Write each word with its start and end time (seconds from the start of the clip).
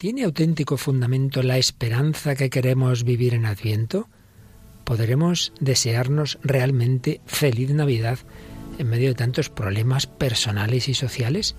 ¿Tiene 0.00 0.22
auténtico 0.22 0.76
fundamento 0.76 1.42
la 1.42 1.58
esperanza 1.58 2.36
que 2.36 2.50
queremos 2.50 3.02
vivir 3.02 3.34
en 3.34 3.44
Adviento? 3.44 4.08
¿Podremos 4.84 5.52
desearnos 5.58 6.38
realmente 6.44 7.20
feliz 7.26 7.70
Navidad 7.70 8.20
en 8.78 8.88
medio 8.88 9.08
de 9.08 9.16
tantos 9.16 9.50
problemas 9.50 10.06
personales 10.06 10.88
y 10.88 10.94
sociales? 10.94 11.56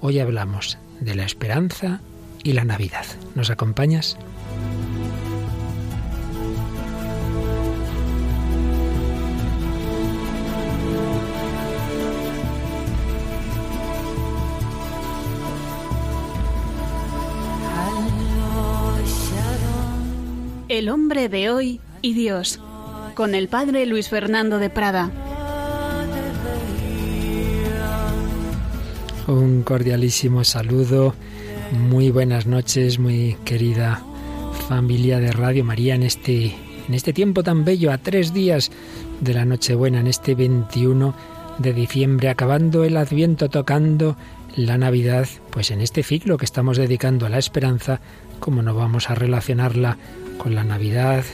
Hoy 0.00 0.20
hablamos 0.20 0.78
de 1.00 1.14
la 1.14 1.26
esperanza 1.26 2.00
y 2.42 2.54
la 2.54 2.64
Navidad. 2.64 3.04
¿Nos 3.34 3.50
acompañas? 3.50 4.16
El 20.80 20.88
hombre 20.88 21.28
de 21.28 21.50
hoy 21.50 21.78
y 22.00 22.14
Dios, 22.14 22.58
con 23.14 23.34
el 23.34 23.48
padre 23.48 23.84
Luis 23.84 24.08
Fernando 24.08 24.58
de 24.58 24.70
Prada. 24.70 25.10
Un 29.26 29.62
cordialísimo 29.62 30.42
saludo, 30.42 31.14
muy 31.72 32.10
buenas 32.10 32.46
noches, 32.46 32.98
muy 32.98 33.36
querida 33.44 34.02
familia 34.70 35.20
de 35.20 35.32
Radio 35.32 35.66
María 35.66 35.96
en 35.96 36.02
este, 36.02 36.56
en 36.88 36.94
este 36.94 37.12
tiempo 37.12 37.42
tan 37.42 37.66
bello, 37.66 37.92
a 37.92 37.98
tres 37.98 38.32
días 38.32 38.70
de 39.20 39.34
la 39.34 39.44
Nochebuena, 39.44 40.00
en 40.00 40.06
este 40.06 40.34
21 40.34 41.14
de 41.58 41.74
diciembre, 41.74 42.30
acabando 42.30 42.84
el 42.84 42.96
Adviento, 42.96 43.50
tocando 43.50 44.16
la 44.56 44.78
Navidad, 44.78 45.28
pues 45.50 45.72
en 45.72 45.82
este 45.82 46.02
ciclo 46.02 46.38
que 46.38 46.46
estamos 46.46 46.78
dedicando 46.78 47.26
a 47.26 47.28
la 47.28 47.36
esperanza, 47.36 48.00
¿cómo 48.38 48.62
no 48.62 48.74
vamos 48.74 49.10
a 49.10 49.14
relacionarla 49.14 49.98
con 50.42 50.54
la 50.54 50.64
Navidad, 50.64 51.24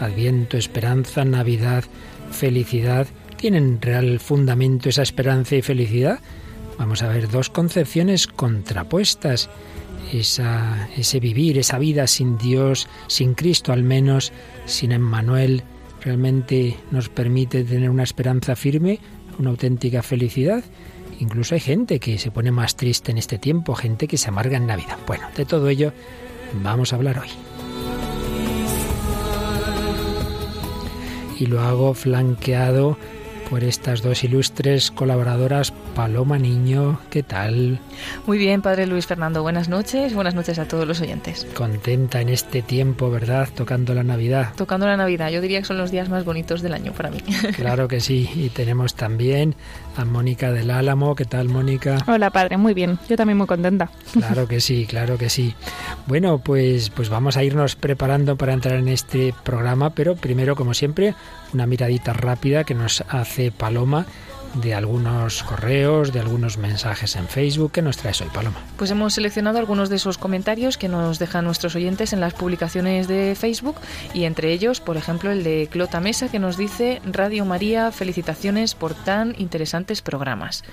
Adviento, 0.00 0.56
esperanza, 0.56 1.24
Navidad, 1.24 1.84
felicidad. 2.30 3.06
¿Tienen 3.36 3.80
real 3.80 4.18
fundamento 4.18 4.88
esa 4.88 5.02
esperanza 5.02 5.56
y 5.56 5.62
felicidad? 5.62 6.20
Vamos 6.78 7.02
a 7.02 7.08
ver 7.08 7.28
dos 7.28 7.50
concepciones 7.50 8.26
contrapuestas. 8.26 9.50
Esa, 10.12 10.88
ese 10.96 11.20
vivir, 11.20 11.58
esa 11.58 11.78
vida 11.78 12.06
sin 12.06 12.38
Dios, 12.38 12.88
sin 13.06 13.34
Cristo 13.34 13.72
al 13.72 13.82
menos, 13.82 14.32
sin 14.64 14.92
Emmanuel, 14.92 15.62
realmente 16.02 16.76
nos 16.90 17.08
permite 17.08 17.62
tener 17.64 17.90
una 17.90 18.02
esperanza 18.02 18.56
firme, 18.56 18.98
una 19.38 19.50
auténtica 19.50 20.02
felicidad. 20.02 20.64
Incluso 21.18 21.54
hay 21.54 21.60
gente 21.60 22.00
que 22.00 22.18
se 22.18 22.30
pone 22.30 22.50
más 22.50 22.76
triste 22.76 23.12
en 23.12 23.18
este 23.18 23.38
tiempo, 23.38 23.74
gente 23.74 24.08
que 24.08 24.16
se 24.16 24.28
amarga 24.28 24.56
en 24.56 24.66
Navidad. 24.66 24.98
Bueno, 25.06 25.28
de 25.36 25.44
todo 25.44 25.68
ello 25.68 25.92
vamos 26.62 26.92
a 26.92 26.96
hablar 26.96 27.18
hoy. 27.18 27.49
Y 31.40 31.46
lo 31.46 31.60
hago 31.60 31.94
flanqueado 31.94 32.96
por 33.48 33.64
estas 33.64 34.02
dos 34.02 34.22
ilustres 34.22 34.90
colaboradoras. 34.92 35.72
Paloma 36.00 36.38
Niño, 36.38 36.98
¿qué 37.10 37.22
tal? 37.22 37.78
Muy 38.26 38.38
bien, 38.38 38.62
Padre 38.62 38.86
Luis 38.86 39.06
Fernando, 39.06 39.42
buenas 39.42 39.68
noches, 39.68 40.14
buenas 40.14 40.34
noches 40.34 40.58
a 40.58 40.66
todos 40.66 40.88
los 40.88 40.98
oyentes. 41.02 41.46
Contenta 41.52 42.22
en 42.22 42.30
este 42.30 42.62
tiempo, 42.62 43.10
¿verdad? 43.10 43.50
Tocando 43.54 43.92
la 43.92 44.02
Navidad. 44.02 44.54
Tocando 44.56 44.86
la 44.86 44.96
Navidad, 44.96 45.28
yo 45.28 45.42
diría 45.42 45.58
que 45.58 45.66
son 45.66 45.76
los 45.76 45.90
días 45.90 46.08
más 46.08 46.24
bonitos 46.24 46.62
del 46.62 46.72
año 46.72 46.92
para 46.92 47.10
mí. 47.10 47.18
Claro 47.54 47.86
que 47.86 48.00
sí, 48.00 48.30
y 48.34 48.48
tenemos 48.48 48.94
también 48.94 49.54
a 49.94 50.06
Mónica 50.06 50.52
del 50.52 50.70
Álamo, 50.70 51.14
¿qué 51.14 51.26
tal 51.26 51.50
Mónica? 51.50 51.98
Hola 52.06 52.30
Padre, 52.30 52.56
muy 52.56 52.72
bien, 52.72 52.98
yo 53.06 53.16
también 53.18 53.36
muy 53.36 53.46
contenta. 53.46 53.90
Claro 54.14 54.48
que 54.48 54.62
sí, 54.62 54.86
claro 54.86 55.18
que 55.18 55.28
sí. 55.28 55.54
Bueno, 56.06 56.38
pues, 56.38 56.88
pues 56.88 57.10
vamos 57.10 57.36
a 57.36 57.44
irnos 57.44 57.76
preparando 57.76 58.36
para 58.36 58.54
entrar 58.54 58.78
en 58.78 58.88
este 58.88 59.34
programa, 59.44 59.90
pero 59.90 60.16
primero, 60.16 60.56
como 60.56 60.72
siempre, 60.72 61.14
una 61.52 61.66
miradita 61.66 62.14
rápida 62.14 62.64
que 62.64 62.74
nos 62.74 63.04
hace 63.10 63.52
Paloma 63.52 64.06
de 64.54 64.74
algunos 64.74 65.42
correos, 65.42 66.12
de 66.12 66.20
algunos 66.20 66.58
mensajes 66.58 67.16
en 67.16 67.28
Facebook. 67.28 67.72
¿Qué 67.72 67.82
nos 67.82 67.96
traes 67.96 68.20
hoy, 68.20 68.28
Paloma? 68.32 68.58
Pues 68.76 68.90
hemos 68.90 69.14
seleccionado 69.14 69.58
algunos 69.58 69.88
de 69.88 69.96
esos 69.96 70.18
comentarios 70.18 70.76
que 70.76 70.88
nos 70.88 71.18
dejan 71.18 71.44
nuestros 71.44 71.74
oyentes 71.76 72.12
en 72.12 72.20
las 72.20 72.34
publicaciones 72.34 73.08
de 73.08 73.34
Facebook 73.38 73.76
y 74.14 74.24
entre 74.24 74.52
ellos, 74.52 74.80
por 74.80 74.96
ejemplo, 74.96 75.30
el 75.30 75.44
de 75.44 75.68
Clota 75.70 76.00
Mesa 76.00 76.28
que 76.28 76.38
nos 76.38 76.56
dice 76.56 77.00
Radio 77.04 77.44
María, 77.44 77.92
felicitaciones 77.92 78.74
por 78.74 78.94
tan 78.94 79.34
interesantes 79.38 80.02
programas. 80.02 80.64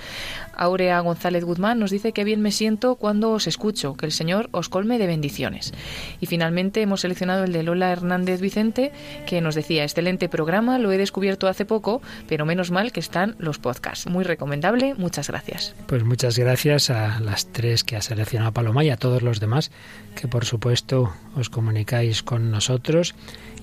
Aurea 0.58 1.00
González 1.00 1.44
Guzmán 1.44 1.80
nos 1.80 1.92
dice 1.92 2.12
que 2.12 2.24
bien 2.24 2.42
me 2.42 2.52
siento 2.52 2.96
cuando 2.96 3.32
os 3.32 3.48
escucho, 3.48 3.96
que 3.96 4.06
el 4.06 4.12
Señor 4.12 4.50
os 4.52 4.70
colme 4.70 4.98
de 4.98 5.08
bendiciones. 5.08 5.74
Y 6.20 6.26
finalmente 6.26 6.82
hemos 6.82 7.02
seleccionado 7.02 7.44
el 7.44 7.54
de 7.54 7.64
Lola 7.64 7.92
Hernández 7.92 8.42
Vicente, 8.42 8.92
que 9.26 9.42
nos 9.42 9.56
decía, 9.56 9.84
excelente 9.84 10.30
programa, 10.30 10.80
lo 10.80 10.92
he 10.92 10.98
descubierto 10.98 11.48
hace 11.48 11.66
poco, 11.66 12.02
pero 12.28 12.46
menos 12.46 12.72
mal 12.72 12.92
que 12.92 13.00
están 13.00 13.36
los 13.40 13.60
podcasts. 13.60 14.08
Muy 14.08 14.24
recomendable, 14.24 14.96
muchas 14.96 15.28
gracias. 15.30 15.76
Pues 15.88 16.04
muchas 16.04 16.38
gracias 16.38 16.90
a 16.90 17.20
las 17.20 17.48
tres 17.48 17.84
que 17.84 17.96
ha 17.96 18.02
seleccionado 18.02 18.52
Paloma 18.52 18.84
y 18.84 18.90
a 18.90 18.98
todos 18.98 19.22
los 19.22 19.40
demás 19.40 19.72
que 20.16 20.28
por 20.28 20.46
supuesto 20.46 21.14
os 21.36 21.50
comunicáis 21.50 22.24
con 22.24 22.52
nosotros 22.52 23.14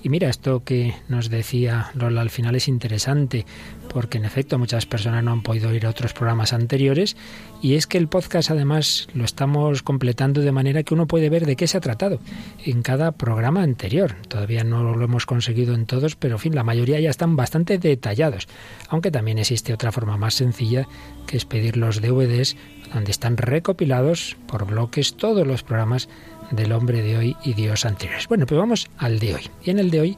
y 0.05 0.09
mira, 0.09 0.29
esto 0.29 0.63
que 0.63 0.93
nos 1.09 1.31
decía 1.31 1.89
Lola 1.95 2.21
al 2.21 2.29
final 2.29 2.55
es 2.55 2.67
interesante, 2.67 3.43
porque 3.91 4.19
en 4.19 4.25
efecto 4.25 4.59
muchas 4.59 4.85
personas 4.85 5.23
no 5.23 5.31
han 5.31 5.41
podido 5.41 5.67
a 5.67 5.89
otros 5.89 6.13
programas 6.13 6.53
anteriores, 6.53 7.17
y 7.59 7.73
es 7.73 7.87
que 7.87 7.97
el 7.97 8.07
podcast 8.07 8.51
además 8.51 9.07
lo 9.15 9.25
estamos 9.25 9.81
completando 9.81 10.41
de 10.41 10.51
manera 10.51 10.83
que 10.83 10.93
uno 10.93 11.07
puede 11.07 11.31
ver 11.31 11.47
de 11.47 11.55
qué 11.55 11.65
se 11.65 11.77
ha 11.77 11.81
tratado 11.81 12.19
en 12.63 12.83
cada 12.83 13.13
programa 13.13 13.63
anterior. 13.63 14.13
Todavía 14.27 14.63
no 14.63 14.93
lo 14.95 15.03
hemos 15.03 15.25
conseguido 15.25 15.73
en 15.73 15.87
todos, 15.87 16.15
pero 16.15 16.35
en 16.35 16.39
fin, 16.39 16.53
la 16.53 16.63
mayoría 16.63 16.99
ya 16.99 17.09
están 17.09 17.35
bastante 17.35 17.79
detallados, 17.79 18.47
aunque 18.89 19.09
también 19.09 19.39
existe 19.39 19.73
otra 19.73 19.91
forma 19.91 20.17
más 20.17 20.35
sencilla, 20.35 20.87
que 21.25 21.37
es 21.37 21.45
pedir 21.45 21.77
los 21.77 21.99
DVDs, 21.99 22.55
donde 22.93 23.09
están 23.09 23.37
recopilados 23.37 24.37
por 24.45 24.67
bloques 24.67 25.15
todos 25.17 25.47
los 25.47 25.63
programas 25.63 26.09
del 26.51 26.71
hombre 26.71 27.01
de 27.01 27.17
hoy 27.17 27.37
y 27.43 27.53
Dios 27.53 27.85
anteriores. 27.85 28.27
Bueno, 28.27 28.45
pues 28.45 28.59
vamos 28.59 28.89
al 28.97 29.19
de 29.19 29.35
hoy. 29.35 29.49
Y 29.63 29.71
en 29.71 29.79
el 29.79 29.91
de 29.91 30.01
hoy, 30.01 30.17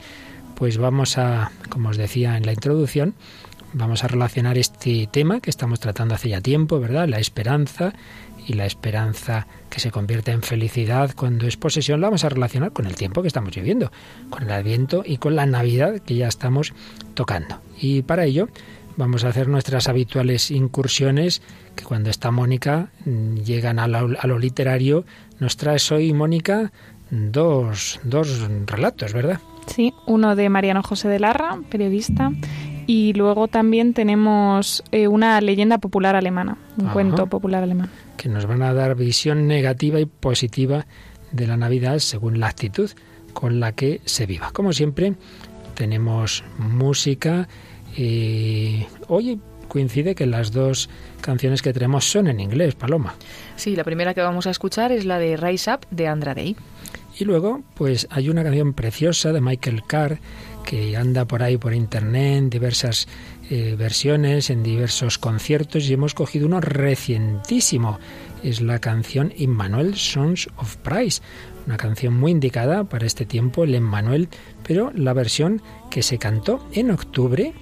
pues 0.55 0.77
vamos 0.77 1.17
a, 1.17 1.51
como 1.69 1.89
os 1.89 1.97
decía 1.97 2.37
en 2.37 2.45
la 2.45 2.53
introducción, 2.53 3.15
vamos 3.73 4.03
a 4.03 4.07
relacionar 4.07 4.57
este 4.57 5.07
tema 5.11 5.39
que 5.39 5.49
estamos 5.49 5.79
tratando 5.79 6.15
hace 6.15 6.29
ya 6.29 6.41
tiempo, 6.41 6.79
¿verdad? 6.79 7.07
La 7.07 7.19
esperanza 7.19 7.93
y 8.47 8.53
la 8.53 8.65
esperanza 8.65 9.45
que 9.69 9.79
se 9.79 9.91
convierte 9.91 10.31
en 10.31 10.41
felicidad 10.41 11.11
cuando 11.15 11.47
es 11.47 11.57
posesión, 11.57 11.99
la 11.99 12.07
vamos 12.07 12.23
a 12.23 12.29
relacionar 12.29 12.71
con 12.71 12.85
el 12.85 12.95
tiempo 12.95 13.21
que 13.21 13.27
estamos 13.27 13.53
viviendo, 13.53 13.91
con 14.29 14.43
el 14.43 14.51
Adviento 14.51 15.03
y 15.05 15.17
con 15.17 15.35
la 15.35 15.45
Navidad 15.45 15.99
que 15.99 16.15
ya 16.15 16.27
estamos 16.27 16.73
tocando. 17.13 17.59
Y 17.79 18.03
para 18.03 18.25
ello 18.25 18.47
vamos 18.97 19.23
a 19.23 19.29
hacer 19.29 19.47
nuestras 19.47 19.87
habituales 19.87 20.51
incursiones 20.51 21.41
que 21.75 21.85
cuando 21.85 22.09
está 22.09 22.31
Mónica 22.31 22.89
mm, 23.05 23.35
llegan 23.37 23.79
a 23.79 23.87
lo, 23.87 24.39
literario. 24.39 25.05
Nos 25.39 25.55
traes 25.55 25.91
hoy, 25.91 26.11
Mónica, 26.13 26.71
dos, 27.09 27.99
dos 28.03 28.49
relatos, 28.65 29.13
¿verdad? 29.13 29.39
Sí, 29.67 29.93
uno 30.05 30.35
de 30.35 30.49
Mariano 30.49 30.83
José 30.83 31.07
de 31.07 31.19
Larra, 31.19 31.57
periodista, 31.69 32.31
y 32.87 33.13
luego 33.13 33.47
también 33.47 33.93
tenemos 33.93 34.83
eh, 34.91 35.07
una 35.07 35.39
leyenda 35.41 35.77
popular 35.77 36.15
alemana, 36.15 36.57
un 36.77 36.87
cuento 36.87 37.27
popular 37.27 37.63
alemán. 37.63 37.89
Que 38.15 38.29
nos 38.29 38.45
van 38.45 38.61
a 38.63 38.73
dar 38.73 38.95
visión 38.95 39.47
negativa 39.47 39.99
y 39.99 40.05
positiva 40.05 40.85
de 41.31 41.47
la 41.47 41.57
Navidad 41.57 41.99
según 41.99 42.39
la 42.39 42.47
actitud 42.47 42.89
con 43.33 43.59
la 43.59 43.73
que 43.73 44.01
se 44.05 44.25
viva. 44.25 44.51
Como 44.51 44.73
siempre, 44.73 45.13
tenemos 45.75 46.43
música. 46.57 47.47
Y 47.97 48.85
oye, 49.07 49.39
coincide 49.67 50.15
que 50.15 50.25
las 50.25 50.51
dos 50.51 50.89
canciones 51.21 51.61
que 51.61 51.73
tenemos 51.73 52.09
son 52.09 52.27
en 52.27 52.39
inglés, 52.39 52.75
Paloma. 52.75 53.15
Sí, 53.55 53.75
la 53.75 53.83
primera 53.83 54.13
que 54.13 54.21
vamos 54.21 54.47
a 54.47 54.51
escuchar 54.51 54.91
es 54.91 55.05
la 55.05 55.19
de 55.19 55.35
Rise 55.35 55.73
Up 55.73 55.87
de 55.91 56.07
Andra 56.07 56.33
Day. 56.33 56.55
Y 57.19 57.25
luego, 57.25 57.63
pues 57.73 58.07
hay 58.11 58.29
una 58.29 58.43
canción 58.43 58.73
preciosa 58.73 59.33
de 59.33 59.41
Michael 59.41 59.81
Carr 59.87 60.19
que 60.63 60.95
anda 60.97 61.25
por 61.25 61.41
ahí 61.41 61.57
por 61.57 61.73
internet, 61.73 62.37
en 62.37 62.49
diversas 62.49 63.07
eh, 63.49 63.75
versiones, 63.77 64.49
en 64.49 64.61
diversos 64.61 65.17
conciertos, 65.17 65.89
y 65.89 65.93
hemos 65.93 66.13
cogido 66.13 66.45
uno 66.45 66.59
recientísimo. 66.59 67.99
Es 68.43 68.61
la 68.61 68.79
canción 68.79 69.33
Immanuel 69.37 69.95
Sons 69.95 70.49
of 70.57 70.75
Price, 70.77 71.21
una 71.65 71.77
canción 71.77 72.15
muy 72.15 72.31
indicada 72.31 72.83
para 72.83 73.07
este 73.07 73.25
tiempo, 73.25 73.63
el 73.63 73.75
Emmanuel, 73.75 74.27
pero 74.67 74.91
la 74.93 75.13
versión 75.13 75.61
que 75.89 76.03
se 76.03 76.17
cantó 76.17 76.67
en 76.73 76.91
octubre 76.91 77.53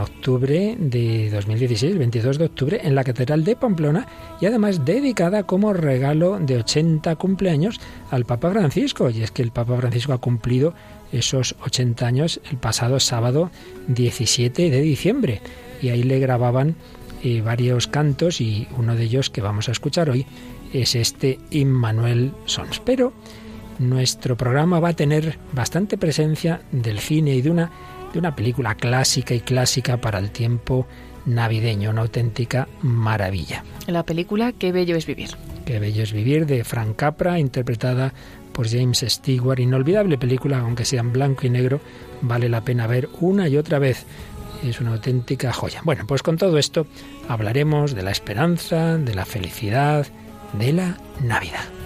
octubre 0.00 0.76
de 0.78 1.30
2016, 1.30 1.98
22 1.98 2.38
de 2.38 2.44
octubre, 2.44 2.80
en 2.82 2.94
la 2.94 3.04
Catedral 3.04 3.44
de 3.44 3.56
Pamplona 3.56 4.06
y 4.40 4.46
además 4.46 4.84
dedicada 4.84 5.44
como 5.44 5.72
regalo 5.72 6.38
de 6.38 6.58
80 6.58 7.14
cumpleaños 7.16 7.80
al 8.10 8.24
Papa 8.24 8.50
Francisco. 8.50 9.10
Y 9.10 9.22
es 9.22 9.30
que 9.30 9.42
el 9.42 9.52
Papa 9.52 9.76
Francisco 9.76 10.12
ha 10.12 10.18
cumplido 10.18 10.74
esos 11.12 11.54
80 11.64 12.06
años 12.06 12.40
el 12.50 12.56
pasado 12.56 12.98
sábado 12.98 13.50
17 13.88 14.70
de 14.70 14.80
diciembre 14.80 15.40
y 15.82 15.90
ahí 15.90 16.02
le 16.02 16.18
grababan 16.18 16.76
eh, 17.22 17.40
varios 17.40 17.86
cantos 17.86 18.40
y 18.40 18.66
uno 18.78 18.96
de 18.96 19.04
ellos 19.04 19.30
que 19.30 19.40
vamos 19.40 19.68
a 19.68 19.72
escuchar 19.72 20.10
hoy 20.10 20.26
es 20.72 20.94
este 20.94 21.38
Immanuel 21.50 22.32
Sons. 22.46 22.80
Pero 22.84 23.12
nuestro 23.78 24.36
programa 24.36 24.80
va 24.80 24.90
a 24.90 24.96
tener 24.96 25.38
bastante 25.52 25.98
presencia 25.98 26.62
del 26.72 26.98
cine 26.98 27.34
y 27.34 27.42
de 27.42 27.50
una, 27.50 27.70
de 28.12 28.18
una 28.18 28.36
película 28.36 28.74
clásica 28.74 29.34
y 29.34 29.40
clásica 29.40 30.00
para 30.00 30.18
el 30.18 30.30
tiempo 30.30 30.86
navideño, 31.26 31.90
una 31.90 32.02
auténtica 32.02 32.68
maravilla. 32.82 33.64
La 33.86 34.04
película 34.04 34.52
Qué 34.52 34.72
bello 34.72 34.96
es 34.96 35.06
vivir. 35.06 35.30
Qué 35.64 35.78
bello 35.78 36.02
es 36.02 36.12
vivir 36.12 36.46
de 36.46 36.64
Frank 36.64 36.96
Capra, 36.96 37.38
interpretada 37.38 38.12
por 38.52 38.68
James 38.68 39.04
Stewart. 39.06 39.60
Inolvidable 39.60 40.18
película, 40.18 40.58
aunque 40.58 40.84
sea 40.84 41.00
en 41.00 41.12
blanco 41.12 41.46
y 41.46 41.50
negro, 41.50 41.80
vale 42.20 42.48
la 42.48 42.62
pena 42.62 42.86
ver 42.86 43.08
una 43.20 43.48
y 43.48 43.56
otra 43.56 43.78
vez. 43.78 44.04
Es 44.64 44.80
una 44.80 44.92
auténtica 44.92 45.52
joya. 45.52 45.80
Bueno, 45.84 46.04
pues 46.06 46.22
con 46.22 46.36
todo 46.36 46.58
esto 46.58 46.86
hablaremos 47.28 47.94
de 47.94 48.02
la 48.02 48.12
esperanza, 48.12 48.96
de 48.96 49.14
la 49.14 49.24
felicidad, 49.24 50.06
de 50.52 50.72
la 50.72 50.98
Navidad. 51.20 51.81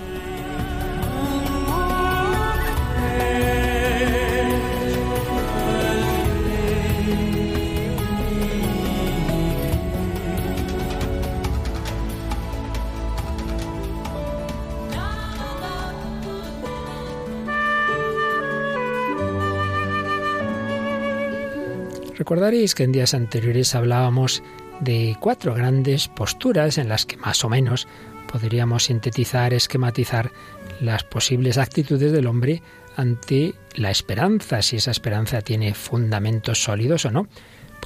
Recordaréis 22.26 22.74
que 22.74 22.82
en 22.82 22.90
días 22.90 23.14
anteriores 23.14 23.76
hablábamos 23.76 24.42
de 24.80 25.16
cuatro 25.20 25.54
grandes 25.54 26.08
posturas 26.08 26.76
en 26.76 26.88
las 26.88 27.06
que 27.06 27.16
más 27.16 27.44
o 27.44 27.48
menos 27.48 27.86
podríamos 28.26 28.86
sintetizar, 28.86 29.54
esquematizar 29.54 30.32
las 30.80 31.04
posibles 31.04 31.56
actitudes 31.56 32.10
del 32.10 32.26
hombre 32.26 32.62
ante 32.96 33.54
la 33.76 33.92
esperanza, 33.92 34.60
si 34.62 34.74
esa 34.74 34.90
esperanza 34.90 35.40
tiene 35.40 35.72
fundamentos 35.72 36.64
sólidos 36.64 37.04
o 37.04 37.12
no. 37.12 37.28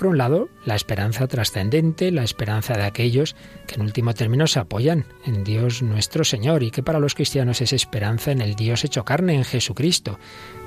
Por 0.01 0.07
un 0.07 0.17
lado, 0.17 0.49
la 0.65 0.77
esperanza 0.77 1.27
trascendente, 1.27 2.11
la 2.11 2.25
esperanza 2.25 2.73
de 2.73 2.85
aquellos 2.85 3.37
que 3.67 3.75
en 3.75 3.83
último 3.83 4.15
término 4.15 4.47
se 4.47 4.59
apoyan 4.59 5.05
en 5.27 5.45
Dios 5.45 5.83
nuestro 5.83 6.25
Señor 6.25 6.63
y 6.63 6.71
que 6.71 6.83
para 6.83 7.01
los 7.01 7.15
cristianos 7.15 7.61
es 7.61 7.75
esperanza 7.75 8.33
en 8.33 8.41
el 8.41 8.55
Dios 8.55 8.83
hecho 8.83 9.05
carne, 9.05 9.35
en 9.35 9.45
Jesucristo. 9.45 10.19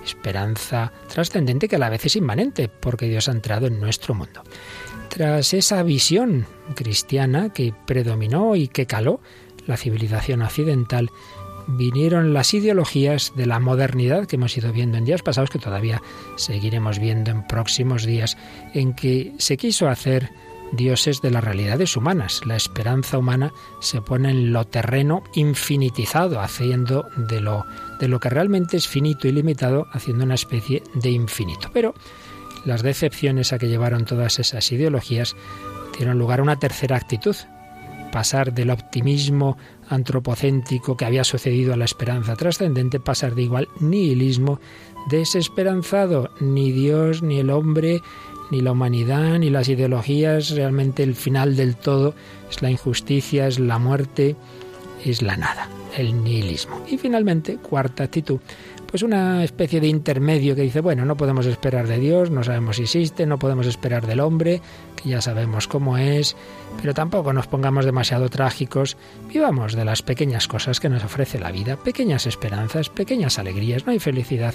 Esperanza 0.06 0.91
trascendente 1.12 1.68
que 1.68 1.77
a 1.77 1.80
la 1.80 1.89
vez 1.89 2.06
es 2.06 2.15
inmanente 2.15 2.69
porque 2.69 3.09
Dios 3.09 3.27
ha 3.27 3.31
entrado 3.31 3.65
en 3.65 3.80
nuestro 3.80 4.13
mundo. 4.13 4.44
Tras 5.09 5.56
esa 5.56 5.81
visión 5.81 6.45
cristiana 6.75 7.51
que 7.51 7.74
predominó 7.88 8.56
y 8.56 8.68
que 8.68 8.85
caló 8.85 9.19
la 9.65 9.77
civilización 9.77 10.44
occidental, 10.44 11.09
vinieron 11.68 12.33
las 12.33 12.54
ideologías 12.54 13.33
de 13.36 13.45
la 13.45 13.60
modernidad 13.60 14.27
que 14.27 14.36
hemos 14.36 14.57
ido 14.57 14.71
viendo 14.71 14.98
en 14.98 15.06
días 15.06 15.24
pasados, 15.24 15.50
que 15.50 15.60
todavía 15.60 16.01
seguiremos 16.36 17.00
viendo 17.00 17.31
en 17.31 17.48
próximos 17.48 18.06
días, 18.06 18.38
en 18.74 18.94
que 18.94 19.33
se 19.38 19.57
quiso 19.57 19.88
hacer 19.88 20.31
dioses 20.74 21.21
de 21.21 21.31
las 21.31 21.44
realidades 21.44 21.95
humanas. 21.95 22.42
La 22.45 22.56
esperanza 22.56 23.18
humana 23.18 23.54
se 23.80 24.01
pone 24.01 24.31
en 24.31 24.54
lo 24.54 24.65
terreno 24.65 25.24
infinitizado, 25.33 26.42
haciendo 26.42 27.07
de 27.15 27.42
lo, 27.42 27.66
de 28.00 28.07
lo 28.07 28.19
que 28.19 28.30
realmente 28.30 28.77
es 28.77 28.88
finito 28.88 29.27
y 29.27 29.31
limitado, 29.31 29.88
haciendo 29.92 30.24
una 30.24 30.36
especie 30.36 30.83
de 30.95 31.12
infinito. 31.12 31.69
Pero 31.74 31.94
las 32.66 32.81
decepciones 32.81 33.54
a 33.54 33.59
que 33.59 33.68
llevaron 33.68 34.06
todas 34.06 34.39
esas 34.39 34.71
ideologías 34.71 35.36
dieron 35.98 36.18
lugar 36.18 36.39
a 36.39 36.44
una 36.44 36.59
tercera 36.59 36.98
actitud, 36.98 37.36
pasar 38.13 38.54
del 38.54 38.69
optimismo 38.69 39.57
antropocéntrico 39.89 40.95
que 40.95 41.06
había 41.06 41.24
sucedido 41.24 41.74
a 41.74 41.77
la 41.77 41.86
esperanza 41.86 42.36
trascendente, 42.36 43.00
pasar 43.00 43.33
de 43.33 43.42
igual 43.42 43.68
nihilismo 43.80 44.60
desesperanzado. 45.10 46.30
Ni 46.39 46.71
Dios, 46.71 47.24
ni 47.24 47.39
el 47.39 47.50
hombre, 47.50 48.01
ni 48.51 48.62
la 48.62 48.74
humanidad, 48.74 49.39
ni 49.39 49.50
las 49.50 49.68
ideologías, 49.68 50.51
realmente 50.51 51.01
el 51.01 51.15
final 51.15 51.56
del 51.56 51.75
todo 51.75 52.13
es 52.51 52.62
la 52.62 52.69
injusticia, 52.69 53.48
es 53.48 53.60
la 53.60 53.80
muerte, 53.80 54.36
es 55.04 55.24
la 55.24 55.36
nada, 55.36 55.68
el 55.98 56.24
nihilismo. 56.24 56.83
Y 56.88 57.00
finalmente, 57.00 57.57
cuarta 57.57 58.04
actitud, 58.04 58.39
pues 58.86 59.01
una 59.01 59.44
especie 59.44 59.81
de 59.81 59.88
intermedio 59.88 60.56
que 60.56 60.62
dice, 60.62 60.81
bueno, 60.81 61.04
no 61.04 61.18
podemos 61.18 61.48
esperar 61.48 61.88
de 61.88 61.98
Dios, 61.98 62.30
no 62.30 62.44
sabemos 62.44 62.75
si 62.75 62.83
existe, 62.83 63.25
no 63.25 63.39
podemos 63.39 63.66
esperar 63.66 64.06
del 64.06 64.19
hombre, 64.19 64.62
ya 65.04 65.22
sabemos 65.22 65.68
cómo 65.68 65.98
es, 65.98 66.36
pero 66.82 66.94
tampoco 66.94 67.34
nos 67.34 67.48
pongamos 67.48 67.86
demasiado 67.86 68.30
trágicos, 68.30 68.98
vivamos 69.28 69.74
de 69.74 69.86
las 69.86 70.02
pequeñas 70.02 70.48
cosas 70.48 70.80
que 70.80 70.90
nos 70.90 71.04
ofrece 71.04 71.40
la 71.40 71.52
vida, 71.52 71.78
pequeñas 71.78 72.26
esperanzas, 72.26 72.90
pequeñas 72.90 73.40
alegrías, 73.40 73.86
no 73.86 73.92
hay 73.92 74.00
felicidad, 74.00 74.54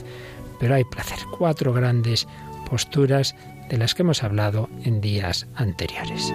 pero 0.59 0.75
hay 0.75 0.85
placer. 0.85 1.19
Cuatro 1.37 1.73
grandes 1.73 2.27
posturas 2.69 3.35
de 3.69 3.79
las 3.79 3.95
que 3.95 4.03
hemos 4.03 4.23
hablado 4.23 4.69
en 4.85 5.01
días 5.01 5.47
anteriores. 5.55 6.33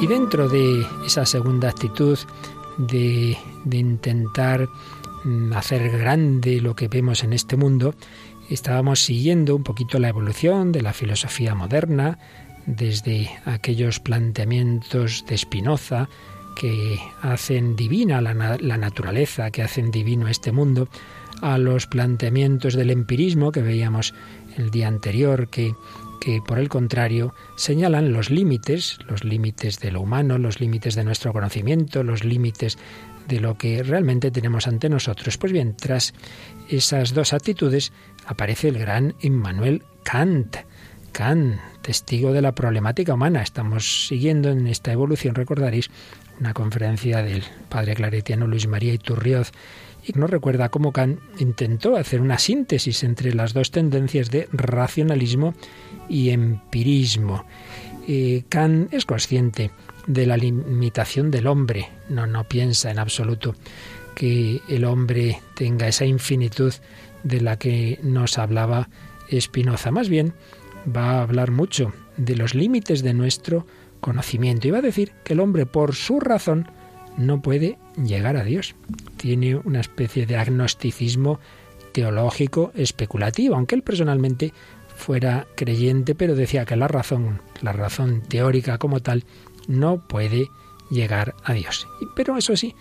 Y 0.00 0.06
dentro 0.06 0.48
de 0.48 0.86
esa 1.06 1.24
segunda 1.24 1.70
actitud 1.70 2.18
de, 2.76 3.36
intentar 3.70 4.68
mm, 5.24 5.52
hacer 5.54 5.98
grande 5.98 6.60
lo 6.60 6.76
que 6.76 6.88
vemos 6.88 7.24
en 7.24 7.32
este 7.32 7.56
mundo, 7.56 7.94
estábamos 8.50 9.00
siguiendo 9.00 9.56
un 9.56 9.62
poquito 9.62 9.98
la 9.98 10.08
evolución 10.08 10.72
de 10.72 10.82
la 10.82 10.92
filosofía 10.92 11.54
moderna, 11.54 12.18
desde 12.66 13.30
aquellos 13.44 14.00
planteamientos 14.00 15.24
de 15.28 15.38
Spinoza 15.38 16.08
que 16.56 16.98
hacen 17.22 17.76
divina 17.76 18.20
la, 18.20 18.34
naturaleza, 18.34 19.50
que 19.50 19.62
hacen 19.62 19.90
divino 19.90 20.26
este 20.28 20.52
mundo, 20.52 20.88
a 21.42 21.58
los 21.58 21.86
planteamientos 21.86 22.74
del 22.74 22.90
empirismo 22.90 23.52
que 23.52 23.62
veíamos 23.62 24.14
el 24.56 24.70
día 24.70 24.88
anterior, 24.88 25.48
que 25.48 25.74
que 26.26 26.42
por 26.42 26.58
el 26.58 26.68
contrario 26.68 27.34
señalan 27.56 28.12
los 28.12 28.30
límites, 28.30 28.98
los 29.08 29.22
límites 29.22 29.78
de 29.78 29.92
lo 29.92 30.00
humano, 30.00 30.38
los 30.38 30.60
límites 30.60 30.94
de 30.94 31.04
nuestro 31.04 31.32
conocimiento, 31.32 32.02
los 32.02 32.24
límites 32.24 32.78
de 33.28 33.40
lo 33.40 33.56
que 33.56 33.82
realmente 33.82 34.30
tenemos 34.30 34.66
ante 34.66 34.88
nosotros. 34.88 35.36
Pues 35.38 35.52
bien, 35.52 35.76
tras 35.76 36.14
esas 36.68 37.14
dos 37.14 37.32
actitudes 37.32 37.92
aparece 38.26 38.68
el 38.68 38.78
gran 38.78 39.14
Immanuel 39.20 39.82
Kant. 40.02 40.56
Kant, 41.12 41.58
testigo 41.80 42.32
de 42.32 42.42
la 42.42 42.54
problemática 42.54 43.14
humana. 43.14 43.42
Estamos 43.42 44.06
siguiendo 44.08 44.50
en 44.50 44.66
esta 44.66 44.92
evolución, 44.92 45.34
recordaréis, 45.34 45.90
una 46.38 46.52
conferencia 46.52 47.22
del 47.22 47.42
padre 47.68 47.94
claretiano 47.94 48.46
Luis 48.46 48.66
María 48.66 48.92
Iturrioz 48.92 49.52
y 50.06 50.12
nos 50.12 50.30
recuerda 50.30 50.68
cómo 50.68 50.92
Kant 50.92 51.18
intentó 51.38 51.96
hacer 51.96 52.20
una 52.20 52.38
síntesis 52.38 53.02
entre 53.02 53.34
las 53.34 53.54
dos 53.54 53.70
tendencias 53.70 54.30
de 54.30 54.48
racionalismo 54.52 55.54
y 56.08 56.30
empirismo. 56.30 57.44
Eh, 58.06 58.44
Kant 58.48 58.92
es 58.92 59.06
consciente 59.06 59.70
de 60.06 60.26
la 60.26 60.36
limitación 60.36 61.30
del 61.30 61.46
hombre, 61.46 61.88
no, 62.08 62.26
no 62.26 62.44
piensa 62.44 62.90
en 62.90 62.98
absoluto 62.98 63.54
que 64.14 64.62
el 64.68 64.84
hombre 64.84 65.40
tenga 65.54 65.88
esa 65.88 66.04
infinitud 66.04 66.72
de 67.26 67.40
la 67.40 67.58
que 67.58 67.98
nos 68.02 68.38
hablaba 68.38 68.88
Spinoza. 69.30 69.90
Más 69.90 70.08
bien, 70.08 70.32
va 70.94 71.12
a 71.12 71.22
hablar 71.22 71.50
mucho 71.50 71.92
de 72.16 72.36
los 72.36 72.54
límites 72.54 73.02
de 73.02 73.14
nuestro 73.14 73.66
conocimiento 74.00 74.68
y 74.68 74.70
va 74.70 74.78
a 74.78 74.82
decir 74.82 75.12
que 75.24 75.32
el 75.32 75.40
hombre, 75.40 75.66
por 75.66 75.94
su 75.94 76.20
razón, 76.20 76.70
no 77.16 77.42
puede 77.42 77.78
llegar 77.96 78.36
a 78.36 78.44
Dios. 78.44 78.76
Tiene 79.16 79.56
una 79.56 79.80
especie 79.80 80.26
de 80.26 80.36
agnosticismo 80.36 81.40
teológico 81.92 82.72
especulativo, 82.74 83.56
aunque 83.56 83.74
él 83.74 83.82
personalmente 83.82 84.52
fuera 84.94 85.46
creyente, 85.56 86.14
pero 86.14 86.34
decía 86.34 86.64
que 86.64 86.76
la 86.76 86.88
razón, 86.88 87.40
la 87.62 87.72
razón 87.72 88.22
teórica 88.22 88.78
como 88.78 89.00
tal, 89.00 89.24
no 89.66 90.06
puede 90.06 90.48
llegar 90.90 91.34
a 91.42 91.52
Dios. 91.52 91.88
Pero 92.14 92.36
eso 92.36 92.56
sí, 92.56 92.74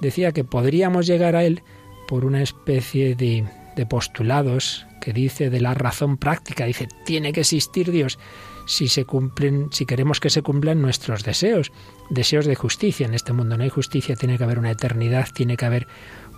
decía 0.00 0.32
que 0.32 0.44
podríamos 0.44 1.06
llegar 1.06 1.36
a 1.36 1.44
Él 1.44 1.62
por 2.08 2.24
una 2.24 2.42
especie 2.42 3.14
de, 3.14 3.44
de 3.76 3.86
postulados 3.86 4.86
que 5.00 5.12
dice 5.12 5.50
de 5.50 5.60
la 5.60 5.74
razón 5.74 6.16
práctica, 6.16 6.64
dice, 6.64 6.88
tiene 7.04 7.32
que 7.32 7.40
existir 7.40 7.90
Dios 7.90 8.18
si 8.66 8.88
se 8.88 9.04
cumplen, 9.04 9.68
si 9.72 9.86
queremos 9.86 10.20
que 10.20 10.30
se 10.30 10.42
cumplan 10.42 10.80
nuestros 10.80 11.24
deseos, 11.24 11.72
deseos 12.10 12.46
de 12.46 12.54
justicia. 12.54 13.06
En 13.06 13.14
este 13.14 13.32
mundo 13.32 13.56
no 13.56 13.64
hay 13.64 13.70
justicia, 13.70 14.16
tiene 14.16 14.38
que 14.38 14.44
haber 14.44 14.58
una 14.58 14.70
eternidad, 14.70 15.28
tiene 15.34 15.56
que 15.56 15.64
haber 15.64 15.86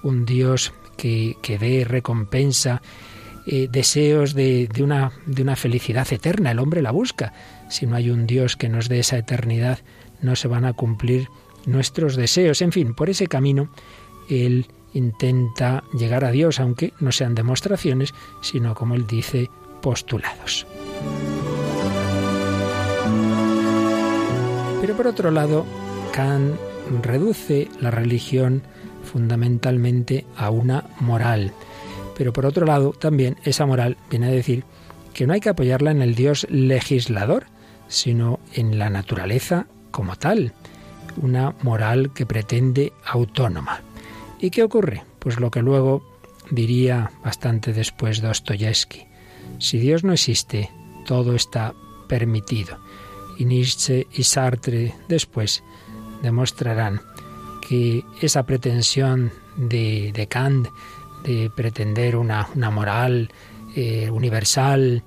un 0.02 0.24
Dios 0.24 0.72
que, 0.96 1.36
que 1.42 1.58
dé 1.58 1.84
recompensa, 1.84 2.80
eh, 3.46 3.68
deseos 3.70 4.34
de, 4.34 4.68
de, 4.72 4.82
una, 4.82 5.12
de 5.26 5.42
una 5.42 5.56
felicidad 5.56 6.10
eterna. 6.10 6.52
El 6.52 6.58
hombre 6.58 6.80
la 6.80 6.92
busca. 6.92 7.34
Si 7.68 7.86
no 7.86 7.96
hay 7.96 8.10
un 8.10 8.26
Dios 8.26 8.56
que 8.56 8.68
nos 8.68 8.88
dé 8.88 9.00
esa 9.00 9.18
eternidad, 9.18 9.80
no 10.22 10.36
se 10.36 10.48
van 10.48 10.64
a 10.64 10.72
cumplir 10.72 11.28
nuestros 11.66 12.16
deseos. 12.16 12.62
En 12.62 12.72
fin, 12.72 12.94
por 12.94 13.10
ese 13.10 13.26
camino, 13.26 13.70
él 14.28 14.66
intenta 14.94 15.84
llegar 15.92 16.24
a 16.24 16.30
Dios, 16.30 16.60
aunque 16.60 16.92
no 17.00 17.12
sean 17.12 17.34
demostraciones, 17.34 18.14
sino, 18.40 18.74
como 18.74 18.94
él 18.94 19.06
dice, 19.06 19.50
postulados. 19.82 20.66
Pero 24.80 24.96
por 24.96 25.06
otro 25.06 25.30
lado, 25.30 25.66
Kant 26.12 26.56
reduce 27.02 27.68
la 27.80 27.90
religión 27.90 28.62
fundamentalmente 29.02 30.24
a 30.36 30.50
una 30.50 30.84
moral. 31.00 31.52
Pero 32.16 32.32
por 32.32 32.46
otro 32.46 32.66
lado, 32.66 32.92
también 32.92 33.36
esa 33.44 33.66
moral 33.66 33.96
viene 34.10 34.26
a 34.26 34.30
decir 34.30 34.64
que 35.12 35.26
no 35.26 35.32
hay 35.32 35.40
que 35.40 35.48
apoyarla 35.48 35.90
en 35.90 36.02
el 36.02 36.14
Dios 36.14 36.46
legislador, 36.50 37.46
sino 37.88 38.40
en 38.52 38.78
la 38.78 38.90
naturaleza 38.90 39.66
como 39.90 40.16
tal, 40.16 40.52
una 41.20 41.54
moral 41.62 42.12
que 42.12 42.26
pretende 42.26 42.92
autónoma. 43.06 43.80
¿Y 44.44 44.50
qué 44.50 44.62
ocurre? 44.62 45.04
Pues 45.20 45.40
lo 45.40 45.50
que 45.50 45.62
luego 45.62 46.02
diría 46.50 47.12
bastante 47.24 47.72
después 47.72 48.20
Dostoyevsky. 48.20 49.06
Si 49.58 49.78
Dios 49.78 50.04
no 50.04 50.12
existe, 50.12 50.68
todo 51.06 51.34
está 51.34 51.72
permitido. 52.08 52.76
Y 53.38 53.46
Nietzsche 53.46 54.06
y 54.12 54.22
Sartre 54.22 54.92
después 55.08 55.64
demostrarán 56.20 57.00
que 57.66 58.04
esa 58.20 58.42
pretensión 58.42 59.32
de, 59.56 60.26
Kant 60.28 60.68
de 61.22 61.50
pretender 61.56 62.14
una, 62.14 62.46
moral 62.70 63.30
eh, 63.74 64.10
universal 64.10 65.02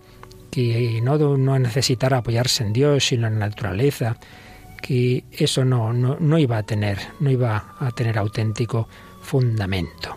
que 0.49 0.99
no, 1.03 1.37
no 1.37 1.59
necesitara 1.59 2.17
apoyarse 2.17 2.63
en 2.63 2.73
Dios, 2.73 3.05
sino 3.05 3.27
en 3.27 3.37
la 3.37 3.45
naturaleza, 3.49 4.17
que 4.81 5.25
eso 5.31 5.63
no, 5.63 5.93
no, 5.93 6.17
no 6.19 6.39
iba 6.39 6.57
a 6.57 6.63
tener, 6.63 6.97
no 7.19 7.29
iba 7.29 7.75
a 7.79 7.91
tener 7.91 8.17
auténtico 8.17 8.87
fundamento. 9.27 10.15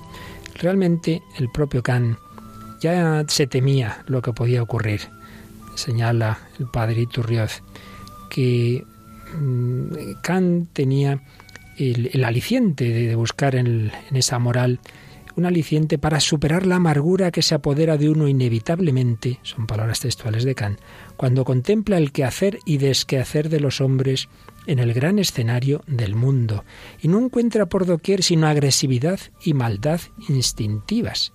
Realmente 0.55 1.23
el 1.37 1.51
propio 1.51 1.83
Kant 1.83 2.17
ya 2.81 3.25
se 3.27 3.49
temía 3.49 4.05
lo 4.07 4.23
que 4.23 4.33
podía 4.33 4.63
ocurrir. 4.63 5.01
Señala 5.75 6.39
el 6.59 6.67
padre 6.69 7.03
Iturrioz 7.03 7.63
que 8.31 8.85
mm, 9.37 10.21
Kant 10.23 10.73
tenía 10.73 11.23
el, 11.77 12.25
aliciente 12.25 12.89
de, 12.89 13.15
buscar 13.17 13.57
en, 13.57 13.91
en 14.11 14.17
esa 14.17 14.39
moral 14.39 14.79
un 15.37 15.47
aliciente 15.47 15.99
para 15.99 16.21
superar 16.21 16.67
la 16.67 16.77
amargura 16.77 17.31
que 17.31 17.43
se 17.43 17.55
apodera 17.55 17.97
de 17.97 18.11
uno 18.11 18.29
inevitablemente, 18.29 19.41
son 19.43 19.67
palabras 19.67 20.01
textuales 20.01 20.45
de 20.45 20.55
Kant, 20.55 20.79
cuando 21.17 21.45
contempla 21.45 21.99
el 21.99 22.13
quehacer 22.13 22.59
y 22.65 22.79
desquehacer 22.79 23.49
de 23.49 23.61
los 23.61 23.81
hombres 23.81 24.29
en 24.71 24.79
el 24.79 24.95
gran 24.95 25.19
escenario 25.19 25.83
del 25.89 26.15
mundo, 26.15 26.65
y 27.03 27.09
no 27.09 27.19
encuentra 27.19 27.67
por 27.67 27.87
doquier 27.87 28.23
sino 28.23 28.47
agresividad 28.47 29.19
y 29.43 29.53
maldad 29.53 30.01
instintivas. 30.29 31.33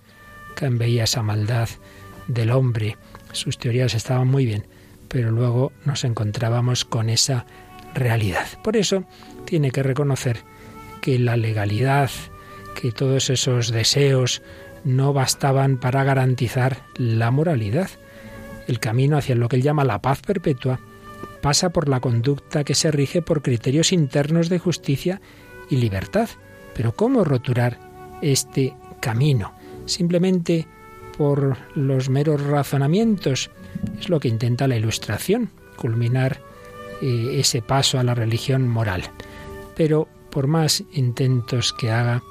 Kant 0.56 0.80
veía 0.80 1.04
esa 1.04 1.22
maldad 1.22 1.68
del 2.30 2.50
hombre, 2.50 2.96
sus 3.34 3.58
teorías 3.58 3.94
estaban 3.94 4.30
muy 4.30 4.46
bien, 4.46 4.66
pero 5.10 5.32
luego 5.32 5.74
nos 5.84 6.06
encontrábamos 6.06 6.86
con 6.86 7.10
esa 7.10 7.46
realidad. 7.94 8.48
Por 8.64 8.78
eso 8.78 9.04
tiene 9.44 9.72
que 9.72 9.84
reconocer 9.84 10.40
que 11.02 11.20
la 11.20 11.36
legalidad, 11.36 12.10
que 12.74 12.94
todos 12.94 13.30
esos 13.30 13.70
deseos 13.70 14.44
no 14.86 15.12
bastaban 15.12 15.78
para 15.78 16.06
garantizar 16.06 16.84
la 16.96 17.32
moralidad. 17.32 17.90
El 18.66 18.80
camino 18.80 19.18
hacia 19.18 19.36
lo 19.36 19.50
que 19.50 19.58
él 19.58 19.62
llama 19.62 19.84
la 19.84 20.02
paz 20.02 20.22
perpetua 20.22 20.80
pasa 21.42 21.70
por 21.70 21.90
la 21.90 22.00
conducta 22.00 22.64
que 22.64 22.76
se 22.76 22.92
rige 22.92 23.22
por 23.22 23.42
criterios 23.42 23.92
internos 23.92 24.50
de 24.50 24.60
justicia 24.60 25.22
y 25.70 25.78
libertad. 25.78 26.30
Pero 26.74 26.94
¿cómo 26.96 27.24
roturar 27.24 27.80
este 28.22 28.76
camino? 29.00 29.54
Simplemente 29.86 30.68
por 31.18 31.58
los 31.76 32.10
meros 32.10 32.42
razonamientos. 32.42 33.52
Es 34.00 34.10
lo 34.10 34.20
que 34.20 34.28
intenta 34.28 34.68
la 34.68 34.76
ilustración, 34.76 35.50
culminar 35.78 36.42
eh, 37.02 37.40
ese 37.40 37.62
paso 37.62 38.00
a 38.00 38.04
la 38.04 38.16
religión 38.16 38.68
moral. 38.68 39.04
Pero 39.76 40.08
por 40.30 40.48
más 40.48 40.84
intentos 40.94 41.74
que 41.74 41.92
haga, 41.92 42.22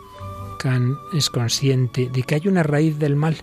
Kant 0.59 0.97
es 1.15 1.31
consciente 1.31 2.09
de 2.13 2.23
que 2.23 2.37
hay 2.37 2.49
una 2.49 2.63
raíz 2.63 2.99
del 2.99 3.17
mal, 3.17 3.37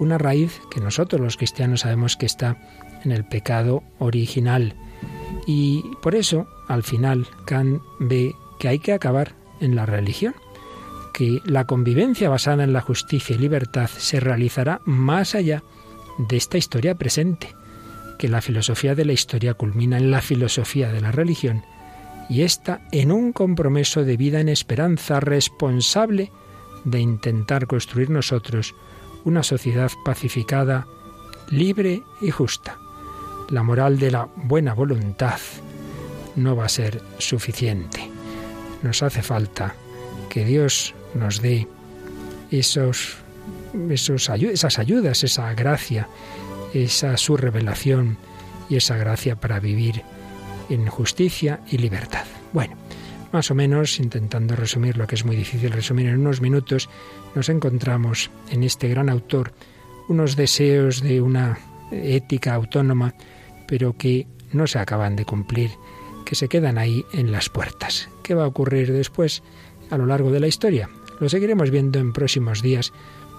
una 0.00 0.18
raíz 0.18 0.60
que 0.70 0.80
nosotros 0.80 1.20
los 1.20 1.36
cristianos 1.36 1.80
sabemos 1.80 2.16
que 2.16 2.26
está 2.26 2.56
en 3.04 3.12
el 3.12 3.24
pecado 3.24 3.84
original. 3.98 4.74
Y 5.46 5.84
por 6.02 6.16
eso, 6.16 6.48
al 6.66 6.82
final, 6.82 7.28
Kant 7.44 7.82
ve 8.00 8.34
que 8.58 8.68
hay 8.68 8.78
que 8.78 8.92
acabar 8.92 9.34
en 9.60 9.76
la 9.76 9.86
religión, 9.86 10.34
que 11.12 11.40
la 11.44 11.66
convivencia 11.66 12.28
basada 12.28 12.64
en 12.64 12.72
la 12.72 12.80
justicia 12.80 13.36
y 13.36 13.38
libertad 13.38 13.88
se 13.88 14.20
realizará 14.20 14.80
más 14.84 15.34
allá 15.34 15.62
de 16.18 16.36
esta 16.36 16.58
historia 16.58 16.94
presente, 16.96 17.54
que 18.18 18.28
la 18.28 18.40
filosofía 18.40 18.94
de 18.94 19.04
la 19.04 19.12
historia 19.12 19.54
culmina 19.54 19.96
en 19.98 20.10
la 20.10 20.20
filosofía 20.20 20.92
de 20.92 21.00
la 21.00 21.12
religión 21.12 21.62
y 22.28 22.42
esta 22.42 22.80
en 22.92 23.10
un 23.10 23.32
compromiso 23.32 24.04
de 24.04 24.16
vida 24.16 24.40
en 24.40 24.48
esperanza 24.48 25.20
responsable 25.20 26.30
de 26.84 27.00
intentar 27.00 27.66
construir 27.66 28.08
nosotros 28.08 28.74
una 29.24 29.42
sociedad 29.42 29.90
pacificada, 30.04 30.86
libre 31.48 32.02
y 32.20 32.30
justa. 32.30 32.78
La 33.48 33.62
moral 33.62 33.98
de 33.98 34.10
la 34.10 34.28
buena 34.36 34.74
voluntad 34.74 35.40
no 36.36 36.56
va 36.56 36.66
a 36.66 36.68
ser 36.68 37.02
suficiente. 37.18 38.08
Nos 38.82 39.02
hace 39.02 39.22
falta 39.22 39.74
que 40.28 40.44
Dios 40.44 40.94
nos 41.14 41.42
dé 41.42 41.66
esos, 42.50 43.16
esos, 43.90 44.28
esas 44.28 44.78
ayudas, 44.78 45.24
esa 45.24 45.52
gracia, 45.54 46.08
esa 46.72 47.16
su 47.16 47.36
revelación 47.36 48.16
y 48.68 48.76
esa 48.76 48.96
gracia 48.96 49.36
para 49.36 49.60
vivir 49.60 50.02
en 50.68 50.86
justicia 50.86 51.60
y 51.68 51.78
libertad. 51.78 52.24
Bueno, 52.52 52.76
más 53.32 53.50
o 53.50 53.54
menos, 53.54 54.00
intentando 54.00 54.56
resumir 54.56 54.96
lo 54.96 55.06
que 55.06 55.14
es 55.14 55.24
muy 55.24 55.36
difícil 55.36 55.70
resumir 55.70 56.06
en 56.06 56.18
unos 56.20 56.40
minutos, 56.40 56.88
nos 57.34 57.48
encontramos 57.48 58.30
en 58.50 58.64
este 58.64 58.88
gran 58.88 59.08
autor 59.08 59.52
unos 60.08 60.36
deseos 60.36 61.02
de 61.02 61.20
una 61.20 61.58
ética 61.92 62.54
autónoma, 62.54 63.14
pero 63.68 63.96
que 63.96 64.26
no 64.52 64.66
se 64.66 64.78
acaban 64.78 65.16
de 65.16 65.24
cumplir, 65.24 65.70
que 66.24 66.34
se 66.34 66.48
quedan 66.48 66.78
ahí 66.78 67.04
en 67.12 67.30
las 67.30 67.48
puertas. 67.48 68.08
¿Qué 68.22 68.34
va 68.34 68.44
a 68.44 68.48
ocurrir 68.48 68.92
después 68.92 69.42
a 69.90 69.96
lo 69.96 70.06
largo 70.06 70.30
de 70.30 70.40
la 70.40 70.48
historia? 70.48 70.88
Lo 71.20 71.28
seguiremos 71.28 71.70
viendo 71.70 71.98
en 71.98 72.12
próximos 72.12 72.62
días, 72.62 72.92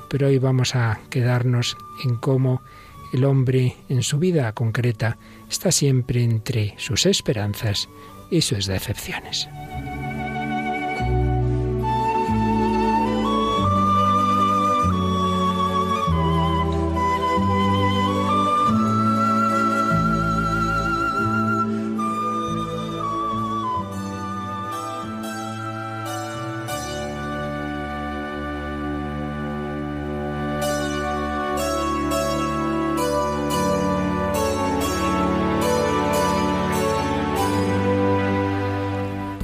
pero 0.10 0.28
hoy 0.28 0.38
vamos 0.38 0.76
a 0.76 1.00
quedarnos 1.10 1.76
en 2.04 2.16
cómo 2.16 2.62
el 3.12 3.26
hombre 3.26 3.76
en 3.90 4.04
su 4.04 4.20
vida 4.20 4.52
concreta 4.54 5.18
está 5.50 5.72
siempre 5.72 6.24
entre 6.24 6.76
sus 6.78 7.06
esperanzas 7.06 7.90
y 8.32 8.42
sus 8.42 8.66
decepciones. 8.66 9.48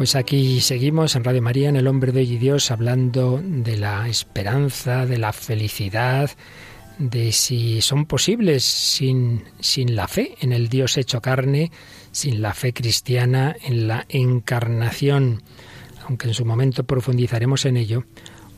Pues 0.07 0.15
aquí 0.15 0.61
seguimos 0.61 1.17
en 1.17 1.25
Radio 1.25 1.41
María, 1.41 1.67
en 1.67 1.75
El 1.75 1.85
Hombre 1.85 2.13
de 2.13 2.21
Hoy 2.21 2.35
y 2.35 2.37
Dios, 2.37 2.71
hablando 2.71 3.41
de 3.43 3.75
la 3.75 4.07
esperanza, 4.07 5.05
de 5.05 5.17
la 5.17 5.33
felicidad, 5.33 6.31
de 6.97 7.33
si 7.33 7.81
son 7.81 8.05
posibles 8.05 8.63
sin, 8.63 9.43
sin 9.59 9.97
la 9.97 10.07
fe 10.07 10.35
en 10.39 10.53
el 10.53 10.69
Dios 10.69 10.95
hecho 10.95 11.21
carne, 11.21 11.73
sin 12.13 12.41
la 12.41 12.53
fe 12.53 12.71
cristiana 12.71 13.53
en 13.61 13.89
la 13.89 14.05
encarnación. 14.07 15.43
Aunque 16.07 16.29
en 16.29 16.33
su 16.33 16.45
momento 16.45 16.85
profundizaremos 16.85 17.65
en 17.65 17.75
ello, 17.75 18.05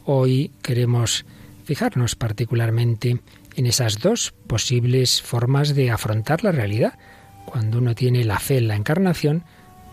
hoy 0.06 0.52
queremos 0.62 1.26
fijarnos 1.64 2.14
particularmente 2.14 3.22
en 3.56 3.66
esas 3.66 3.98
dos 3.98 4.36
posibles 4.46 5.24
formas 5.24 5.74
de 5.74 5.90
afrontar 5.90 6.44
la 6.44 6.52
realidad. 6.52 7.00
Cuando 7.48 7.80
uno 7.80 7.96
tiene 7.96 8.24
la 8.24 8.38
fe 8.38 8.60
en 8.60 8.68
la 8.68 8.76
encarnación, 8.76 9.46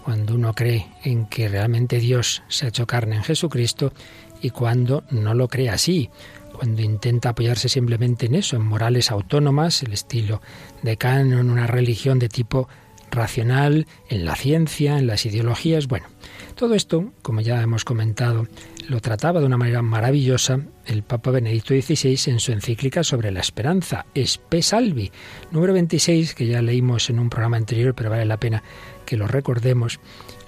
cuando 0.07 0.37
uno 0.37 0.55
cree 0.55 0.87
en 1.03 1.27
que 1.27 1.49
realmente 1.49 1.99
Dios 1.99 2.45
se 2.47 2.65
ha 2.65 2.69
hecho 2.69 2.87
carne 2.87 3.17
en 3.17 3.25
Jesucristo 3.25 3.93
y 4.41 4.51
cuando 4.51 5.03
no 5.11 5.35
lo 5.35 5.49
cree 5.49 5.69
así, 5.69 6.11
cuando 6.53 6.81
intenta 6.81 7.31
apoyarse 7.31 7.69
simplemente 7.69 8.27
en 8.27 8.37
eso, 8.37 8.55
en 8.55 8.65
morales 8.65 9.11
autónomas, 9.11 9.83
el 9.83 9.93
estilo 9.93 10.41
de 10.83 10.97
Kant, 10.97 11.33
en 11.33 11.51
una 11.51 11.67
religión 11.67 12.21
de 12.21 12.29
tipo 12.29 12.69
racional, 13.11 13.89
en 14.09 14.25
la 14.25 14.37
ciencia, 14.37 14.97
en 14.97 15.09
las 15.09 15.27
ideologías. 15.27 15.89
Bueno, 15.89 16.07
todo 16.55 16.75
esto, 16.75 17.13
como 17.23 17.41
ya 17.41 17.61
hemos 17.61 17.85
comentado, 17.85 18.47
lo 18.89 19.01
trataba 19.01 19.41
de 19.41 19.47
una 19.47 19.59
manera 19.59 19.83
maravillosa 19.83 20.61
el 20.87 21.03
Papa 21.03 21.33
Benedicto 21.33 21.75
XVI 21.75 22.31
en 22.31 22.39
su 22.39 22.53
encíclica 22.53 23.03
sobre 23.03 23.33
la 23.33 23.41
esperanza, 23.41 24.07
Espe 24.15 24.63
Salvi, 24.63 25.11
número 25.51 25.73
26, 25.73 26.37
que 26.37 26.47
ya 26.47 26.63
leímos 26.63 27.11
en 27.11 27.19
un 27.19 27.29
programa 27.29 27.57
anterior, 27.57 27.93
pero 27.93 28.11
vale 28.11 28.25
la 28.25 28.39
pena 28.39 28.63
que 29.07 29.17
lo 29.17 29.27
recordemos, 29.27 30.01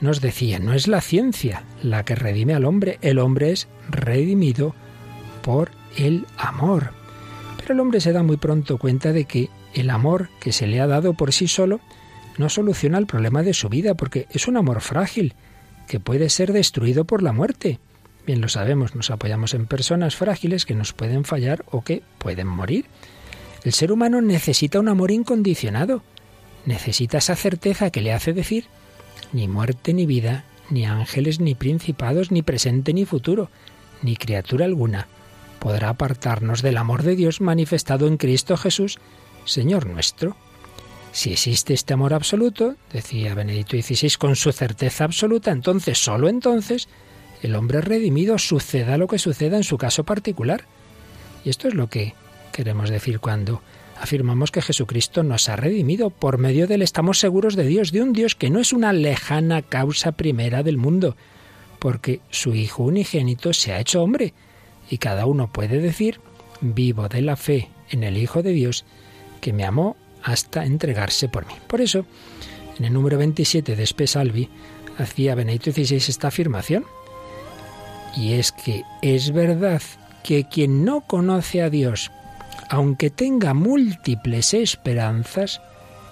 nos 0.03 0.21
decía, 0.21 0.59
no 0.59 0.75
es 0.75 0.87
la 0.87 1.01
ciencia 1.01 1.65
la 1.83 2.05
que 2.05 2.15
redime 2.15 2.55
al 2.55 2.67
hombre, 2.67 2.99
el 3.01 3.19
hombre 3.19 3.53
es 3.53 3.69
redimido 3.89 4.75
por 5.43 5.71
el 5.97 6.27
amor. 6.37 6.91
Pero 7.57 7.73
el 7.73 7.81
hombre 7.81 8.01
se 8.01 8.13
da 8.13 8.23
muy 8.23 8.37
pronto 8.37 8.77
cuenta 8.77 9.13
de 9.13 9.25
que 9.25 9.49
el 9.73 9.89
amor 9.89 10.29
que 10.41 10.53
se 10.53 10.67
le 10.67 10.81
ha 10.81 10.87
dado 10.87 11.15
por 11.15 11.33
sí 11.33 11.49
solo 11.49 11.81
no 12.37 12.49
soluciona 12.49 12.99
el 12.99 13.07
problema 13.07 13.43
de 13.43 13.55
su 13.55 13.69
vida, 13.69 13.95
porque 13.95 14.27
es 14.31 14.47
un 14.47 14.57
amor 14.57 14.81
frágil, 14.81 15.35
que 15.87 16.01
puede 16.01 16.29
ser 16.29 16.53
destruido 16.53 17.05
por 17.05 17.23
la 17.23 17.33
muerte. 17.33 17.81
Bien 18.27 18.41
lo 18.41 18.49
sabemos, 18.49 18.95
nos 18.95 19.11
apoyamos 19.11 19.55
en 19.55 19.67
personas 19.67 20.15
frágiles 20.15 20.67
que 20.67 20.75
nos 20.75 20.93
pueden 20.93 21.25
fallar 21.25 21.65
o 21.71 21.83
que 21.83 22.03
pueden 22.19 22.47
morir. 22.47 22.85
El 23.65 23.73
ser 23.73 23.91
humano 23.91 24.21
necesita 24.21 24.79
un 24.79 24.89
amor 24.89 25.11
incondicionado, 25.11 26.03
necesita 26.69 27.19
esa 27.19 27.35
certeza 27.35 27.91
que 27.91 28.01
le 28.01 28.13
hace 28.13 28.33
decir, 28.33 28.67
ni 29.33 29.49
muerte 29.49 29.93
ni 29.93 30.07
vida, 30.07 30.45
ni 30.71 30.87
ángeles 30.87 31.41
ni 31.41 31.55
principados, 31.55 32.31
ni 32.31 32.43
presente 32.43 32.93
ni 32.93 33.05
futuro, 33.05 33.51
ni 34.03 34.17
criatura 34.17 34.65
alguna 34.65 35.09
podrá 35.59 35.91
apartarnos 35.91 36.63
del 36.63 36.77
amor 36.77 37.03
de 37.03 37.17
Dios 37.17 37.41
manifestado 37.41 38.07
en 38.07 38.17
Cristo 38.17 38.57
Jesús, 38.57 38.99
Señor 39.45 39.87
nuestro. 39.87 40.37
Si 41.13 41.33
existe 41.33 41.75
este 41.75 41.95
amor 41.95 42.15
absoluto, 42.15 42.77
decía 42.93 43.35
Benedicto 43.35 43.77
XVI 43.77 44.13
con 44.19 44.37
su 44.37 44.53
certeza 44.53 45.05
absoluta, 45.05 45.51
entonces, 45.51 45.99
solo 45.99 46.29
entonces, 46.29 46.89
el 47.43 47.55
hombre 47.57 47.81
redimido 47.81 48.39
suceda 48.39 48.99
lo 48.99 49.09
que 49.09 49.19
suceda 49.19 49.57
en 49.57 49.65
su 49.65 49.79
caso 49.79 50.05
particular. 50.05 50.65
Y 51.45 51.51
esto 51.51 51.69
es 51.69 51.75
lo 51.75 51.89
que 51.89 52.15
queremos 52.53 52.91
decir 52.91 53.21
cuando 53.21 53.63
afirmamos 54.01 54.51
que 54.51 54.63
Jesucristo 54.63 55.23
nos 55.23 55.49
ha 55.49 55.57
redimido. 55.57 56.11
Por 56.11 56.39
medio 56.39 56.67
de 56.67 56.77
él 56.77 56.83
estamos 56.83 57.19
seguros 57.19 57.57
de 57.57 57.67
Dios, 57.67 57.93
de 57.93 58.03
un 58.03 58.13
Dios 58.13 58.35
que 58.35 58.51
no 58.51 58.61
es 58.61 58.73
una 58.73 58.93
lejana 58.93 59.63
causa 59.63 60.13
primera 60.13 60.63
del 60.63 60.77
mundo, 60.77 61.17
porque 61.79 62.21
su 62.31 62.55
Hijo 62.55 62.85
unigénito 62.85 63.53
se 63.53 63.73
ha 63.73 63.81
hecho 63.81 64.03
hombre, 64.03 64.35
y 64.91 64.99
cada 64.99 65.27
uno 65.27 65.53
puede 65.53 65.81
decir, 65.81 66.21
vivo 66.61 67.09
de 67.09 67.23
la 67.23 67.37
fe 67.37 67.69
en 67.91 68.05
el 68.05 68.17
Hijo 68.17 68.43
de 68.43 68.53
Dios, 68.53 68.85
que 69.41 69.53
me 69.53 69.65
amó 69.65 69.97
hasta 70.23 70.65
entregarse 70.65 71.29
por 71.29 71.47
mí. 71.47 71.55
Por 71.67 71.81
eso, 71.81 72.07
en 72.79 72.85
el 72.85 72.93
número 72.93 73.19
27 73.19 73.77
de 73.77 73.83
Espesalvi, 73.83 74.49
hacía 74.99 75.35
Benedicto 75.35 75.73
XVI 75.73 75.97
esta 75.97 76.29
afirmación, 76.29 76.85
y 78.17 78.33
es 78.35 78.53
que 78.53 78.83
es 79.03 79.33
verdad 79.33 79.83
que 80.25 80.45
quien 80.45 80.85
no 80.85 81.03
conoce 81.03 81.63
a 81.63 81.71
Dios, 81.71 82.11
aunque 82.69 83.11
tenga 83.11 83.55
múltiples 83.55 84.55
esperanzas, 84.55 85.61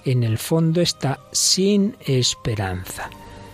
en 0.04 0.22
el 0.22 0.38
fondo 0.38 0.80
está 0.80 1.18
sin 1.32 1.96
esperanza, 2.06 3.10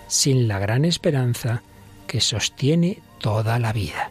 sin 0.07 0.49
la 0.49 0.59
gran 0.59 0.85
esperanza 0.85 1.63
que 2.07 2.21
sostiene 2.21 2.99
toda 3.21 3.59
la 3.59 3.73
vida. 3.73 4.11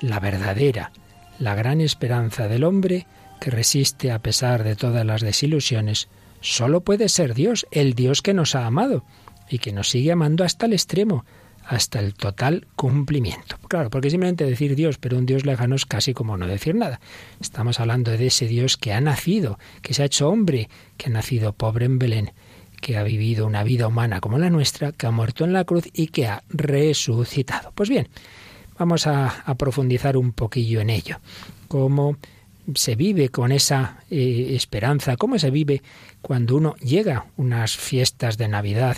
La 0.00 0.20
verdadera, 0.20 0.92
la 1.38 1.54
gran 1.54 1.80
esperanza 1.80 2.48
del 2.48 2.64
hombre 2.64 3.06
que 3.40 3.50
resiste 3.50 4.12
a 4.12 4.18
pesar 4.18 4.62
de 4.62 4.76
todas 4.76 5.06
las 5.06 5.22
desilusiones, 5.22 6.08
solo 6.40 6.82
puede 6.82 7.08
ser 7.08 7.34
Dios, 7.34 7.66
el 7.70 7.94
Dios 7.94 8.22
que 8.22 8.34
nos 8.34 8.54
ha 8.54 8.66
amado 8.66 9.04
y 9.48 9.58
que 9.58 9.72
nos 9.72 9.88
sigue 9.88 10.12
amando 10.12 10.44
hasta 10.44 10.66
el 10.66 10.74
extremo, 10.74 11.24
hasta 11.70 12.00
el 12.00 12.14
total 12.14 12.66
cumplimiento. 12.74 13.56
Claro, 13.68 13.90
porque 13.90 14.10
simplemente 14.10 14.44
decir 14.44 14.74
Dios, 14.74 14.98
pero 14.98 15.16
un 15.16 15.24
Dios 15.24 15.46
lejano 15.46 15.76
es 15.76 15.86
casi 15.86 16.12
como 16.12 16.36
no 16.36 16.48
decir 16.48 16.74
nada. 16.74 17.00
Estamos 17.40 17.78
hablando 17.78 18.10
de 18.10 18.26
ese 18.26 18.48
Dios 18.48 18.76
que 18.76 18.92
ha 18.92 19.00
nacido, 19.00 19.56
que 19.80 19.94
se 19.94 20.02
ha 20.02 20.06
hecho 20.06 20.28
hombre, 20.28 20.68
que 20.96 21.08
ha 21.08 21.12
nacido 21.12 21.52
pobre 21.52 21.86
en 21.86 22.00
Belén, 22.00 22.32
que 22.80 22.96
ha 22.96 23.04
vivido 23.04 23.46
una 23.46 23.62
vida 23.62 23.86
humana 23.86 24.20
como 24.20 24.36
la 24.36 24.50
nuestra, 24.50 24.90
que 24.90 25.06
ha 25.06 25.12
muerto 25.12 25.44
en 25.44 25.52
la 25.52 25.62
cruz 25.62 25.84
y 25.92 26.08
que 26.08 26.26
ha 26.26 26.42
resucitado. 26.48 27.70
Pues 27.76 27.88
bien, 27.88 28.08
vamos 28.76 29.06
a, 29.06 29.44
profundizar 29.56 30.16
un 30.16 30.32
poquillo 30.32 30.80
en 30.80 30.90
ello. 30.90 31.20
Cómo 31.68 32.16
se 32.74 32.96
vive 32.96 33.28
con 33.28 33.52
esa 33.52 33.98
eh, 34.10 34.54
esperanza, 34.56 35.16
cómo 35.16 35.38
se 35.38 35.50
vive 35.50 35.82
cuando 36.20 36.56
uno 36.56 36.74
llega 36.78 37.26
unas 37.36 37.76
fiestas 37.76 38.38
de 38.38 38.48
Navidad 38.48 38.96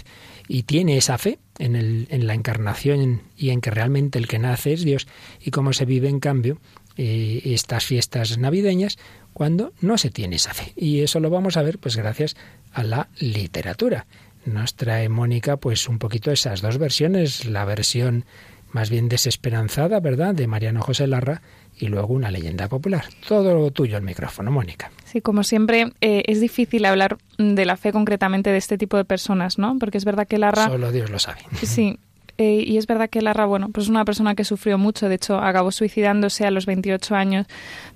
y 0.49 0.65
tiene 0.65 0.97
esa 0.97 1.19
fe 1.19 1.39
en, 1.59 1.77
el, 1.77 2.07
en 2.11 2.27
la 2.27 2.35
encarnación 2.35 3.23
y 3.37 3.51
en 3.51 3.61
que 3.61 3.71
realmente 3.71 4.19
el 4.19 4.29
que 4.29 4.39
nace 4.39 4.73
es 4.73 4.85
Dios 4.85 5.07
y 5.41 5.51
cómo 5.51 5.73
se 5.73 5.85
vive 5.85 6.09
en 6.09 6.21
cambio 6.21 6.59
eh, 6.97 7.41
estas 7.47 7.85
fiestas 7.85 8.39
navideñas 8.39 8.99
cuando 9.33 9.73
no 9.81 9.97
se 9.99 10.11
tiene 10.11 10.37
esa 10.37 10.55
fe. 10.55 10.73
Y 10.77 11.01
eso 11.01 11.21
lo 11.21 11.31
vamos 11.31 11.57
a 11.57 11.63
ver 11.63 11.79
pues 11.79 11.97
gracias 11.97 12.37
a 12.73 12.83
la 12.83 13.09
literatura. 13.19 14.07
Nos 14.45 14.75
trae 14.75 15.09
Mónica 15.09 15.57
pues 15.57 15.89
un 15.89 15.99
poquito 15.99 16.31
esas 16.31 16.61
dos 16.61 16.79
versiones, 16.79 17.47
la 17.47 17.65
versión 17.65 18.25
más 18.73 18.91
bien 18.91 19.09
desesperanzada, 19.09 20.01
¿verdad?, 20.01 20.35
de 20.35 20.47
Mariano 20.47 20.83
José 20.83 21.07
Larra 21.07 21.43
y 21.79 21.89
luego 21.89 22.15
una 22.15 22.31
leyenda 22.31 22.69
popular. 22.69 23.05
Todo 23.27 23.71
tuyo 23.71 23.97
el 23.97 24.03
micrófono, 24.03 24.51
Mónica. 24.51 24.91
Sí, 25.05 25.21
como 25.21 25.43
siempre, 25.43 25.93
eh, 26.01 26.23
es 26.27 26.41
difícil 26.41 26.85
hablar 26.85 27.19
de 27.39 27.65
la 27.65 27.77
fe 27.77 27.93
concretamente 27.93 28.51
de 28.51 28.59
este 28.59 28.79
tipo 28.79 28.97
de 28.97 29.05
personas, 29.05 29.59
¿no? 29.59 29.79
Porque 29.79 29.99
es 29.99 30.05
verdad 30.05 30.27
que 30.27 30.39
Larra... 30.39 30.69
Solo 30.69 30.93
Dios 30.93 31.11
lo 31.11 31.19
sabe. 31.19 31.41
Sí, 31.63 31.99
eh, 32.39 32.65
y 32.67 32.77
es 32.79 32.87
verdad 32.87 33.11
que 33.11 33.21
Larra, 33.21 33.47
bueno, 33.47 33.69
pues 33.71 33.87
es 33.87 33.91
una 33.91 34.05
persona 34.05 34.35
que 34.35 34.45
sufrió 34.45 34.79
mucho, 34.79 35.09
de 35.09 35.17
hecho 35.17 35.39
acabó 35.39 35.71
suicidándose 35.71 36.47
a 36.47 36.51
los 36.51 36.67
28 36.67 37.15
años, 37.15 37.47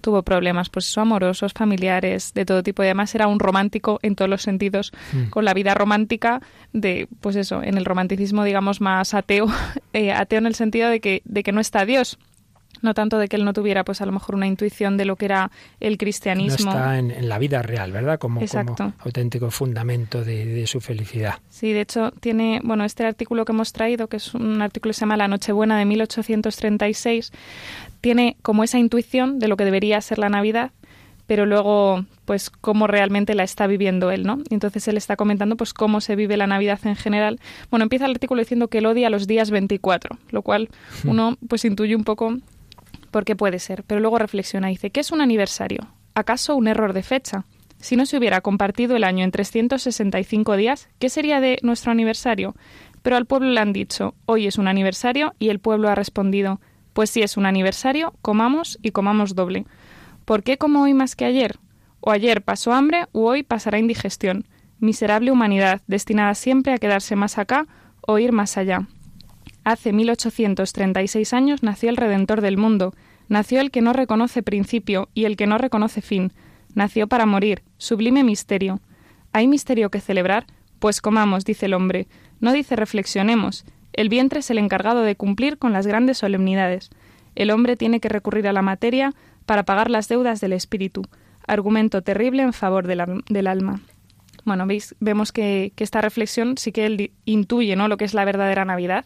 tuvo 0.00 0.22
problemas 0.22 0.68
pues 0.68 0.96
amorosos, 0.98 1.52
familiares, 1.52 2.32
de 2.34 2.44
todo 2.44 2.62
tipo 2.62 2.82
y 2.82 2.86
además 2.86 3.14
era 3.14 3.28
un 3.28 3.40
romántico 3.40 3.98
en 4.02 4.14
todos 4.14 4.28
los 4.28 4.42
sentidos, 4.42 4.92
mm. 5.12 5.30
con 5.30 5.44
la 5.44 5.54
vida 5.54 5.74
romántica 5.74 6.42
de, 6.72 7.08
pues 7.20 7.36
eso, 7.36 7.62
en 7.62 7.78
el 7.78 7.84
romanticismo 7.84 8.44
digamos 8.44 8.80
más 8.80 9.14
ateo, 9.14 9.46
eh, 9.92 10.12
ateo 10.12 10.38
en 10.38 10.46
el 10.46 10.54
sentido 10.54 10.90
de 10.90 11.00
que, 11.00 11.22
de 11.24 11.42
que 11.42 11.52
no 11.52 11.60
está 11.60 11.86
Dios, 11.86 12.18
no 12.82 12.94
tanto 12.94 13.18
de 13.18 13.28
que 13.28 13.36
él 13.36 13.44
no 13.44 13.52
tuviera 13.52 13.84
pues 13.84 14.00
a 14.00 14.06
lo 14.06 14.12
mejor 14.12 14.34
una 14.34 14.46
intuición 14.46 14.96
de 14.96 15.04
lo 15.04 15.16
que 15.16 15.26
era 15.26 15.50
el 15.80 15.98
cristianismo. 15.98 16.72
No 16.72 16.76
está 16.76 16.98
en, 16.98 17.28
la 17.28 17.38
vida 17.38 17.62
real, 17.62 17.92
¿verdad? 17.92 18.18
Como, 18.18 18.40
auténtico 18.98 19.50
fundamento 19.50 20.24
de, 20.24 20.66
su 20.66 20.80
felicidad. 20.80 21.34
Sí, 21.48 21.72
de 21.72 21.82
hecho 21.82 22.10
tiene, 22.20 22.60
bueno, 22.64 22.84
este 22.84 23.04
artículo 23.04 23.44
que 23.44 23.52
hemos 23.52 23.72
traído, 23.72 24.08
que 24.08 24.16
es 24.16 24.34
un 24.34 24.62
artículo 24.62 24.90
que 24.90 24.94
se 24.94 25.00
llama 25.00 25.16
La 25.16 25.28
Nochebuena 25.28 25.78
de 25.78 25.84
1836, 25.84 27.32
tiene 28.00 28.36
como 28.42 28.64
esa 28.64 28.78
intuición 28.78 29.38
de 29.38 29.48
lo 29.48 29.56
que 29.56 29.64
debería 29.64 30.00
ser 30.00 30.18
la 30.18 30.28
Navidad, 30.28 30.72
pero 31.26 31.46
luego 31.46 32.04
pues 32.24 32.50
cómo 32.50 32.86
realmente 32.86 33.34
la 33.34 33.44
está 33.44 33.66
viviendo 33.66 34.10
él, 34.10 34.24
¿no? 34.24 34.38
Y 34.50 34.54
entonces 34.54 34.86
él 34.88 34.96
está 34.96 35.16
comentando 35.16 35.56
pues 35.56 35.72
cómo 35.72 36.00
se 36.00 36.16
vive 36.16 36.36
la 36.36 36.46
Navidad 36.46 36.80
en 36.84 36.96
general. 36.96 37.40
Bueno, 37.70 37.84
empieza 37.84 38.04
el 38.06 38.12
artículo 38.12 38.40
diciendo 38.40 38.68
que 38.68 38.78
él 38.78 38.86
odia 38.86 39.10
los 39.10 39.26
días 39.26 39.50
24, 39.50 40.18
lo 40.30 40.42
cual 40.42 40.68
hmm. 41.04 41.08
uno 41.08 41.38
pues 41.48 41.64
intuye 41.64 41.96
un 41.96 42.04
poco 42.04 42.36
porque 43.10 43.36
puede 43.36 43.58
ser, 43.58 43.84
pero 43.84 44.00
luego 44.00 44.18
reflexiona 44.18 44.70
y 44.70 44.74
dice, 44.74 44.90
¿qué 44.90 45.00
es 45.00 45.12
un 45.12 45.20
aniversario? 45.20 45.88
¿Acaso 46.14 46.56
un 46.56 46.68
error 46.68 46.92
de 46.92 47.02
fecha? 47.02 47.44
Si 47.78 47.96
no 47.96 48.06
se 48.06 48.16
hubiera 48.16 48.40
compartido 48.40 48.96
el 48.96 49.04
año 49.04 49.24
en 49.24 49.30
365 49.30 50.56
días, 50.56 50.88
¿qué 50.98 51.10
sería 51.10 51.40
de 51.40 51.58
nuestro 51.62 51.92
aniversario? 51.92 52.54
Pero 53.02 53.16
al 53.16 53.26
pueblo 53.26 53.50
le 53.50 53.60
han 53.60 53.72
dicho, 53.72 54.14
hoy 54.24 54.46
es 54.46 54.58
un 54.58 54.66
aniversario, 54.66 55.34
y 55.38 55.50
el 55.50 55.60
pueblo 55.60 55.88
ha 55.88 55.94
respondido, 55.94 56.60
pues 56.92 57.10
si 57.10 57.22
es 57.22 57.36
un 57.36 57.46
aniversario, 57.46 58.14
comamos 58.22 58.78
y 58.82 58.90
comamos 58.90 59.34
doble. 59.34 59.66
¿Por 60.24 60.42
qué 60.42 60.58
como 60.58 60.82
hoy 60.82 60.94
más 60.94 61.14
que 61.14 61.26
ayer? 61.26 61.58
O 62.00 62.10
ayer 62.10 62.42
pasó 62.42 62.72
hambre, 62.72 63.06
o 63.12 63.26
hoy 63.26 63.42
pasará 63.42 63.78
indigestión. 63.78 64.46
Miserable 64.80 65.30
humanidad, 65.30 65.82
destinada 65.86 66.34
siempre 66.34 66.72
a 66.72 66.78
quedarse 66.78 67.14
más 67.14 67.38
acá 67.38 67.66
o 68.00 68.18
ir 68.18 68.32
más 68.32 68.56
allá. 68.56 68.88
Hace 69.66 69.92
1836 69.92 71.32
años 71.32 71.64
nació 71.64 71.90
el 71.90 71.96
Redentor 71.96 72.40
del 72.40 72.56
mundo, 72.56 72.94
nació 73.26 73.60
el 73.60 73.72
que 73.72 73.82
no 73.82 73.92
reconoce 73.92 74.44
principio 74.44 75.08
y 75.12 75.24
el 75.24 75.36
que 75.36 75.48
no 75.48 75.58
reconoce 75.58 76.02
fin, 76.02 76.32
nació 76.76 77.08
para 77.08 77.26
morir, 77.26 77.64
sublime 77.76 78.22
misterio. 78.22 78.78
¿Hay 79.32 79.48
misterio 79.48 79.90
que 79.90 80.00
celebrar? 80.00 80.46
Pues 80.78 81.00
comamos, 81.00 81.44
dice 81.44 81.66
el 81.66 81.74
hombre, 81.74 82.06
no 82.38 82.52
dice 82.52 82.76
reflexionemos. 82.76 83.64
El 83.92 84.08
vientre 84.08 84.38
es 84.38 84.50
el 84.50 84.58
encargado 84.58 85.02
de 85.02 85.16
cumplir 85.16 85.58
con 85.58 85.72
las 85.72 85.84
grandes 85.84 86.18
solemnidades. 86.18 86.90
El 87.34 87.50
hombre 87.50 87.76
tiene 87.76 87.98
que 87.98 88.08
recurrir 88.08 88.46
a 88.46 88.52
la 88.52 88.62
materia 88.62 89.14
para 89.46 89.64
pagar 89.64 89.90
las 89.90 90.06
deudas 90.06 90.40
del 90.40 90.52
espíritu, 90.52 91.02
argumento 91.44 92.02
terrible 92.02 92.44
en 92.44 92.52
favor 92.52 92.86
del, 92.86 93.00
alma. 93.48 93.80
Bueno, 94.44 94.64
veis, 94.64 94.94
vemos 95.00 95.32
que, 95.32 95.72
que, 95.74 95.82
esta 95.82 96.00
reflexión 96.00 96.56
sí 96.56 96.70
que 96.70 96.86
él 96.86 97.10
intuye 97.24 97.74
¿no? 97.74 97.88
lo 97.88 97.96
que 97.96 98.04
es 98.04 98.14
la 98.14 98.24
verdadera 98.24 98.64
Navidad, 98.64 99.04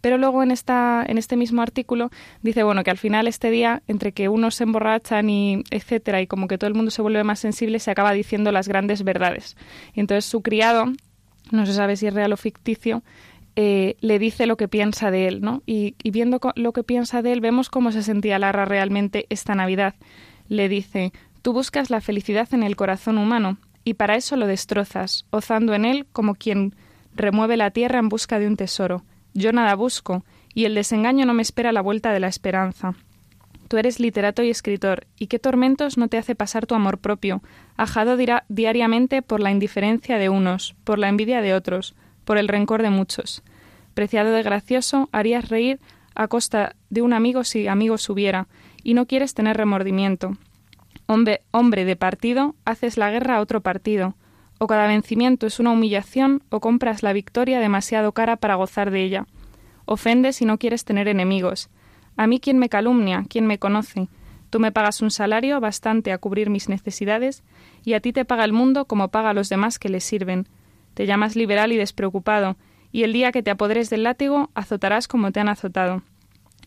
pero 0.00 0.18
luego 0.18 0.42
en, 0.42 0.50
esta, 0.50 1.04
en 1.06 1.18
este 1.18 1.36
mismo 1.36 1.62
artículo 1.62 2.10
dice, 2.42 2.62
bueno, 2.62 2.84
que 2.84 2.90
al 2.90 2.98
final 2.98 3.26
este 3.26 3.50
día, 3.50 3.82
entre 3.86 4.12
que 4.12 4.28
unos 4.28 4.56
se 4.56 4.64
emborrachan 4.64 5.28
y 5.30 5.64
etcétera, 5.70 6.20
y 6.20 6.26
como 6.26 6.48
que 6.48 6.58
todo 6.58 6.68
el 6.68 6.74
mundo 6.74 6.90
se 6.90 7.02
vuelve 7.02 7.24
más 7.24 7.40
sensible, 7.40 7.78
se 7.78 7.90
acaba 7.90 8.12
diciendo 8.12 8.52
las 8.52 8.68
grandes 8.68 9.02
verdades. 9.04 9.56
Y 9.94 10.00
entonces 10.00 10.24
su 10.24 10.42
criado, 10.42 10.86
no 11.50 11.66
se 11.66 11.74
sabe 11.74 11.96
si 11.96 12.06
es 12.06 12.14
real 12.14 12.32
o 12.32 12.36
ficticio, 12.36 13.02
eh, 13.56 13.96
le 14.00 14.18
dice 14.18 14.46
lo 14.46 14.56
que 14.56 14.68
piensa 14.68 15.10
de 15.10 15.26
él, 15.26 15.40
¿no? 15.40 15.62
Y, 15.66 15.96
y 16.02 16.10
viendo 16.10 16.40
lo 16.54 16.72
que 16.72 16.84
piensa 16.84 17.22
de 17.22 17.32
él, 17.32 17.40
vemos 17.40 17.70
cómo 17.70 17.90
se 17.90 18.02
sentía 18.02 18.38
Lara 18.38 18.64
realmente 18.64 19.26
esta 19.30 19.54
Navidad. 19.54 19.94
Le 20.48 20.68
dice, 20.68 21.12
tú 21.42 21.52
buscas 21.52 21.90
la 21.90 22.00
felicidad 22.00 22.48
en 22.52 22.62
el 22.62 22.76
corazón 22.76 23.18
humano, 23.18 23.58
y 23.84 23.94
para 23.94 24.16
eso 24.16 24.36
lo 24.36 24.46
destrozas, 24.46 25.24
ozando 25.30 25.74
en 25.74 25.86
él 25.86 26.06
como 26.12 26.34
quien 26.34 26.74
remueve 27.14 27.56
la 27.56 27.70
tierra 27.70 27.98
en 27.98 28.10
busca 28.10 28.38
de 28.38 28.46
un 28.46 28.56
tesoro. 28.56 29.02
Yo 29.38 29.52
nada 29.52 29.76
busco, 29.76 30.24
y 30.52 30.64
el 30.64 30.74
desengaño 30.74 31.24
no 31.24 31.32
me 31.32 31.42
espera 31.42 31.70
la 31.70 31.80
vuelta 31.80 32.10
de 32.10 32.18
la 32.18 32.26
esperanza. 32.26 32.96
Tú 33.68 33.76
eres 33.76 34.00
literato 34.00 34.42
y 34.42 34.50
escritor, 34.50 35.06
y 35.16 35.28
qué 35.28 35.38
tormentos 35.38 35.96
no 35.96 36.08
te 36.08 36.18
hace 36.18 36.34
pasar 36.34 36.66
tu 36.66 36.74
amor 36.74 36.98
propio, 36.98 37.40
ajado 37.76 38.16
diariamente 38.48 39.22
por 39.22 39.38
la 39.38 39.52
indiferencia 39.52 40.18
de 40.18 40.28
unos, 40.28 40.74
por 40.82 40.98
la 40.98 41.08
envidia 41.08 41.40
de 41.40 41.54
otros, 41.54 41.94
por 42.24 42.36
el 42.36 42.48
rencor 42.48 42.82
de 42.82 42.90
muchos. 42.90 43.44
Preciado 43.94 44.32
de 44.32 44.42
gracioso, 44.42 45.08
harías 45.12 45.48
reír 45.48 45.78
a 46.16 46.26
costa 46.26 46.74
de 46.90 47.02
un 47.02 47.12
amigo 47.12 47.44
si 47.44 47.68
amigos 47.68 48.10
hubiera, 48.10 48.48
y 48.82 48.94
no 48.94 49.06
quieres 49.06 49.34
tener 49.34 49.56
remordimiento. 49.56 50.36
Hombre, 51.06 51.42
hombre 51.52 51.84
de 51.84 51.94
partido, 51.94 52.56
haces 52.64 52.96
la 52.96 53.12
guerra 53.12 53.36
a 53.36 53.40
otro 53.40 53.60
partido. 53.60 54.16
O 54.58 54.66
cada 54.66 54.86
vencimiento 54.86 55.46
es 55.46 55.60
una 55.60 55.70
humillación, 55.70 56.42
o 56.50 56.60
compras 56.60 57.02
la 57.02 57.12
victoria 57.12 57.60
demasiado 57.60 58.12
cara 58.12 58.36
para 58.36 58.56
gozar 58.56 58.90
de 58.90 59.02
ella. 59.02 59.26
Ofendes 59.84 60.42
y 60.42 60.44
no 60.44 60.58
quieres 60.58 60.84
tener 60.84 61.08
enemigos. 61.08 61.70
A 62.16 62.26
mí 62.26 62.40
quien 62.40 62.58
me 62.58 62.68
calumnia, 62.68 63.24
quien 63.28 63.46
me 63.46 63.58
conoce. 63.58 64.08
Tú 64.50 64.60
me 64.60 64.72
pagas 64.72 65.00
un 65.02 65.10
salario 65.10 65.60
bastante 65.60 66.10
a 66.12 66.18
cubrir 66.18 66.50
mis 66.50 66.68
necesidades, 66.68 67.42
y 67.84 67.94
a 67.94 68.00
ti 68.00 68.12
te 68.12 68.24
paga 68.24 68.44
el 68.44 68.52
mundo 68.52 68.86
como 68.86 69.08
paga 69.08 69.30
a 69.30 69.34
los 69.34 69.48
demás 69.48 69.78
que 69.78 69.88
le 69.88 70.00
sirven. 70.00 70.48
Te 70.94 71.06
llamas 71.06 71.36
liberal 71.36 71.72
y 71.72 71.76
despreocupado, 71.76 72.56
y 72.90 73.04
el 73.04 73.12
día 73.12 73.30
que 73.30 73.42
te 73.42 73.50
apoderes 73.50 73.90
del 73.90 74.02
látigo 74.02 74.50
azotarás 74.54 75.06
como 75.06 75.30
te 75.30 75.40
han 75.40 75.48
azotado. 75.48 76.02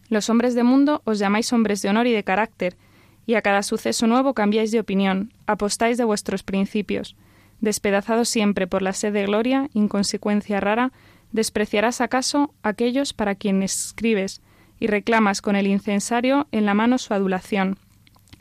Los 0.10 0.30
hombres 0.30 0.56
de 0.56 0.63
mundo 0.63 1.01
os 1.06 1.19
llamáis 1.19 1.51
hombres 1.51 1.82
de 1.82 1.89
honor 1.89 2.08
y 2.08 2.13
de 2.13 2.23
carácter, 2.23 2.77
y 3.25 3.36
a 3.36 3.41
cada 3.41 3.63
suceso 3.63 4.08
nuevo 4.08 4.34
cambiáis 4.34 4.71
de 4.71 4.80
opinión, 4.80 5.34
apostáis 5.47 5.97
de 5.97 6.04
vuestros 6.04 6.43
principios. 6.43 7.15
Despedazados 7.62 8.28
siempre 8.28 8.67
por 8.67 8.82
la 8.82 8.91
sed 8.91 9.13
de 9.13 9.26
gloria, 9.26 9.69
inconsecuencia 9.74 10.60
rara, 10.60 10.91
despreciarás 11.32 12.02
acaso 12.02 12.54
aquellos 12.63 13.13
para 13.13 13.36
quienes 13.36 13.88
escribes, 13.88 14.41
y 14.80 14.88
reclamas 14.88 15.43
con 15.43 15.56
el 15.56 15.67
incensario 15.67 16.47
en 16.52 16.65
la 16.65 16.74
mano 16.74 16.97
su 16.97 17.13
adulación. 17.13 17.78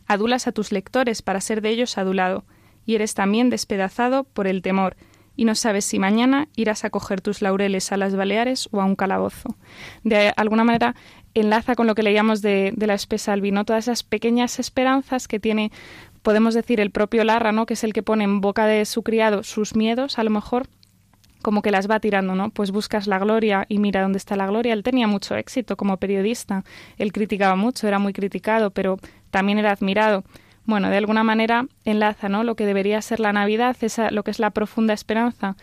Adulas 0.07 0.47
a 0.47 0.53
tus 0.53 0.73
lectores 0.73 1.21
para 1.21 1.43
ser 1.43 1.61
de 1.61 1.69
ellos 1.69 1.99
adulado, 1.99 2.45
y 2.87 2.95
eres 2.95 3.13
también 3.15 3.51
despedazado 3.51 4.25
por 4.25 4.47
el 4.47 4.63
temor, 4.63 4.97
y 5.37 5.45
no 5.45 5.55
sabes 5.55 5.85
si 5.85 5.99
mañana 5.99 6.49
irás 6.57 6.85
a 6.85 6.91
coger 6.91 7.21
tus 7.21 7.43
laureles 7.43 7.93
a 7.93 7.99
las 7.99 8.17
Baleares 8.17 8.69
o 8.73 8.81
a 8.81 8.85
un 8.85 8.97
calabozo. 8.97 9.55
De 10.03 10.33
alguna 10.37 10.65
manera 10.65 10.97
enlaza 11.35 11.75
con 11.75 11.87
lo 11.87 11.95
que 11.95 12.03
leíamos 12.03 12.43
de, 12.43 12.73
de 12.75 12.87
la 12.87 12.95
espesa 12.95 13.33
albino, 13.33 13.65
todas 13.65 13.85
esas 13.85 14.03
pequeñas 14.03 14.59
esperanzas 14.59 15.29
que 15.29 15.39
tiene, 15.39 15.71
podemos 16.23 16.55
decir, 16.55 16.81
el 16.81 16.91
propio 16.91 17.25
Larra, 17.25 17.53
¿no? 17.53 17.67
que 17.67 17.75
es 17.75 17.85
el 17.85 17.93
que 17.93 18.03
pone 18.03 18.25
en 18.25 18.41
boca 18.41 18.67
de 18.67 18.85
su 18.85 19.03
criado 19.03 19.43
sus 19.43 19.75
miedos, 19.75 20.19
a 20.19 20.25
lo 20.25 20.31
mejor, 20.31 20.67
como 21.43 21.63
que 21.63 21.71
las 21.71 21.91
va 21.91 22.01
tirando, 22.01 22.35
¿no? 22.35 22.51
Pues 22.51 22.71
buscas 22.71 23.07
la 23.07 23.19
gloria 23.19 23.65
y 23.69 23.79
mira 23.79 24.03
dónde 24.03 24.19
está 24.19 24.37
la 24.37 24.47
gloria. 24.47 24.75
Él 24.75 24.83
tenía 24.83 25.07
mucho 25.07 25.37
éxito 25.37 25.77
como 25.77 25.97
periodista, 25.97 26.65
él 26.99 27.13
criticaba 27.13 27.57
mucho, 27.57 27.89
era 27.89 27.99
muy 27.99 28.13
criticado, 28.13 28.71
pero 28.71 28.99
también 29.31 29.59
era 29.59 29.73
admirado. 29.73 30.25
Bueno, 30.67 30.91
de 30.91 30.99
alguna 30.99 31.25
manera 31.25 31.67
enlaza, 31.85 32.29
¿no? 32.29 32.45
Lo 32.45 32.57
que 32.57 32.67
debería 32.67 33.01
ser 33.01 33.21
la 33.21 33.33
Navidad, 33.33 33.77
esa, 33.81 34.11
lo 34.11 34.23
que 34.23 34.31
es 34.31 34.39
la 34.39 34.51
profunda 34.51 34.93
esperanza, 34.93 35.57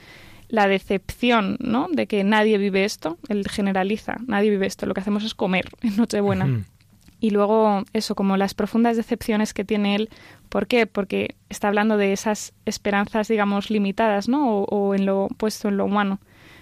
la 0.49 0.67
decepción, 0.67 1.57
¿no? 1.59 1.87
De 1.91 2.07
que 2.07 2.23
nadie 2.23 2.57
vive 2.57 2.83
esto, 2.83 3.17
él 3.29 3.47
generaliza, 3.47 4.17
nadie 4.25 4.49
vive 4.49 4.65
esto, 4.65 4.85
lo 4.85 4.93
que 4.93 5.01
hacemos 5.01 5.23
es 5.23 5.35
comer 5.35 5.69
en 5.81 5.95
Nochebuena. 5.97 6.65
Y 7.19 7.31
luego 7.31 7.83
eso, 7.93 8.13
como 8.13 8.37
las 8.37 8.53
profundas 8.53 8.95
decepciones 8.95 9.53
que 9.53 9.65
tiene 9.65 9.95
él 9.95 10.09
¿Por 10.49 10.67
qué? 10.67 10.87
Porque 10.87 11.35
está 11.49 11.67
hablando 11.67 11.97
de 11.97 12.13
esas 12.13 12.53
esperanzas, 12.65 13.27
digamos, 13.27 13.69
limitadas, 13.69 14.29
¿no? 14.29 14.61
O, 14.61 14.95
en 14.95 15.05
lo 15.05 15.27
puesto 15.37 15.67
en 15.67 15.77
lo 15.77 15.85
humano. 15.85 16.19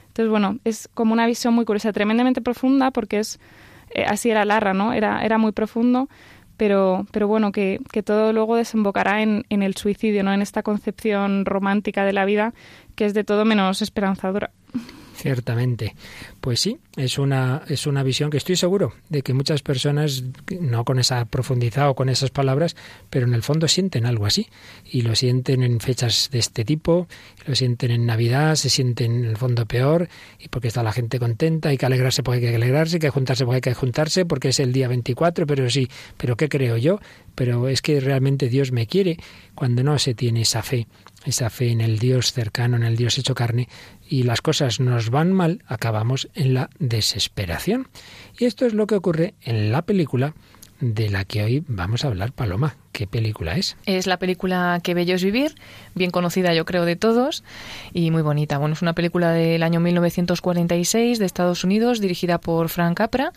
Entonces, 0.08 0.30
bueno, 0.30 0.60
es 0.64 0.90
como 0.94 1.14
una 1.14 1.28
visión 1.28 1.54
muy 1.54 1.66
curiosa, 1.66 1.94
tremendamente 1.94 2.42
profunda, 2.42 2.92
porque 2.92 3.20
es 3.20 3.40
eh, 3.92 4.06
así 4.06 4.30
era 4.30 4.46
Larra, 4.46 4.74
¿no? 4.74 4.94
Era, 4.94 5.24
era 5.24 5.38
muy 5.38 5.52
profundo, 5.52 6.10
pero, 6.58 7.06
pero 7.12 7.28
bueno, 7.28 7.52
que, 7.52 7.80
que 7.92 8.02
todo 8.02 8.34
luego 8.34 8.56
desembocará 8.56 9.22
en, 9.22 9.46
en 9.50 9.62
el 9.62 9.76
suicidio, 9.76 10.24
¿no? 10.24 10.34
En 10.34 10.42
esta 10.42 10.64
concepción 10.64 11.46
romántica 11.46 12.06
de 12.06 12.14
la 12.14 12.26
vida 12.26 12.54
que 12.96 13.06
es 13.06 13.14
de 13.14 13.24
todo 13.24 13.46
menos 13.46 13.82
esperanzadora. 13.82 14.52
Ciertamente. 15.16 15.96
Pues 16.46 16.60
sí, 16.60 16.78
es 16.96 17.18
una, 17.18 17.64
es 17.70 17.88
una 17.88 18.04
visión 18.04 18.30
que 18.30 18.38
estoy 18.38 18.56
seguro 18.56 18.94
de 19.10 19.24
que 19.24 19.34
muchas 19.34 19.64
personas, 19.64 20.26
no 20.62 20.86
con 20.86 21.00
esa 21.00 21.26
profundidad 21.26 21.90
o 21.90 21.96
con 21.96 22.08
esas 22.08 22.30
palabras, 22.30 22.76
pero 23.10 23.26
en 23.26 23.34
el 23.34 23.42
fondo 23.42 23.68
sienten 23.68 24.06
algo 24.06 24.28
así. 24.28 24.48
Y 24.86 25.02
lo 25.02 25.16
sienten 25.16 25.64
en 25.64 25.80
fechas 25.80 26.30
de 26.32 26.38
este 26.38 26.64
tipo, 26.64 27.08
lo 27.48 27.56
sienten 27.56 27.90
en 27.90 28.06
Navidad, 28.06 28.54
se 28.58 28.70
sienten 28.70 29.24
en 29.24 29.26
el 29.26 29.38
fondo 29.38 29.66
peor, 29.66 30.08
y 30.38 30.50
porque 30.50 30.68
está 30.68 30.84
la 30.84 30.92
gente 30.92 31.18
contenta, 31.18 31.70
hay 31.70 31.80
que 31.80 31.88
alegrarse 31.88 32.22
porque 32.22 32.46
hay 32.46 32.52
que 32.52 32.56
alegrarse, 32.58 32.98
hay 32.98 33.00
que 33.00 33.10
juntarse 33.10 33.44
porque 33.44 33.56
hay 33.56 33.62
que 33.62 33.74
juntarse, 33.74 34.26
porque 34.28 34.50
es 34.50 34.60
el 34.60 34.72
día 34.72 34.88
24, 34.88 35.48
pero 35.48 35.68
sí, 35.72 35.90
pero 36.16 36.38
¿qué 36.38 36.48
creo 36.48 36.78
yo? 36.78 37.00
Pero 37.34 37.70
es 37.70 37.82
que 37.82 38.00
realmente 38.00 38.50
Dios 38.50 38.72
me 38.72 38.86
quiere 38.86 39.18
cuando 39.56 39.82
no 39.82 39.98
se 39.98 40.14
tiene 40.14 40.42
esa 40.42 40.62
fe 40.62 40.86
esa 41.26 41.50
fe 41.50 41.72
en 41.72 41.82
el 41.82 42.00
Dios 42.00 42.32
cercano, 42.32 42.78
en 42.78 42.84
el 42.84 42.96
Dios 42.96 43.18
hecho 43.18 43.36
carne, 43.36 43.68
y 44.08 44.24
las 44.24 44.42
cosas 44.42 44.80
nos 44.80 45.10
van 45.10 45.34
mal, 45.34 45.64
acabamos 45.68 46.30
en 46.36 46.54
la 46.54 46.70
desesperación. 46.80 47.88
Y 48.38 48.46
esto 48.46 48.66
es 48.66 48.74
lo 48.74 48.88
que 48.88 48.96
ocurre 48.96 49.34
en 49.42 49.72
la 49.72 49.84
película 49.84 50.36
de 50.80 51.10
la 51.10 51.26
que 51.26 51.44
hoy 51.44 51.64
vamos 51.68 52.04
a 52.04 52.08
hablar, 52.08 52.34
Paloma. 52.34 52.78
¿Qué 52.96 53.08
película 53.08 53.58
es? 53.58 53.76
Es 53.86 54.08
la 54.08 54.16
película 54.16 54.80
Qué 54.82 54.94
bello 54.94 55.16
es 55.16 55.24
vivir, 55.26 55.56
bien 55.96 56.12
conocida 56.12 56.54
yo 56.54 56.64
creo 56.64 56.86
de 56.86 56.96
todos 56.96 57.44
y 57.92 58.10
muy 58.10 58.22
bonita. 58.22 58.58
Bueno, 58.58 58.72
es 58.72 58.82
una 58.82 58.94
película 58.94 59.32
del 59.34 59.64
año 59.64 59.82
1946 59.82 61.20
de 61.20 61.26
Estados 61.26 61.66
Unidos 61.66 62.00
dirigida 62.00 62.38
por 62.38 62.70
Frank 62.70 62.96
Capra 62.96 63.34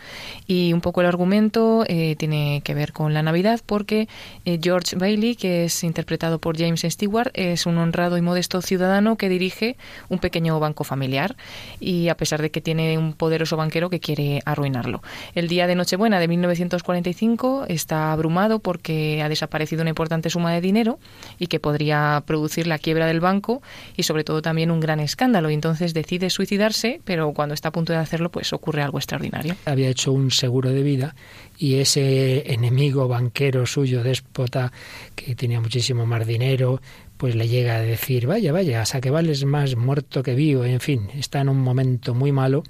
y 0.46 0.72
un 0.72 0.80
poco 0.80 1.00
el 1.00 1.08
argumento 1.08 1.84
eh, 1.88 2.14
tiene 2.16 2.60
que 2.62 2.74
ver 2.74 2.92
con 2.92 3.14
la 3.14 3.24
Navidad 3.24 3.58
porque 3.66 4.06
eh, 4.44 4.60
George 4.62 4.94
Bailey, 4.94 5.34
que 5.34 5.64
es 5.64 5.82
interpretado 5.82 6.38
por 6.38 6.56
James 6.56 6.86
Stewart, 6.88 7.32
es 7.34 7.66
un 7.66 7.78
honrado 7.78 8.16
y 8.16 8.20
modesto 8.20 8.62
ciudadano 8.62 9.16
que 9.16 9.28
dirige 9.28 9.76
un 10.08 10.20
pequeño 10.20 10.60
banco 10.60 10.84
familiar 10.84 11.34
y 11.80 12.10
a 12.10 12.16
pesar 12.16 12.42
de 12.42 12.52
que 12.52 12.60
tiene 12.60 12.96
un 12.96 13.12
poderoso 13.12 13.56
banquero 13.56 13.90
que 13.90 13.98
quiere 13.98 14.40
arruinarlo. 14.44 15.02
El 15.34 15.48
día 15.48 15.66
de 15.66 15.74
Nochebuena 15.74 16.20
de 16.20 16.28
1945 16.28 17.64
está 17.66 18.12
abrumado 18.12 18.60
porque 18.60 19.20
ha 19.20 19.28
desaparecido 19.28 19.47
aparecido 19.48 19.82
una 19.82 19.90
importante 19.90 20.30
suma 20.30 20.52
de 20.52 20.60
dinero 20.60 20.98
y 21.38 21.48
que 21.48 21.60
podría 21.60 22.22
producir 22.26 22.66
la 22.66 22.78
quiebra 22.78 23.06
del 23.06 23.20
banco 23.20 23.62
y 23.96 24.04
sobre 24.04 24.24
todo 24.24 24.42
también 24.42 24.70
un 24.70 24.80
gran 24.80 25.00
escándalo. 25.00 25.50
Y 25.50 25.54
entonces 25.54 25.94
decide 25.94 26.30
suicidarse, 26.30 27.00
pero 27.04 27.32
cuando 27.32 27.54
está 27.54 27.68
a 27.68 27.72
punto 27.72 27.92
de 27.92 27.98
hacerlo, 27.98 28.30
pues 28.30 28.52
ocurre 28.52 28.82
algo 28.82 28.98
extraordinario. 28.98 29.56
Había 29.64 29.88
hecho 29.88 30.12
un 30.12 30.30
seguro 30.30 30.70
de 30.70 30.82
vida 30.82 31.14
y 31.58 31.74
ese 31.76 32.52
enemigo 32.52 33.08
banquero 33.08 33.66
suyo, 33.66 34.02
déspota, 34.02 34.72
que 35.14 35.34
tenía 35.34 35.60
muchísimo 35.60 36.06
más 36.06 36.26
dinero, 36.26 36.80
pues 37.16 37.34
le 37.34 37.48
llega 37.48 37.76
a 37.76 37.80
decir, 37.80 38.26
vaya, 38.26 38.52
vaya, 38.52 38.82
a 38.90 39.00
que 39.00 39.10
vales 39.10 39.44
más 39.44 39.76
muerto 39.76 40.22
que 40.22 40.34
vivo, 40.34 40.64
en 40.64 40.80
fin, 40.80 41.08
está 41.14 41.40
en 41.40 41.48
un 41.48 41.60
momento 41.60 42.14
muy 42.14 42.32
malo 42.32 42.62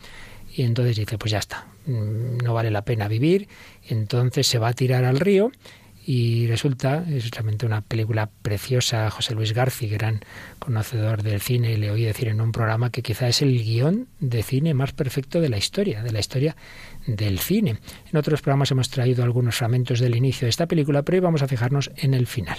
y 0.57 0.63
entonces 0.63 0.97
dice, 0.97 1.19
pues 1.19 1.31
ya 1.31 1.39
está, 1.39 1.67
mm, 1.87 2.39
no 2.39 2.55
vale 2.55 2.71
la 2.71 2.83
pena 2.83 3.09
vivir, 3.09 3.47
entonces 3.87 4.47
se 4.47 4.59
va 4.59 4.69
a 4.69 4.73
tirar 4.73 5.05
al 5.05 5.21
río 5.21 5.53
y 6.11 6.47
resulta, 6.47 7.05
es 7.07 7.31
realmente 7.33 7.67
una 7.67 7.83
película 7.83 8.31
preciosa, 8.41 9.11
José 9.11 9.35
Luis 9.35 9.53
García, 9.53 9.91
gran 9.93 10.21
conocedor 10.59 11.23
del 11.23 11.39
cine, 11.39 11.77
le 11.77 11.91
oí 11.91 12.03
decir 12.03 12.29
en 12.29 12.41
un 12.41 12.51
programa 12.51 12.89
que 12.89 13.03
quizá 13.03 13.29
es 13.29 13.43
el 13.43 13.63
guion 13.63 14.09
de 14.19 14.43
cine 14.43 14.73
más 14.73 14.93
perfecto 14.93 15.43
de 15.43 15.51
la 15.51 15.59
historia, 15.59 16.03
de 16.03 16.11
la 16.11 16.21
historia 16.21 16.57
del 17.07 17.39
cine. 17.39 17.77
En 18.11 18.17
otros 18.19 18.41
programas 18.41 18.71
hemos 18.71 18.89
traído 18.89 19.23
algunos 19.23 19.57
fragmentos 19.57 20.01
del 20.01 20.17
inicio 20.17 20.47
de 20.47 20.51
esta 20.51 20.65
película, 20.65 21.03
pero 21.03 21.17
hoy 21.17 21.21
vamos 21.21 21.43
a 21.43 21.47
fijarnos 21.47 21.91
en 21.97 22.15
el 22.15 22.27
final. 22.27 22.57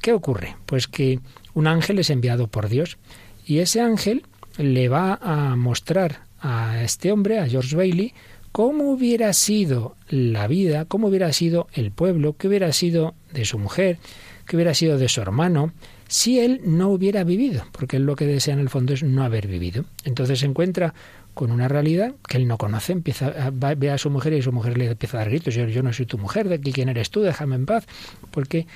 ¿Qué 0.00 0.12
ocurre? 0.12 0.54
Pues 0.64 0.86
que 0.86 1.18
un 1.54 1.66
ángel 1.66 1.98
es 1.98 2.10
enviado 2.10 2.46
por 2.46 2.68
Dios 2.68 2.98
y 3.44 3.58
ese 3.58 3.80
ángel 3.80 4.22
le 4.58 4.88
va 4.88 5.18
a 5.20 5.56
mostrar 5.56 6.20
a 6.40 6.84
este 6.84 7.10
hombre, 7.10 7.40
a 7.40 7.48
George 7.48 7.74
Bailey, 7.74 8.14
cómo 8.56 8.90
hubiera 8.90 9.34
sido 9.34 9.96
la 10.08 10.46
vida, 10.46 10.86
cómo 10.86 11.08
hubiera 11.08 11.30
sido 11.34 11.68
el 11.74 11.90
pueblo, 11.90 12.36
qué 12.38 12.48
hubiera 12.48 12.72
sido 12.72 13.14
de 13.34 13.44
su 13.44 13.58
mujer, 13.58 13.98
qué 14.46 14.56
hubiera 14.56 14.72
sido 14.72 14.96
de 14.96 15.10
su 15.10 15.20
hermano, 15.20 15.74
si 16.08 16.40
él 16.40 16.62
no 16.64 16.88
hubiera 16.88 17.22
vivido, 17.22 17.66
porque 17.72 17.98
él 17.98 18.04
lo 18.04 18.16
que 18.16 18.24
desea 18.24 18.54
en 18.54 18.60
el 18.60 18.70
fondo 18.70 18.94
es 18.94 19.02
no 19.02 19.24
haber 19.24 19.46
vivido. 19.46 19.84
Entonces 20.04 20.38
se 20.38 20.46
encuentra 20.46 20.94
con 21.34 21.52
una 21.52 21.68
realidad 21.68 22.14
que 22.26 22.38
él 22.38 22.48
no 22.48 22.56
conoce, 22.56 22.94
empieza 22.94 23.26
a, 23.26 23.50
ve 23.50 23.90
a 23.90 23.98
su 23.98 24.08
mujer 24.08 24.32
y 24.32 24.40
su 24.40 24.52
mujer 24.52 24.78
le 24.78 24.86
empieza 24.86 25.18
a 25.18 25.20
dar 25.20 25.28
gritos, 25.28 25.54
yo, 25.54 25.66
yo 25.66 25.82
no 25.82 25.92
soy 25.92 26.06
tu 26.06 26.16
mujer, 26.16 26.48
de 26.48 26.58
quién 26.58 26.88
eres 26.88 27.10
tú, 27.10 27.20
déjame 27.20 27.56
en 27.56 27.66
paz, 27.66 27.84
porque 28.30 28.66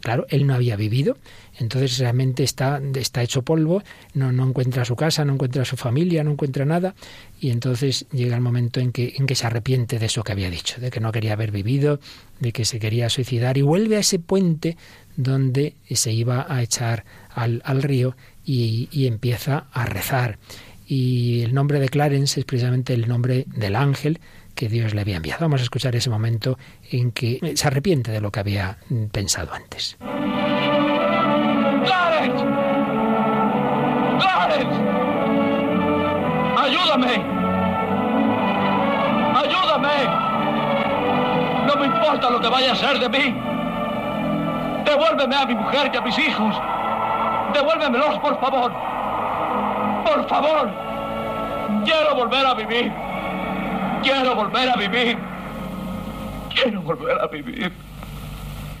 claro, 0.00 0.26
él 0.28 0.46
no 0.46 0.54
había 0.54 0.76
vivido, 0.76 1.16
entonces 1.58 1.98
realmente 1.98 2.42
está, 2.42 2.80
está 2.94 3.22
hecho 3.22 3.42
polvo, 3.42 3.82
no, 4.14 4.32
no 4.32 4.48
encuentra 4.48 4.84
su 4.84 4.96
casa, 4.96 5.24
no 5.24 5.34
encuentra 5.34 5.64
su 5.64 5.76
familia, 5.76 6.24
no 6.24 6.32
encuentra 6.32 6.64
nada, 6.64 6.94
y 7.40 7.50
entonces 7.50 8.06
llega 8.12 8.34
el 8.34 8.42
momento 8.42 8.80
en 8.80 8.92
que, 8.92 9.14
en 9.16 9.26
que 9.26 9.34
se 9.34 9.46
arrepiente 9.46 9.98
de 9.98 10.06
eso 10.06 10.22
que 10.22 10.32
había 10.32 10.50
dicho, 10.50 10.80
de 10.80 10.90
que 10.90 11.00
no 11.00 11.12
quería 11.12 11.32
haber 11.32 11.50
vivido, 11.50 12.00
de 12.40 12.52
que 12.52 12.64
se 12.64 12.78
quería 12.78 13.08
suicidar, 13.08 13.58
y 13.58 13.62
vuelve 13.62 13.96
a 13.96 14.00
ese 14.00 14.18
puente 14.18 14.76
donde 15.16 15.74
se 15.90 16.12
iba 16.12 16.46
a 16.48 16.62
echar 16.62 17.04
al, 17.30 17.60
al 17.64 17.82
río 17.82 18.16
y, 18.44 18.88
y 18.92 19.06
empieza 19.06 19.66
a 19.72 19.84
rezar. 19.84 20.38
Y 20.86 21.42
el 21.42 21.52
nombre 21.52 21.80
de 21.80 21.88
Clarence 21.88 22.40
es 22.40 22.46
precisamente 22.46 22.94
el 22.94 23.08
nombre 23.08 23.44
del 23.48 23.76
ángel 23.76 24.20
que 24.54 24.68
Dios 24.68 24.92
le 24.92 25.02
había 25.02 25.16
enviado. 25.16 25.42
Vamos 25.42 25.60
a 25.60 25.64
escuchar 25.64 25.94
ese 25.94 26.10
momento 26.10 26.58
en 26.90 27.12
que 27.12 27.40
se 27.54 27.66
arrepiente 27.66 28.10
de 28.10 28.20
lo 28.20 28.30
que 28.30 28.40
había 28.40 28.78
pensado 29.12 29.52
antes. 29.52 29.96
¡Clarence! 31.84 32.44
¡Clarence! 34.20 34.80
¡Ayúdame! 36.56 37.24
¡Ayúdame! 39.36 39.98
No 41.66 41.76
me 41.76 41.86
importa 41.86 42.30
lo 42.30 42.40
que 42.40 42.48
vaya 42.48 42.72
a 42.72 42.76
ser 42.76 42.98
de 42.98 43.08
mí. 43.08 43.34
Devuélveme 44.84 45.36
a 45.36 45.46
mi 45.46 45.54
mujer 45.54 45.90
y 45.92 45.96
a 45.96 46.00
mis 46.00 46.18
hijos. 46.18 46.54
Devuélvemelos, 47.52 48.18
por 48.20 48.40
favor. 48.40 48.72
Por 50.04 50.28
favor. 50.28 50.70
Quiero 51.84 52.14
volver 52.14 52.46
a 52.46 52.54
vivir. 52.54 52.92
Quiero 54.02 54.34
volver 54.34 54.70
a 54.70 54.76
vivir. 54.76 55.18
Quiero 56.62 56.82
volver 56.82 57.18
a 57.20 57.26
vivir. 57.26 57.72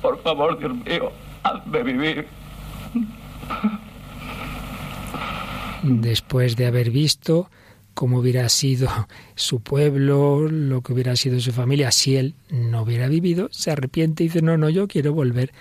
Por 0.02 0.20
favor, 0.22 0.58
Dios 0.58 0.74
mío, 0.74 1.12
hazme 1.42 1.82
vivir. 1.82 2.26
Después 5.82 6.56
de 6.56 6.66
haber 6.66 6.90
visto 6.90 7.50
cómo 7.94 8.18
hubiera 8.18 8.48
sido 8.48 8.88
su 9.34 9.60
pueblo, 9.60 10.48
lo 10.48 10.82
que 10.82 10.92
hubiera 10.92 11.16
sido 11.16 11.40
su 11.40 11.52
familia, 11.52 11.90
si 11.90 12.16
él 12.16 12.34
no 12.50 12.82
hubiera 12.82 13.08
vivido, 13.08 13.48
se 13.50 13.70
arrepiente 13.70 14.24
y 14.24 14.28
dice, 14.28 14.42
no, 14.42 14.56
no, 14.56 14.68
yo 14.68 14.86
quiero 14.86 15.12
volver 15.12 15.52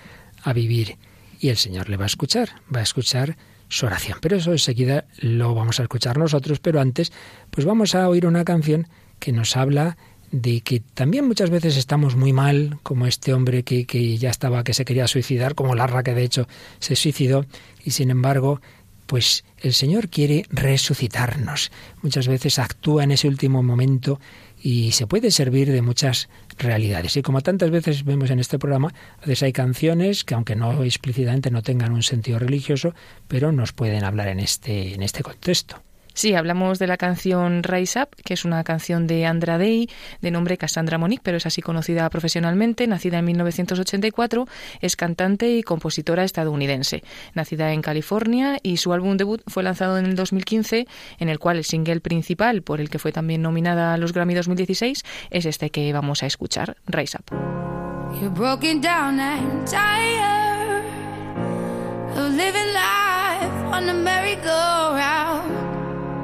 a 0.44 0.54
vivir. 0.54 0.98
Y 1.40 1.50
el 1.50 1.58
Señor 1.58 1.90
le 1.90 1.98
va 1.98 2.04
a 2.04 2.08
escuchar, 2.08 2.50
va 2.74 2.80
a 2.80 2.84
escuchar 2.84 3.38
su 3.70 3.86
oración. 3.86 4.18
Pero 4.22 4.38
eso 4.38 4.52
enseguida 4.52 5.06
lo 5.18 5.54
vamos 5.56 5.80
a 5.80 5.84
escuchar 5.84 6.18
nosotros, 6.18 6.60
pero 6.60 6.80
antes, 6.80 7.12
pues 7.52 7.66
vamos 7.66 7.96
a 7.96 8.08
oír 8.08 8.26
una 8.26 8.46
canción 8.46 8.88
que 9.20 9.32
nos 9.32 9.58
habla 9.58 9.98
de 10.32 10.62
que 10.62 10.80
también 10.80 11.26
muchas 11.26 11.50
veces 11.50 11.78
estamos 11.78 12.16
muy 12.16 12.34
mal, 12.34 12.80
como 12.84 13.08
este 13.08 13.34
hombre 13.34 13.64
que, 13.64 13.86
que 13.86 14.18
ya 14.18 14.30
estaba, 14.30 14.64
que 14.64 14.74
se 14.74 14.86
quería 14.86 15.08
suicidar, 15.08 15.56
como 15.56 15.76
Larra 15.76 16.04
que 16.04 16.14
de 16.14 16.24
hecho 16.24 16.48
se 16.80 16.96
suicidó, 16.96 17.46
y 17.84 17.92
sin 17.92 18.10
embargo, 18.10 18.62
pues 19.08 19.46
el 19.60 19.74
Señor 19.74 20.10
quiere 20.10 20.46
resucitarnos. 20.50 21.72
Muchas 22.04 22.28
veces 22.28 22.60
actúa 22.60 23.04
en 23.04 23.12
ese 23.12 23.28
último 23.28 23.64
momento 23.64 24.20
y 24.62 24.92
se 24.92 25.08
puede 25.08 25.32
servir 25.32 25.72
de 25.72 25.82
muchas 25.82 26.30
realidades. 26.58 27.16
Y 27.18 27.22
como 27.22 27.42
tantas 27.42 27.72
veces 27.72 28.04
vemos 28.04 28.30
en 28.30 28.40
este 28.40 28.60
programa, 28.60 28.94
a 29.22 29.26
veces 29.26 29.44
hay 29.44 29.54
canciones 29.54 30.24
que 30.24 30.36
aunque 30.36 30.56
no 30.56 30.84
explícitamente 30.84 31.52
no 31.52 31.64
tengan 31.64 31.94
un 31.94 32.04
sentido 32.04 32.38
religioso, 32.38 32.94
pero 33.28 33.52
nos 33.52 33.72
pueden 33.72 34.04
hablar 34.04 34.28
en 34.28 34.40
este, 34.40 34.94
en 34.94 35.02
este 35.02 35.24
contexto. 35.24 35.82
Sí, 36.18 36.34
hablamos 36.34 36.80
de 36.80 36.88
la 36.88 36.98
canción 36.98 37.62
Rise 37.62 38.02
Up, 38.02 38.10
que 38.26 38.34
es 38.34 38.44
una 38.44 38.64
canción 38.64 39.06
de 39.06 39.28
Andra 39.28 39.60
Day, 39.60 39.88
de 40.20 40.32
nombre 40.32 40.58
Cassandra 40.58 40.98
Monique, 40.98 41.22
pero 41.24 41.38
es 41.38 41.46
así 41.46 41.62
conocida 41.62 42.10
profesionalmente, 42.10 42.88
nacida 42.88 43.20
en 43.20 43.26
1984, 43.26 44.48
es 44.82 44.96
cantante 44.96 45.48
y 45.56 45.62
compositora 45.62 46.24
estadounidense, 46.24 47.04
nacida 47.36 47.72
en 47.72 47.84
California 47.84 48.58
y 48.64 48.78
su 48.78 48.94
álbum 48.94 49.16
debut 49.16 49.44
fue 49.46 49.62
lanzado 49.62 50.00
en 50.00 50.08
el 50.08 50.16
2015, 50.16 50.88
en 51.20 51.30
el 51.30 51.38
cual 51.38 51.58
el 51.58 51.66
single 51.66 52.00
principal, 52.00 52.64
por 52.64 52.82
el 52.82 52.90
que 52.90 52.98
fue 52.98 53.12
también 53.12 53.44
nominada 53.44 53.94
a 53.94 53.98
los 53.98 54.12
Grammy 54.12 54.34
2016, 54.34 55.04
es 55.30 55.46
este 55.46 55.70
que 55.70 55.94
vamos 55.94 56.24
a 56.24 56.26
escuchar, 56.26 56.78
Rise 56.88 57.20
Up. 57.20 57.26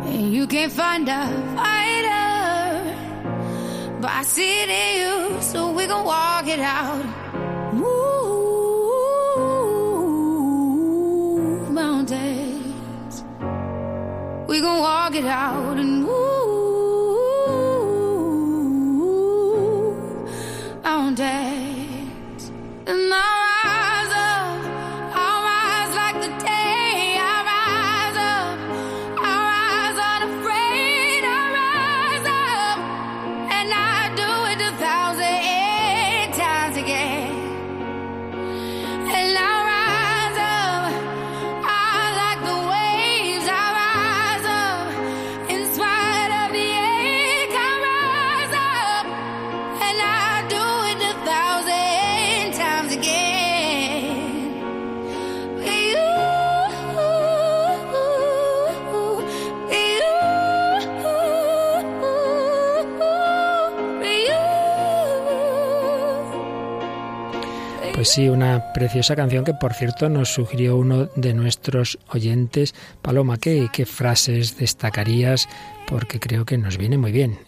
You 0.05 0.47
can't 0.47 0.71
find 0.71 1.07
a 1.07 1.27
fighter, 1.55 2.95
but 4.01 4.11
I 4.11 4.23
see 4.23 4.61
it 4.63 4.69
in 4.69 4.99
you, 5.01 5.41
so 5.41 5.71
we 5.71 5.85
gon' 5.87 6.05
walk 6.05 6.47
it 6.47 6.59
out. 6.59 7.05
Move 7.73 7.93
mountains, 11.71 13.23
we 14.47 14.59
gon' 14.59 14.79
walk 14.79 15.15
it 15.15 15.25
out 15.25 15.77
and 15.77 16.03
move 16.03 16.13
mountains. 20.83 22.51
And 22.85 23.13
I 23.13 23.52
Pues 68.13 68.25
sí, 68.25 68.29
una 68.29 68.73
preciosa 68.73 69.15
canción 69.15 69.43
que 69.43 69.55
por 69.55 69.73
cierto 69.73 70.07
nos 70.07 70.29
sugirió 70.29 70.77
uno 70.77 71.07
de 71.15 71.33
nuestros 71.33 71.97
oyentes. 72.09 72.75
Paloma, 73.01 73.37
¿qué, 73.37 73.69
qué 73.73 73.87
frases 73.87 74.55
destacarías? 74.55 75.49
Porque 75.87 76.19
creo 76.19 76.45
que 76.45 76.59
nos 76.59 76.77
viene 76.77 76.99
muy 76.99 77.11
bien 77.11 77.39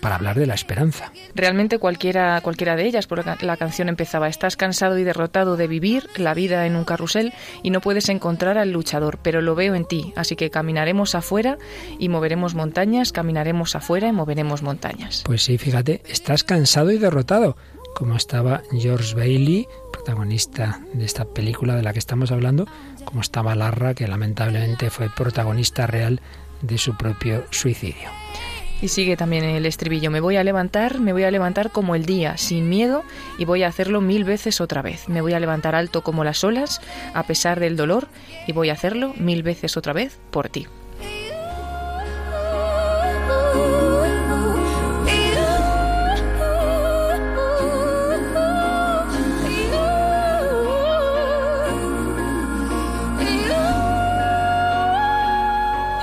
para 0.00 0.14
hablar 0.14 0.38
de 0.38 0.46
la 0.46 0.54
esperanza. 0.54 1.12
Realmente 1.34 1.78
cualquiera, 1.78 2.40
cualquiera 2.40 2.74
de 2.74 2.86
ellas, 2.86 3.06
porque 3.06 3.28
la 3.44 3.58
canción 3.58 3.90
empezaba, 3.90 4.28
estás 4.28 4.56
cansado 4.56 4.96
y 4.96 5.04
derrotado 5.04 5.58
de 5.58 5.66
vivir 5.66 6.08
la 6.16 6.32
vida 6.32 6.64
en 6.64 6.76
un 6.76 6.84
carrusel 6.84 7.34
y 7.62 7.68
no 7.68 7.82
puedes 7.82 8.08
encontrar 8.08 8.56
al 8.56 8.72
luchador, 8.72 9.18
pero 9.20 9.42
lo 9.42 9.54
veo 9.54 9.74
en 9.74 9.84
ti, 9.84 10.14
así 10.16 10.36
que 10.36 10.48
caminaremos 10.48 11.14
afuera 11.14 11.58
y 11.98 12.08
moveremos 12.08 12.54
montañas, 12.54 13.12
caminaremos 13.12 13.76
afuera 13.76 14.08
y 14.08 14.12
moveremos 14.12 14.62
montañas. 14.62 15.22
Pues 15.26 15.42
sí, 15.42 15.58
fíjate, 15.58 16.00
estás 16.08 16.44
cansado 16.44 16.92
y 16.92 16.96
derrotado 16.96 17.56
como 17.94 18.16
estaba 18.16 18.62
George 18.72 19.14
Bailey, 19.14 19.68
protagonista 20.04 20.80
de 20.92 21.06
esta 21.06 21.24
película 21.24 21.76
de 21.76 21.82
la 21.82 21.94
que 21.94 21.98
estamos 21.98 22.30
hablando, 22.30 22.68
como 23.06 23.22
estaba 23.22 23.54
Larra, 23.54 23.94
que 23.94 24.06
lamentablemente 24.06 24.90
fue 24.90 25.08
protagonista 25.08 25.86
real 25.86 26.20
de 26.60 26.76
su 26.76 26.94
propio 26.94 27.44
suicidio. 27.48 28.10
Y 28.82 28.88
sigue 28.88 29.16
también 29.16 29.44
el 29.44 29.64
estribillo, 29.64 30.10
me 30.10 30.20
voy 30.20 30.36
a 30.36 30.44
levantar, 30.44 31.00
me 31.00 31.14
voy 31.14 31.22
a 31.22 31.30
levantar 31.30 31.70
como 31.70 31.94
el 31.94 32.04
día, 32.04 32.36
sin 32.36 32.68
miedo, 32.68 33.02
y 33.38 33.46
voy 33.46 33.62
a 33.62 33.68
hacerlo 33.68 34.02
mil 34.02 34.24
veces 34.24 34.60
otra 34.60 34.82
vez. 34.82 35.08
Me 35.08 35.22
voy 35.22 35.32
a 35.32 35.40
levantar 35.40 35.74
alto 35.74 36.02
como 36.02 36.22
las 36.22 36.44
olas, 36.44 36.82
a 37.14 37.22
pesar 37.22 37.58
del 37.58 37.74
dolor, 37.74 38.08
y 38.46 38.52
voy 38.52 38.68
a 38.68 38.74
hacerlo 38.74 39.14
mil 39.16 39.42
veces 39.42 39.78
otra 39.78 39.94
vez 39.94 40.18
por 40.30 40.50
ti. 40.50 40.66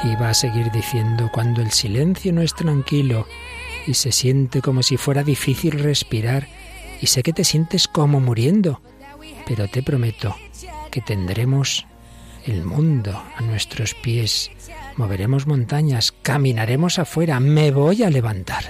Y 0.04 0.16
va 0.16 0.30
a 0.30 0.34
seguir 0.34 0.72
diciendo, 0.72 1.30
cuando 1.32 1.62
el 1.62 1.72
silencio 1.72 2.34
no 2.34 2.42
es 2.42 2.56
tranquilo 2.56 3.28
y 3.86 3.94
se 3.94 4.12
siente 4.12 4.62
como 4.62 4.84
si 4.84 4.98
fuera 4.98 5.24
difícil 5.24 5.80
respirar, 5.80 6.48
y 7.02 7.08
sé 7.08 7.24
que 7.24 7.34
te 7.34 7.44
sientes 7.44 7.88
como 7.88 8.20
muriendo, 8.20 8.82
pero 9.46 9.68
te 9.68 9.84
prometo 9.84 10.36
que 10.92 11.02
tendremos 11.02 11.86
el 12.46 12.64
mundo 12.64 13.22
a 13.36 13.42
nuestros 13.42 13.94
pies, 13.96 14.52
moveremos 14.98 15.48
montañas, 15.48 16.12
caminaremos 16.22 17.00
afuera, 17.00 17.40
me 17.40 17.72
voy 17.72 18.04
a 18.04 18.10
levantar. 18.10 18.66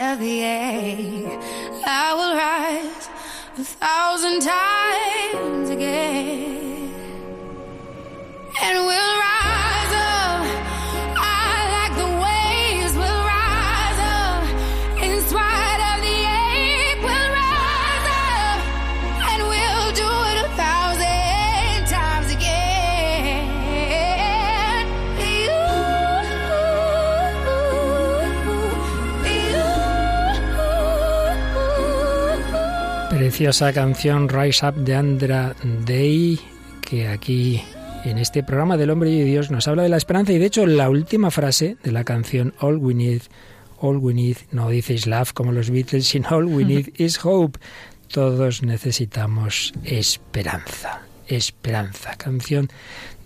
of 0.00 0.18
the 0.18 0.42
ache. 0.42 1.38
I 1.86 2.14
will 2.14 2.34
rise 2.36 3.08
a 3.58 3.64
thousand 3.64 4.40
times 4.40 5.70
again, 5.70 6.92
and 8.62 8.86
we'll. 8.86 9.16
Rise 9.18 9.25
Preciosa 33.36 33.70
canción 33.74 34.30
Rise 34.30 34.66
Up 34.66 34.76
de 34.76 34.94
Andra 34.94 35.54
Day, 35.84 36.40
que 36.80 37.06
aquí 37.06 37.62
en 38.06 38.16
este 38.16 38.42
programa 38.42 38.78
del 38.78 38.88
hombre 38.88 39.10
y 39.10 39.24
Dios 39.24 39.50
nos 39.50 39.68
habla 39.68 39.82
de 39.82 39.90
la 39.90 39.98
esperanza 39.98 40.32
y 40.32 40.38
de 40.38 40.46
hecho 40.46 40.64
la 40.64 40.88
última 40.88 41.30
frase 41.30 41.76
de 41.84 41.92
la 41.92 42.02
canción 42.02 42.54
All 42.60 42.78
We 42.78 42.94
Need, 42.94 43.20
All 43.78 43.98
We 43.98 44.14
Need, 44.14 44.38
no 44.52 44.70
dice 44.70 44.96
love 45.06 45.34
como 45.34 45.52
los 45.52 45.68
Beatles, 45.68 46.06
sino 46.06 46.30
All 46.30 46.46
We 46.46 46.64
Need 46.64 46.94
is 46.96 47.22
Hope. 47.22 47.58
Todos 48.08 48.62
necesitamos 48.62 49.74
esperanza, 49.84 51.02
esperanza. 51.28 52.16
Canción 52.16 52.70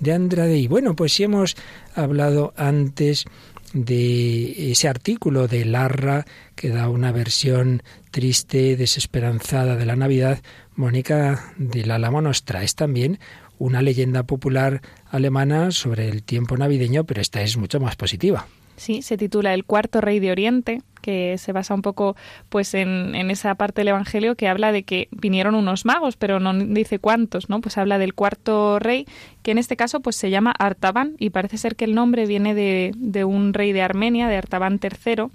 de 0.01 0.13
Andra 0.13 0.49
Day. 0.49 0.67
Bueno, 0.67 0.97
pues 0.97 1.13
si 1.13 1.23
hemos 1.23 1.55
hablado 1.95 2.53
antes 2.57 3.27
de 3.73 4.73
ese 4.73 4.89
artículo 4.89 5.49
de 5.49 5.65
Larra 5.65 6.27
que 6.57 6.71
da 6.71 6.89
una 6.89 7.13
versión 7.13 7.83
triste, 8.11 8.77
desesperanzada 8.77 9.77
de 9.77 9.87
la 9.87 9.97
Navidad, 9.97 10.41
Mónica 10.75 11.53
del 11.57 11.91
Álamo 11.91 12.21
nos 12.21 12.45
traes 12.45 12.75
también 12.75 13.19
una 13.59 13.83
leyenda 13.83 14.23
popular 14.23 14.81
alemana 15.11 15.71
sobre 15.71 16.09
el 16.09 16.23
tiempo 16.23 16.57
navideño, 16.57 17.05
pero 17.05 17.21
esta 17.21 17.43
es 17.43 17.57
mucho 17.57 17.79
más 17.79 17.97
positiva. 17.97 18.47
Sí, 18.81 19.03
se 19.03 19.19
titula 19.19 19.53
El 19.53 19.67
cuarto 19.67 20.01
rey 20.01 20.21
de 20.21 20.33
Oriente, 20.33 20.81
que 21.03 21.37
se 21.37 21.53
basa 21.53 21.75
un 21.75 21.83
poco 21.83 22.17
pues 22.49 22.73
en, 22.73 23.15
en, 23.15 23.31
esa 23.31 23.55
parte 23.55 23.83
del 23.83 23.89
Evangelio 23.89 24.37
que 24.37 24.49
habla 24.49 24.73
de 24.73 24.85
que 24.85 25.09
vinieron 25.11 25.55
unos 25.55 25.85
magos, 25.85 26.17
pero 26.17 26.41
no 26.41 26.55
dice 26.55 26.99
cuántos, 26.99 27.51
¿no? 27.51 27.61
Pues 27.61 27.77
habla 27.77 27.99
del 27.99 28.15
cuarto 28.15 28.79
rey, 28.79 29.07
que 29.43 29.51
en 29.51 29.59
este 29.59 29.77
caso 29.77 30.01
pues 30.01 30.17
se 30.17 30.31
llama 30.31 30.55
Artaban, 30.59 31.15
y 31.19 31.29
parece 31.29 31.59
ser 31.59 31.77
que 31.77 31.85
el 31.85 31.95
nombre 31.95 32.25
viene 32.25 32.55
de, 32.55 32.93
de 32.97 33.25
un 33.27 33.53
rey 33.53 33.73
de 33.73 33.83
Armenia, 33.83 34.29
de 34.29 34.37
Artaban 34.37 34.81
III, 34.83 35.27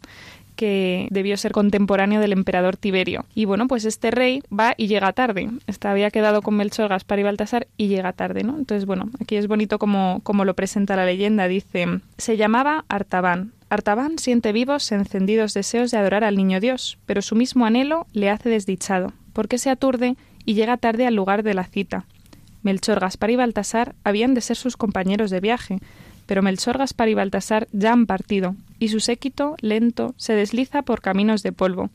que 0.55 1.07
debió 1.11 1.37
ser 1.37 1.51
contemporáneo 1.51 2.19
del 2.21 2.33
emperador 2.33 2.77
Tiberio. 2.77 3.25
Y 3.35 3.45
bueno, 3.45 3.67
pues 3.67 3.85
este 3.85 4.11
rey 4.11 4.41
va 4.51 4.73
y 4.77 4.87
llega 4.87 5.13
tarde. 5.13 5.49
Este 5.67 5.87
había 5.87 6.11
quedado 6.11 6.41
con 6.41 6.55
Melchor, 6.55 6.89
Gaspar 6.89 7.19
y 7.19 7.23
Baltasar 7.23 7.67
y 7.77 7.87
llega 7.87 8.13
tarde, 8.13 8.43
¿no? 8.43 8.57
Entonces, 8.57 8.85
bueno, 8.85 9.09
aquí 9.19 9.35
es 9.35 9.47
bonito 9.47 9.79
como, 9.79 10.21
como 10.23 10.45
lo 10.45 10.53
presenta 10.53 10.95
la 10.95 11.05
leyenda. 11.05 11.47
Dice, 11.47 11.99
se 12.17 12.37
llamaba 12.37 12.85
Artaban. 12.87 13.51
Artaban 13.69 14.19
siente 14.19 14.51
vivos 14.51 14.91
encendidos 14.91 15.53
deseos 15.53 15.91
de 15.91 15.97
adorar 15.97 16.23
al 16.23 16.37
niño 16.37 16.59
Dios, 16.59 16.97
pero 17.05 17.21
su 17.21 17.35
mismo 17.35 17.65
anhelo 17.65 18.05
le 18.13 18.29
hace 18.29 18.49
desdichado, 18.49 19.11
porque 19.33 19.57
se 19.57 19.69
aturde 19.69 20.15
y 20.45 20.53
llega 20.53 20.77
tarde 20.77 21.07
al 21.07 21.15
lugar 21.15 21.43
de 21.43 21.55
la 21.55 21.63
cita. 21.63 22.05
Melchor, 22.61 22.99
Gaspar 22.99 23.31
y 23.31 23.35
Baltasar 23.35 23.95
habían 24.03 24.33
de 24.33 24.41
ser 24.41 24.55
sus 24.55 24.77
compañeros 24.77 25.29
de 25.29 25.39
viaje, 25.39 25.79
pero 26.25 26.41
Melchor, 26.41 26.77
Gaspar 26.77 27.09
y 27.09 27.13
Baltasar 27.13 27.67
ya 27.71 27.91
han 27.91 28.05
partido, 28.05 28.55
y 28.79 28.89
su 28.89 28.99
séquito, 28.99 29.55
lento, 29.61 30.13
se 30.17 30.33
desliza 30.33 30.81
por 30.81 31.01
caminos 31.01 31.43
de 31.43 31.51
polvo, 31.51 31.89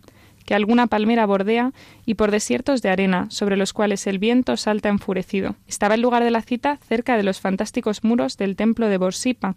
que 0.44 0.54
alguna 0.54 0.86
palmera 0.86 1.26
bordea, 1.26 1.72
y 2.06 2.14
por 2.14 2.30
desiertos 2.30 2.82
de 2.82 2.90
arena, 2.90 3.26
sobre 3.30 3.56
los 3.56 3.72
cuales 3.72 4.06
el 4.06 4.18
viento 4.18 4.56
salta 4.56 4.88
enfurecido. 4.88 5.54
Estaba 5.68 5.94
el 5.94 6.00
lugar 6.00 6.24
de 6.24 6.30
la 6.30 6.42
cita 6.42 6.78
cerca 6.88 7.16
de 7.16 7.22
los 7.22 7.40
fantásticos 7.40 8.04
muros 8.04 8.36
del 8.36 8.56
templo 8.56 8.88
de 8.88 8.98
Borsipa, 8.98 9.56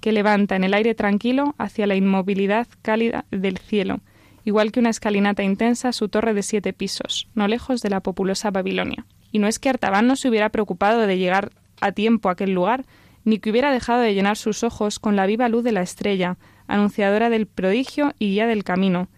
que 0.00 0.12
levanta 0.12 0.56
en 0.56 0.64
el 0.64 0.74
aire 0.74 0.94
tranquilo 0.94 1.54
hacia 1.56 1.86
la 1.86 1.94
inmovilidad 1.94 2.66
cálida 2.82 3.24
del 3.30 3.56
cielo, 3.56 4.00
igual 4.44 4.70
que 4.70 4.80
una 4.80 4.90
escalinata 4.90 5.42
intensa 5.42 5.92
su 5.92 6.08
torre 6.10 6.34
de 6.34 6.42
siete 6.42 6.74
pisos, 6.74 7.26
no 7.34 7.48
lejos 7.48 7.80
de 7.80 7.88
la 7.88 8.00
populosa 8.00 8.50
Babilonia. 8.50 9.06
Y 9.32 9.38
no 9.38 9.48
es 9.48 9.58
que 9.58 9.70
Artaban 9.70 10.06
no 10.06 10.16
se 10.16 10.28
hubiera 10.28 10.50
preocupado 10.50 11.06
de 11.06 11.16
llegar 11.16 11.52
a 11.80 11.92
tiempo 11.92 12.28
a 12.28 12.32
aquel 12.32 12.52
lugar, 12.52 12.84
ni 13.24 13.38
que 13.38 13.50
hubiera 13.50 13.72
dejado 13.72 14.02
de 14.02 14.14
llenar 14.14 14.36
sus 14.36 14.62
ojos 14.62 14.98
con 14.98 15.16
la 15.16 15.26
viva 15.26 15.48
luz 15.48 15.64
de 15.64 15.72
la 15.72 15.82
estrella, 15.82 16.36
anunciadora 16.66 17.30
del 17.30 17.46
prodigio 17.46 18.14
y 18.18 18.30
guía 18.30 18.46
del 18.46 18.64
camino, 18.64 19.08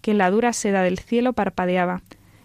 que 0.00 0.10
en 0.10 0.18
la 0.18 0.30
dura 0.30 0.52
seda 0.52 0.82
del 0.82 0.98
cielo 0.98 1.32
parpadeaba, 1.32 2.02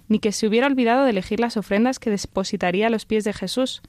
ni 0.08 0.20
que 0.20 0.32
se 0.32 0.48
hubiera 0.48 0.68
olvidado 0.68 1.04
de 1.04 1.12
elegir 1.12 1.40
las 1.40 1.58
ofrendas 1.58 2.00
que 2.00 2.10
depositaría 2.10 2.88
a 2.88 2.90
los 2.92 3.06
pies 3.06 3.24
de 3.24 3.34
Jesús. 3.34 3.82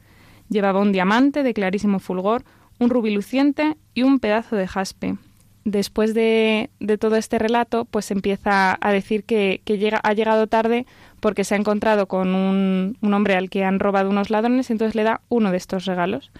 Llevaba 0.48 0.80
un 0.80 0.92
diamante 0.92 1.42
de 1.42 1.54
clarísimo 1.54 2.00
fulgor, 2.00 2.44
un 2.78 2.90
rubí 2.90 3.10
luciente 3.10 3.76
y 3.94 4.02
un 4.02 4.18
pedazo 4.18 4.56
de 4.56 4.66
jaspe. 4.66 5.16
Después 5.64 6.14
de, 6.14 6.70
de 6.80 6.96
todo 6.96 7.16
este 7.16 7.38
relato, 7.38 7.84
pues 7.84 8.10
empieza 8.10 8.78
a 8.80 8.90
decir 8.90 9.24
que, 9.24 9.60
que 9.66 9.76
llega, 9.76 10.00
ha 10.02 10.14
llegado 10.14 10.46
tarde 10.46 10.86
porque 11.20 11.44
se 11.44 11.54
ha 11.54 11.58
encontrado 11.58 12.06
con 12.06 12.34
un, 12.34 12.96
un 13.02 13.14
hombre 13.14 13.34
al 13.34 13.50
que 13.50 13.64
han 13.64 13.78
robado 13.78 14.08
unos 14.08 14.30
ladrones 14.30 14.70
entonces 14.70 14.94
le 14.94 15.02
da 15.02 15.20
uno 15.28 15.50
de 15.50 15.58
estos 15.58 15.84
regalos. 15.84 16.30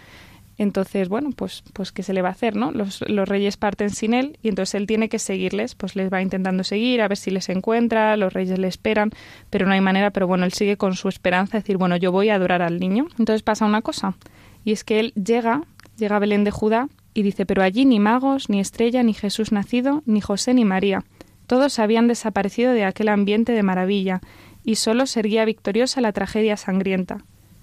Entonces, 0.58 1.08
bueno, 1.08 1.30
pues, 1.30 1.62
pues 1.72 1.92
¿qué 1.92 2.02
se 2.02 2.12
le 2.12 2.20
va 2.20 2.30
a 2.30 2.32
hacer, 2.32 2.56
no? 2.56 2.72
Los, 2.72 3.02
los, 3.08 3.28
reyes 3.28 3.56
parten 3.56 3.90
sin 3.90 4.12
él 4.12 4.38
y 4.42 4.48
entonces 4.48 4.74
él 4.74 4.88
tiene 4.88 5.08
que 5.08 5.20
seguirles, 5.20 5.76
pues 5.76 5.94
les 5.94 6.12
va 6.12 6.20
intentando 6.20 6.64
seguir, 6.64 7.00
a 7.00 7.06
ver 7.06 7.16
si 7.16 7.30
les 7.30 7.48
encuentra, 7.48 8.16
los 8.16 8.32
reyes 8.32 8.58
le 8.58 8.66
esperan, 8.66 9.12
pero 9.50 9.66
no 9.66 9.72
hay 9.72 9.80
manera, 9.80 10.10
pero 10.10 10.26
bueno, 10.26 10.44
él 10.44 10.52
sigue 10.52 10.76
con 10.76 10.96
su 10.96 11.08
esperanza, 11.08 11.58
decir, 11.58 11.76
bueno, 11.76 11.96
yo 11.96 12.10
voy 12.10 12.28
a 12.30 12.34
adorar 12.34 12.60
al 12.62 12.80
niño. 12.80 13.06
Entonces 13.20 13.42
pasa 13.42 13.66
una 13.66 13.82
cosa, 13.82 14.16
y 14.64 14.72
es 14.72 14.82
que 14.82 14.98
él 14.98 15.12
llega, 15.14 15.62
llega 15.96 16.16
a 16.16 16.18
Belén 16.18 16.42
de 16.42 16.50
Judá 16.50 16.88
y 17.14 17.22
dice, 17.22 17.46
pero 17.46 17.62
allí 17.62 17.84
ni 17.84 18.00
magos, 18.00 18.50
ni 18.50 18.58
estrella, 18.58 19.04
ni 19.04 19.14
Jesús 19.14 19.52
nacido, 19.52 20.02
ni 20.06 20.20
José, 20.20 20.54
ni 20.54 20.64
María. 20.64 21.04
Todos 21.46 21.78
habían 21.78 22.08
desaparecido 22.08 22.72
de 22.72 22.84
aquel 22.84 23.08
ambiente 23.08 23.52
de 23.52 23.62
maravilla, 23.62 24.20
y 24.64 24.74
solo 24.74 25.06
seguía 25.06 25.44
victoriosa 25.44 26.00
la 26.00 26.12
tragedia 26.12 26.56
sangrienta. 26.56 27.18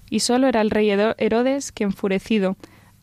Y 0.08 0.20
solo 0.20 0.48
era 0.48 0.62
el 0.62 0.70
rey 0.70 0.90
Herodes 0.90 1.72
que, 1.72 1.84
enfurecido, 1.84 2.56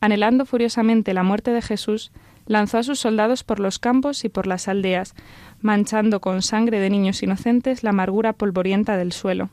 anhelando 0.04 0.44
furiosamente 0.44 1.14
la 1.14 1.22
muerte 1.22 1.50
de 1.50 1.62
Jesús, 1.62 2.12
lanzó 2.46 2.76
a 2.76 2.82
sus 2.82 3.00
soldados 3.00 3.42
por 3.42 3.58
los 3.58 3.78
campos 3.78 4.26
y 4.26 4.28
por 4.28 4.46
las 4.46 4.68
aldeas, 4.68 5.14
manchando 5.62 6.20
con 6.20 6.42
sangre 6.42 6.78
de 6.78 6.90
niños 6.90 7.22
inocentes 7.22 7.82
la 7.82 7.90
amargura 7.90 8.34
polvorienta 8.34 8.98
del 8.98 9.12
suelo. 9.12 9.48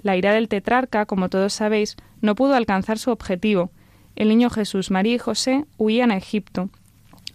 La 0.00 0.16
ira 0.16 0.32
del 0.32 0.48
tetrarca, 0.48 1.04
como 1.04 1.28
todos 1.28 1.52
sabéis, 1.52 1.96
no 2.22 2.34
pudo 2.34 2.54
alcanzar 2.54 2.98
su 2.98 3.10
objetivo. 3.10 3.70
El 4.14 4.30
niño 4.30 4.48
Jesús, 4.48 4.90
María 4.90 5.16
y 5.16 5.18
José 5.18 5.66
huían 5.76 6.10
a 6.10 6.16
Egipto, 6.16 6.70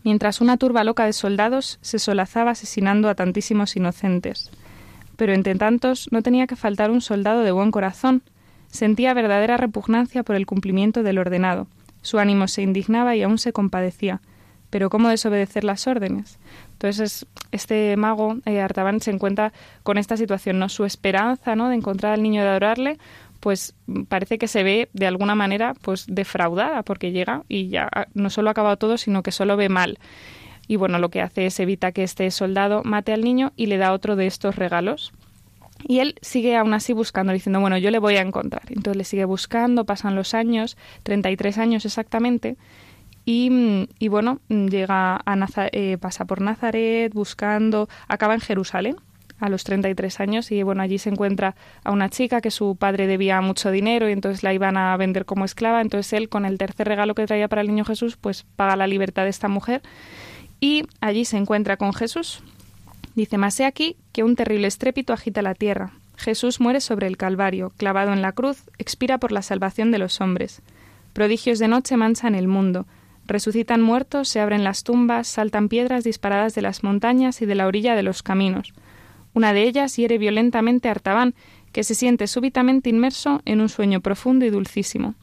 mientras 0.04 0.42
una 0.42 0.58
turba 0.58 0.84
loca 0.84 1.06
de 1.06 1.14
soldados 1.14 1.78
se 1.82 2.00
solazaba 2.00 2.52
asesinando 2.52 3.08
a 3.08 3.14
tantísimos 3.14 3.76
inocentes. 3.76 4.50
Pero 5.16 5.34
entre 5.34 5.54
tantos 5.54 6.08
no 6.12 6.24
tenía 6.24 6.48
que 6.48 6.56
faltar 6.56 6.90
un 6.90 7.02
soldado 7.02 7.42
de 7.42 7.52
buen 7.52 7.70
corazón. 7.70 8.24
Sentía 8.68 9.14
verdadera 9.14 9.58
repugnancia 9.58 10.24
por 10.24 10.36
el 10.36 10.48
cumplimiento 10.48 11.04
del 11.04 11.20
ordenado. 11.20 11.68
Su 12.02 12.20
ánimo 12.20 12.48
se 12.48 12.62
indignaba 12.62 13.16
y 13.16 13.24
aún 13.24 13.38
se 13.38 13.54
compadecía. 13.54 14.22
Pero 14.70 14.90
¿cómo 14.90 15.10
desobedecer 15.10 15.64
las 15.64 15.86
órdenes? 15.86 16.40
Entonces 16.74 17.28
este 17.52 17.96
mago 17.98 18.38
eh, 18.46 18.62
Artaban 18.62 19.02
se 19.02 19.12
encuentra 19.12 19.52
con 19.84 19.98
esta 19.98 20.18
situación, 20.18 20.60
¿no? 20.60 20.70
Su 20.70 20.86
esperanza, 20.86 21.56
¿no? 21.56 21.70
De 21.70 21.76
encontrar 21.76 22.14
al 22.14 22.24
niño 22.24 22.42
de 22.42 22.50
adorarle, 22.50 22.98
pues 23.42 23.76
parece 24.08 24.38
que 24.38 24.48
se 24.48 24.64
ve 24.64 24.90
de 24.94 25.08
alguna 25.08 25.36
manera 25.36 25.74
pues 25.82 26.06
defraudada 26.08 26.84
porque 26.84 27.12
llega 27.12 27.44
y 27.50 27.68
ya 27.68 27.90
no 28.14 28.30
solo 28.30 28.50
ha 28.50 28.52
acabado 28.52 28.78
todo, 28.78 28.98
sino 28.98 29.24
que 29.24 29.32
solo 29.32 29.58
ve 29.58 29.68
mal. 29.68 30.00
Y 30.68 30.78
bueno, 30.78 31.00
lo 31.00 31.10
que 31.10 31.22
hace 31.22 31.48
es 31.48 31.60
evita 31.60 31.92
que 31.92 32.04
este 32.04 32.32
soldado 32.32 32.82
mate 32.86 33.12
al 33.12 33.22
niño 33.22 33.52
y 33.58 33.66
le 33.66 33.78
da 33.78 33.92
otro 33.92 34.16
de 34.16 34.28
estos 34.28 34.56
regalos. 34.56 35.12
Y 35.88 36.00
él 36.00 36.16
sigue 36.22 36.56
aún 36.56 36.74
así 36.74 36.94
buscando, 36.94 37.34
diciendo, 37.34 37.60
bueno, 37.60 37.78
yo 37.78 37.92
le 37.92 38.00
voy 38.00 38.16
a 38.16 38.22
encontrar. 38.22 38.64
Entonces 38.70 38.96
le 38.98 39.04
sigue 39.04 39.26
buscando, 39.26 39.86
pasan 39.86 40.16
los 40.16 40.34
años, 40.34 40.78
33 41.04 41.58
años 41.58 41.86
exactamente, 41.86 42.58
y, 43.24 44.08
bueno, 44.10 44.40
llega 44.50 45.22
a 45.24 45.36
Nazar 45.36 45.70
eh, 45.74 45.98
pasa 46.00 46.26
por 46.26 46.42
Nazaret 46.42 47.14
buscando, 47.14 47.88
acaba 48.08 48.34
en 48.34 48.42
Jerusalén 48.42 48.96
a 49.40 49.50
los 49.50 49.64
33 49.64 50.20
años 50.20 50.52
y 50.52 50.62
bueno, 50.64 50.84
allí 50.84 50.98
se 50.98 51.10
encuentra 51.10 51.56
a 51.84 51.92
una 51.92 52.10
chica 52.10 52.42
que 52.42 52.52
su 52.52 52.76
padre 52.76 53.08
debía 53.08 53.42
mucho 53.42 53.72
dinero 53.72 54.08
y 54.08 54.12
entonces 54.12 54.44
la 54.44 54.54
iban 54.54 54.78
a 54.78 54.96
vender 54.98 55.26
como 55.26 55.46
esclava, 55.46 55.82
entonces 55.82 56.14
él 56.14 56.30
con 56.30 56.46
el 56.46 56.58
tercer 56.58 56.88
regalo 56.88 57.16
que 57.16 57.26
traía 57.26 57.48
para 57.48 57.62
el 57.62 57.68
niño 57.68 57.84
Jesús, 57.84 58.18
pues 58.18 58.46
paga 58.56 58.76
la 58.76 58.86
libertad 58.86 59.24
de 59.24 59.30
esta 59.30 59.48
mujer 59.48 59.82
y 60.60 60.84
allí 61.00 61.26
se 61.26 61.38
encuentra 61.38 61.78
con 61.78 61.94
Jesús, 61.94 62.44
Dice, 63.16 63.38
mas 63.38 63.60
he 63.60 63.66
aquí 63.66 63.98
que 64.14 64.24
un 64.24 64.36
terrible 64.36 64.68
estrépito 64.68 65.14
agita 65.14 65.42
la 65.42 65.56
tierra. 65.56 65.92
Jesús 66.18 66.60
muere 66.60 66.82
sobre 66.82 67.08
el 67.08 67.18
Calvario, 67.18 67.72
clavado 67.78 68.14
en 68.14 68.22
la 68.22 68.32
cruz, 68.32 68.64
expira 68.78 69.18
por 69.18 69.32
la 69.32 69.42
salvación 69.42 69.92
de 69.92 69.98
los 69.98 70.22
hombres. 70.22 70.62
Prodigios 71.14 71.60
de 71.60 71.68
noche 71.68 71.98
manchan 71.98 72.36
el 72.36 72.48
mundo. 72.48 72.86
Resucitan 73.28 73.82
muertos, 73.82 74.30
se 74.30 74.40
abren 74.40 74.64
las 74.64 74.84
tumbas, 74.84 75.28
saltan 75.28 75.68
piedras 75.68 76.04
disparadas 76.04 76.56
de 76.56 76.62
las 76.62 76.84
montañas 76.84 77.42
y 77.42 77.46
de 77.46 77.56
la 77.56 77.68
orilla 77.68 77.96
de 77.96 78.04
los 78.04 78.24
caminos. 78.24 78.74
Una 79.34 79.54
de 79.54 79.64
ellas 79.64 79.96
hiere 79.96 80.18
violentamente 80.18 80.88
a 80.88 80.92
Artaban, 80.92 81.34
que 81.72 81.84
se 81.84 81.96
siente 81.96 82.28
súbitamente 82.28 82.90
inmerso 82.90 83.42
en 83.46 83.62
un 83.62 83.70
sueño 83.70 84.02
profundo 84.02 84.46
y 84.46 84.50
dulcísimo. 84.50 85.16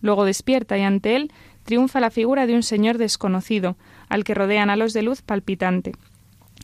Luego 0.00 0.24
despierta 0.24 0.76
y 0.78 0.82
ante 0.82 1.16
él 1.16 1.32
triunfa 1.64 2.00
la 2.00 2.10
figura 2.10 2.46
de 2.46 2.54
un 2.54 2.62
señor 2.62 2.98
desconocido, 2.98 3.76
al 4.08 4.24
que 4.24 4.34
rodean 4.34 4.68
halos 4.68 4.92
de 4.92 5.02
luz 5.02 5.22
palpitante. 5.22 5.92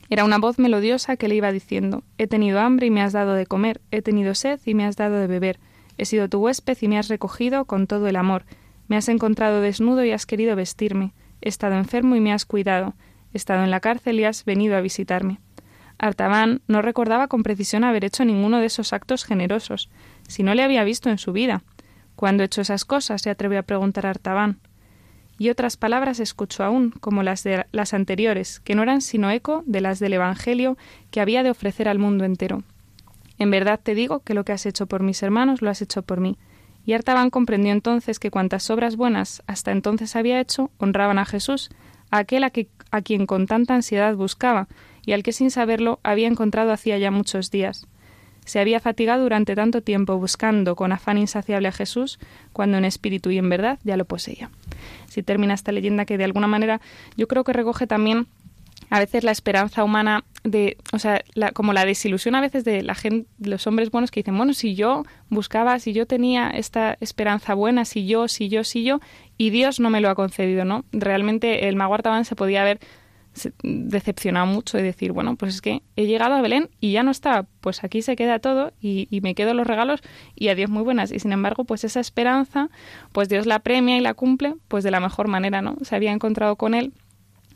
Era 0.09 0.25
una 0.25 0.39
voz 0.39 0.57
melodiosa 0.57 1.17
que 1.17 1.27
le 1.27 1.35
iba 1.35 1.51
diciendo 1.51 2.03
He 2.17 2.27
tenido 2.27 2.59
hambre 2.59 2.87
y 2.87 2.89
me 2.89 3.01
has 3.01 3.13
dado 3.13 3.33
de 3.33 3.45
comer, 3.45 3.81
he 3.91 4.01
tenido 4.01 4.33
sed 4.35 4.59
y 4.65 4.73
me 4.73 4.85
has 4.85 4.95
dado 4.95 5.17
de 5.17 5.27
beber, 5.27 5.59
he 5.97 6.05
sido 6.05 6.29
tu 6.29 6.39
huésped 6.39 6.77
y 6.81 6.87
me 6.87 6.97
has 6.97 7.09
recogido 7.09 7.65
con 7.65 7.85
todo 7.85 8.07
el 8.07 8.15
amor, 8.15 8.45
me 8.87 8.97
has 8.97 9.07
encontrado 9.09 9.61
desnudo 9.61 10.03
y 10.03 10.11
has 10.11 10.25
querido 10.25 10.55
vestirme, 10.55 11.13
he 11.41 11.49
estado 11.49 11.75
enfermo 11.75 12.15
y 12.15 12.21
me 12.21 12.33
has 12.33 12.45
cuidado, 12.45 12.95
he 13.33 13.37
estado 13.37 13.63
en 13.63 13.71
la 13.71 13.79
cárcel 13.79 14.19
y 14.19 14.23
has 14.23 14.45
venido 14.45 14.75
a 14.75 14.81
visitarme. 14.81 15.39
Artaban 15.99 16.61
no 16.67 16.81
recordaba 16.81 17.27
con 17.27 17.43
precisión 17.43 17.83
haber 17.83 18.05
hecho 18.05 18.23
ninguno 18.23 18.59
de 18.59 18.65
esos 18.65 18.93
actos 18.93 19.25
generosos, 19.25 19.89
si 20.27 20.43
no 20.43 20.55
le 20.55 20.63
había 20.63 20.83
visto 20.85 21.09
en 21.09 21.17
su 21.17 21.33
vida. 21.33 21.61
¿Cuándo 22.15 22.41
he 22.41 22.45
hecho 22.45 22.61
esas 22.61 22.85
cosas? 22.85 23.21
se 23.21 23.29
atrevió 23.29 23.59
a 23.59 23.63
preguntar 23.63 24.07
Artaban. 24.07 24.59
Y 25.39 25.49
otras 25.49 25.77
palabras 25.77 26.19
escuchó 26.19 26.65
aún, 26.65 26.91
como 26.91 27.23
las 27.23 27.43
de 27.43 27.65
las 27.71 27.93
anteriores, 27.93 28.59
que 28.59 28.75
no 28.75 28.83
eran 28.83 29.01
sino 29.01 29.31
eco 29.31 29.63
de 29.65 29.79
las 29.79 29.99
del 29.99 30.13
Evangelio 30.13 30.77
que 31.11 31.21
había 31.21 31.43
de 31.43 31.49
ofrecer 31.49 31.87
al 31.87 31.97
mundo 31.97 32.25
entero. 32.25 32.61
En 33.39 33.49
verdad 33.49 33.79
te 33.81 33.95
digo 33.95 34.19
que 34.19 34.33
lo 34.33 34.43
que 34.43 34.51
has 34.51 34.65
hecho 34.65 34.85
por 34.85 35.01
mis 35.01 35.23
hermanos 35.23 35.61
lo 35.61 35.69
has 35.69 35.81
hecho 35.81 36.01
por 36.01 36.19
mí. 36.19 36.37
Y 36.85 36.91
Artaban 36.91 37.29
comprendió 37.29 37.71
entonces 37.71 38.19
que 38.19 38.31
cuantas 38.31 38.69
obras 38.69 38.97
buenas 38.97 39.41
hasta 39.47 39.71
entonces 39.71 40.17
había 40.17 40.41
hecho 40.41 40.71
honraban 40.77 41.17
a 41.17 41.25
Jesús, 41.25 41.69
a 42.11 42.17
aquel 42.17 42.43
a, 42.43 42.49
que, 42.49 42.67
a 42.91 43.01
quien 43.01 43.25
con 43.25 43.47
tanta 43.47 43.75
ansiedad 43.75 44.13
buscaba, 44.15 44.67
y 45.05 45.13
al 45.13 45.23
que 45.23 45.31
sin 45.31 45.51
saberlo 45.51 46.01
había 46.03 46.27
encontrado 46.27 46.73
hacía 46.73 46.97
ya 46.97 47.11
muchos 47.11 47.49
días. 47.49 47.87
Se 48.43 48.59
había 48.59 48.81
fatigado 48.81 49.23
durante 49.23 49.55
tanto 49.55 49.81
tiempo 49.81 50.17
buscando 50.17 50.75
con 50.75 50.91
afán 50.91 51.17
insaciable 51.17 51.69
a 51.69 51.71
Jesús, 51.71 52.19
cuando 52.51 52.77
en 52.77 52.83
espíritu 52.83 53.29
y 53.31 53.37
en 53.37 53.47
verdad 53.47 53.79
ya 53.83 53.95
lo 53.95 54.03
poseía. 54.05 54.49
Si 55.07 55.23
termina 55.23 55.53
esta 55.53 55.71
leyenda 55.71 56.05
que 56.05 56.17
de 56.17 56.23
alguna 56.23 56.47
manera 56.47 56.81
yo 57.17 57.27
creo 57.27 57.43
que 57.43 57.53
recoge 57.53 57.87
también 57.87 58.27
a 58.89 58.99
veces 58.99 59.23
la 59.23 59.31
esperanza 59.31 59.83
humana 59.83 60.23
de, 60.43 60.77
o 60.93 60.99
sea, 60.99 61.21
como 61.53 61.73
la 61.73 61.85
desilusión 61.85 62.35
a 62.35 62.41
veces 62.41 62.63
de 62.63 62.81
la 62.81 62.95
gente, 62.95 63.29
los 63.39 63.67
hombres 63.67 63.91
buenos 63.91 64.09
que 64.09 64.21
dicen, 64.21 64.37
bueno, 64.37 64.53
si 64.53 64.75
yo 64.75 65.03
buscaba, 65.29 65.79
si 65.79 65.93
yo 65.93 66.05
tenía 66.07 66.49
esta 66.49 66.97
esperanza 66.99 67.53
buena, 67.53 67.85
si 67.85 68.07
yo, 68.07 68.27
si 68.27 68.49
yo, 68.49 68.63
si 68.63 68.83
yo, 68.83 68.99
y 69.37 69.49
Dios 69.51 69.79
no 69.79 69.89
me 69.89 70.01
lo 70.01 70.09
ha 70.09 70.15
concedido, 70.15 70.65
¿no? 70.65 70.85
Realmente 70.91 71.67
el 71.67 71.75
mago 71.75 71.97
se 72.23 72.35
podía 72.35 72.61
haber 72.61 72.79
decepcionado 73.63 74.45
mucho 74.45 74.77
y 74.77 74.81
decir, 74.81 75.11
bueno, 75.11 75.35
pues 75.35 75.55
es 75.55 75.61
que 75.61 75.81
he 75.95 76.05
llegado 76.05 76.35
a 76.35 76.41
Belén 76.41 76.69
y 76.79 76.91
ya 76.91 77.03
no 77.03 77.11
está, 77.11 77.45
pues 77.61 77.83
aquí 77.83 78.01
se 78.01 78.15
queda 78.15 78.39
todo 78.39 78.73
y, 78.81 79.07
y, 79.09 79.21
me 79.21 79.35
quedo 79.35 79.53
los 79.53 79.67
regalos 79.67 80.01
y 80.35 80.49
adiós 80.49 80.69
muy 80.69 80.83
buenas. 80.83 81.11
Y 81.11 81.19
sin 81.19 81.31
embargo, 81.31 81.63
pues 81.63 81.83
esa 81.83 81.99
esperanza, 81.99 82.69
pues 83.11 83.29
Dios 83.29 83.45
la 83.45 83.59
premia 83.59 83.97
y 83.97 84.01
la 84.01 84.13
cumple, 84.13 84.55
pues 84.67 84.83
de 84.83 84.91
la 84.91 84.99
mejor 84.99 85.27
manera, 85.27 85.61
¿no? 85.61 85.77
Se 85.81 85.95
había 85.95 86.11
encontrado 86.11 86.55
con 86.55 86.73
él 86.73 86.93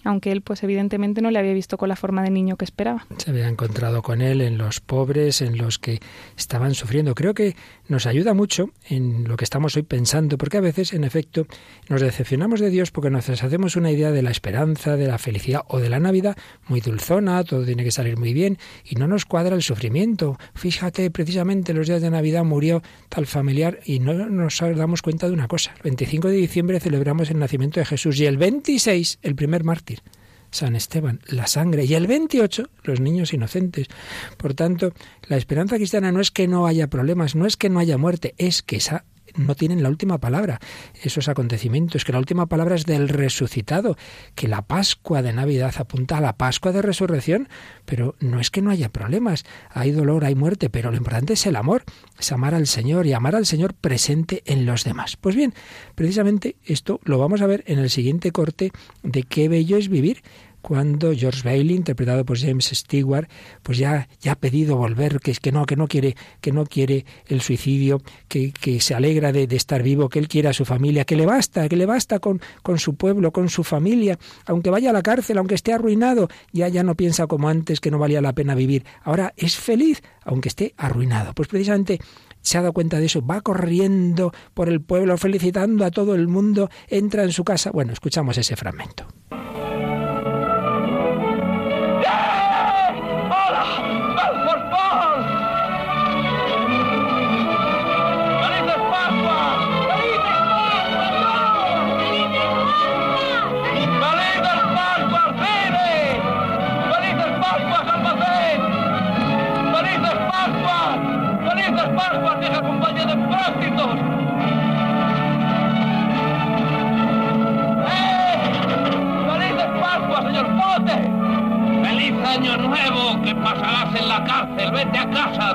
aunque 0.04 0.32
él 0.32 0.42
pues 0.42 0.64
evidentemente 0.64 1.22
no 1.22 1.32
le 1.32 1.40
había 1.40 1.54
visto 1.54 1.78
con 1.78 1.90
la 1.90 1.96
forma 1.96 2.24
de 2.24 2.30
niño 2.30 2.58
que 2.58 2.66
esperaba. 2.66 3.06
Se 3.18 3.32
había 3.32 3.48
encontrado 3.48 4.02
con 4.02 4.22
él 4.22 4.42
en 4.42 4.58
los 4.58 4.80
pobres, 4.80 5.42
en 5.42 5.58
los 5.58 5.80
que 5.80 6.00
estaban 6.38 6.74
sufriendo. 6.74 7.16
Creo 7.16 7.34
que 7.34 7.56
nos 7.88 8.06
ayuda 8.06 8.34
mucho 8.34 8.70
en 8.88 9.28
lo 9.28 9.38
que 9.38 9.44
estamos 9.44 9.76
hoy 9.76 9.84
pensando, 9.84 10.38
porque 10.38 10.58
a 10.58 10.62
veces, 10.62 10.94
en 10.94 11.04
efecto, 11.04 11.48
nos 11.90 12.02
decepcionamos 12.02 12.60
de 12.60 12.70
Dios 12.70 12.92
porque 12.92 13.10
nos 13.10 13.30
hacemos 13.30 13.76
una 13.76 13.92
idea 13.92 14.12
de 14.12 14.22
la 14.22 14.32
esperanza, 14.32 14.96
de 14.96 15.08
la 15.08 15.18
felicidad 15.18 15.62
o 15.68 15.80
de 15.80 15.90
la 15.90 16.00
Navidad 16.00 16.38
muy 16.68 16.82
dulzona, 16.82 17.44
todo 17.44 17.66
tiene 17.66 17.84
que 17.84 17.92
salir 17.92 18.18
muy 18.18 18.34
bien 18.34 18.58
y 18.86 18.96
no 18.96 19.08
nos 19.08 19.26
cuadra 19.26 19.56
el 19.56 19.64
sufrimiento. 19.64 20.38
Fíjate, 20.54 21.10
precisamente 21.12 21.74
los 21.74 21.88
días 21.88 22.02
de 22.02 22.10
Navidad 22.10 22.44
murió 22.44 22.82
tal 23.10 23.28
familiar 23.28 23.80
y 23.86 24.00
no 24.00 24.14
nos 24.14 24.60
damos 24.60 25.02
cuenta 25.02 25.28
de 25.28 25.34
una 25.34 25.48
cosa. 25.48 25.74
El 25.78 25.84
25 25.84 26.30
de 26.30 26.36
diciembre 26.36 26.80
celebramos 26.80 27.30
el 27.30 27.40
nacimiento 27.40 27.80
de 27.80 27.86
Jesús 27.86 28.20
y 28.20 28.26
el 28.26 28.38
26, 28.38 29.20
el 29.22 29.36
primer 29.36 29.64
mártir, 29.64 30.02
San 30.54 30.76
Esteban, 30.76 31.20
la 31.28 31.48
sangre, 31.48 31.86
y 31.86 31.96
el 31.96 32.08
28, 32.08 32.70
los 32.84 33.00
niños 33.00 33.34
inocentes. 33.34 33.88
Por 34.38 34.54
tanto, 34.54 34.94
la 35.28 35.38
esperanza 35.38 35.76
cristiana 35.78 36.12
no 36.12 36.22
es 36.22 36.32
que 36.32 36.48
no 36.48 36.68
haya 36.68 36.88
problemas, 36.88 37.36
no 37.36 37.46
es 37.46 37.58
que 37.58 37.70
no 37.70 37.80
haya 37.80 37.98
muerte, 37.98 38.36
es 38.38 38.62
que 38.62 38.78
esa 38.78 39.04
no 39.36 39.56
tienen 39.56 39.84
la 39.84 39.90
última 39.90 40.20
palabra, 40.20 40.60
esos 41.02 41.28
acontecimientos, 41.28 42.06
que 42.06 42.12
la 42.12 42.20
última 42.20 42.46
palabra 42.48 42.76
es 42.76 42.86
del 42.86 43.10
resucitado, 43.10 43.98
que 44.36 44.48
la 44.48 44.62
Pascua 44.62 45.22
de 45.22 45.34
Navidad 45.34 45.74
apunta 45.78 46.18
a 46.18 46.22
la 46.22 46.38
Pascua 46.38 46.72
de 46.72 46.82
Resurrección, 46.82 47.50
pero 47.86 48.16
no 48.20 48.40
es 48.40 48.52
que 48.52 48.62
no 48.62 48.72
haya 48.72 48.90
problemas, 48.90 49.46
hay 49.70 49.92
dolor, 49.92 50.26
hay 50.26 50.36
muerte, 50.36 50.70
pero 50.70 50.92
lo 50.92 50.98
importante 50.98 51.34
es 51.34 51.46
el 51.46 51.56
amor, 51.56 51.84
es 52.20 52.32
amar 52.32 52.56
al 52.56 52.68
Señor 52.68 53.06
y 53.06 53.14
amar 53.14 53.36
al 53.36 53.46
Señor 53.46 53.74
presente 53.74 54.44
en 54.46 54.66
los 54.66 54.84
demás. 54.84 55.18
Pues 55.18 55.36
bien, 55.36 55.54
precisamente 55.96 56.56
esto 56.66 57.00
lo 57.04 57.18
vamos 57.18 57.42
a 57.42 57.48
ver 57.48 57.64
en 57.68 57.80
el 57.80 57.90
siguiente 57.90 58.32
corte 58.32 58.72
de 59.02 59.24
qué 59.24 59.50
bello 59.50 59.78
es 59.78 59.90
vivir 59.90 60.22
cuando 60.64 61.14
George 61.14 61.42
Bailey, 61.44 61.76
interpretado 61.76 62.26
por 62.26 62.40
James 62.40 62.72
Stewart, 62.74 63.28
pues 63.62 63.78
ya, 63.78 64.08
ya 64.22 64.32
ha 64.32 64.36
pedido 64.36 64.78
volver, 64.78 65.20
que, 65.20 65.34
que 65.34 65.52
no, 65.52 65.66
que 65.66 65.76
no 65.76 65.88
quiere, 65.90 66.16
que 66.40 66.54
no 66.54 66.66
quiere 66.66 67.06
el 67.28 67.42
suicidio, 67.42 68.02
que, 68.30 68.54
que 68.54 68.80
se 68.80 68.96
alegra 68.96 69.34
de, 69.34 69.46
de, 69.46 69.58
estar 69.58 69.84
vivo, 69.84 70.08
que 70.08 70.20
él 70.20 70.30
quiere 70.30 70.48
a 70.48 70.54
su 70.54 70.64
familia, 70.64 71.04
que 71.04 71.18
le 71.18 71.26
basta, 71.26 71.68
que 71.68 71.76
le 71.76 71.86
basta 71.86 72.20
con, 72.20 72.42
con 72.64 72.80
su 72.80 72.96
pueblo, 72.96 73.34
con 73.34 73.50
su 73.50 73.66
familia, 73.66 74.18
aunque 74.46 74.70
vaya 74.70 74.92
a 74.92 74.94
la 74.94 75.02
cárcel, 75.02 75.38
aunque 75.38 75.56
esté 75.56 75.74
arruinado, 75.74 76.30
ya, 76.54 76.70
ya 76.70 76.82
no 76.82 76.96
piensa 76.96 77.28
como 77.28 77.50
antes 77.50 77.82
que 77.82 77.92
no 77.92 78.00
valía 78.00 78.22
la 78.22 78.34
pena 78.34 78.56
vivir. 78.56 78.86
Ahora 79.04 79.34
es 79.36 79.58
feliz, 79.58 80.02
aunque 80.24 80.48
esté 80.48 80.74
arruinado. 80.78 81.34
Pues 81.34 81.50
precisamente 81.50 82.00
se 82.40 82.58
ha 82.58 82.62
dado 82.62 82.74
cuenta 82.74 83.00
de 83.00 83.08
eso, 83.08 83.26
va 83.26 83.42
corriendo 83.42 84.34
por 84.54 84.70
el 84.70 84.82
pueblo 84.82 85.18
felicitando 85.18 85.86
a 85.86 85.92
todo 85.92 86.16
el 86.16 86.28
mundo, 86.28 86.70
entra 86.88 87.24
en 87.24 87.32
su 87.32 87.44
casa. 87.44 87.72
Bueno, 87.72 87.94
escuchamos 87.94 88.38
ese 88.38 88.56
fragmento. 88.56 89.08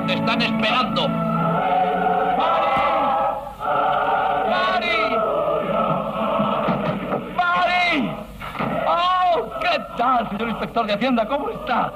Te 0.09 0.15
están 0.15 0.41
esperando. 0.41 1.07
¡Mari! 4.49 4.97
¡Mari! 7.37 8.11
¡Oh! 8.87 9.51
¿Qué 9.61 9.79
tal, 9.97 10.27
señor 10.31 10.49
inspector 10.49 10.87
de 10.87 10.93
Hacienda? 10.93 11.27
¿Cómo 11.27 11.51
está? 11.51 11.93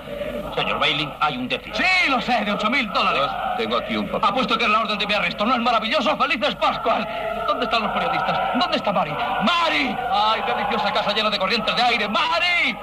Señor 0.55 0.77
Bailey, 0.79 1.11
hay 1.21 1.37
un 1.37 1.47
déficit. 1.47 1.73
Sí, 1.73 2.11
lo 2.11 2.21
sé, 2.21 2.45
de 2.45 2.51
ocho 2.51 2.69
mil 2.69 2.87
dólares. 2.93 3.31
Tengo 3.57 3.77
aquí 3.77 3.97
un 3.97 4.07
papel. 4.07 4.29
Apuesto 4.29 4.59
que 4.59 4.65
es 4.65 4.69
la 4.69 4.81
orden 4.81 4.99
de 4.99 5.07
mi 5.07 5.13
arresto. 5.15 5.43
¿No 5.43 5.55
es 5.55 5.61
maravilloso? 5.61 6.15
¡Felices 6.15 6.53
Pascuas! 6.53 7.07
¿Dónde 7.47 7.65
están 7.65 7.81
los 7.81 7.91
periodistas? 7.93 8.39
¿Dónde 8.59 8.77
está 8.77 8.93
Mari? 8.93 9.11
¡Mari! 9.11 9.97
¡Ay, 10.11 10.41
deliciosa 10.45 10.93
casa 10.93 11.13
llena 11.13 11.31
de 11.31 11.39
corrientes 11.39 11.75
de 11.75 11.81
aire! 11.81 12.07
¡Mari! 12.07 12.77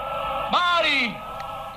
¡Mari! 0.50 1.16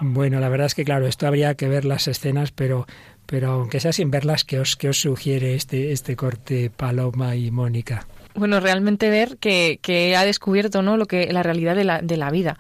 Bueno, 0.06 0.40
la 0.40 0.50
verdad 0.50 0.66
es 0.66 0.76
que 0.76 0.84
claro, 0.84 1.08
esto 1.08 1.28
habría 1.28 1.56
que 1.56 1.70
ver 1.70 1.86
las 1.86 2.10
escenas, 2.10 2.52
pero 2.52 2.88
pero 3.34 3.50
aunque 3.50 3.80
sea 3.80 3.92
sin 3.92 4.12
verlas, 4.12 4.44
¿qué 4.44 4.60
os, 4.60 4.76
qué 4.76 4.90
os 4.90 5.02
sugiere 5.02 5.56
este, 5.56 5.92
este 5.92 6.16
corte 6.16 6.70
Paloma 6.70 7.36
y 7.36 7.50
Mónica? 7.50 8.06
Bueno, 8.36 8.60
realmente 8.60 9.10
ver 9.10 9.38
que, 9.38 9.80
que, 9.82 10.16
ha 10.16 10.24
descubierto 10.24 10.84
¿no? 10.84 10.98
lo 10.98 11.08
que 11.08 11.34
la 11.34 11.42
realidad 11.42 11.76
de 11.76 11.84
la, 11.84 12.00
de 12.04 12.16
la 12.16 12.30
vida 12.30 12.60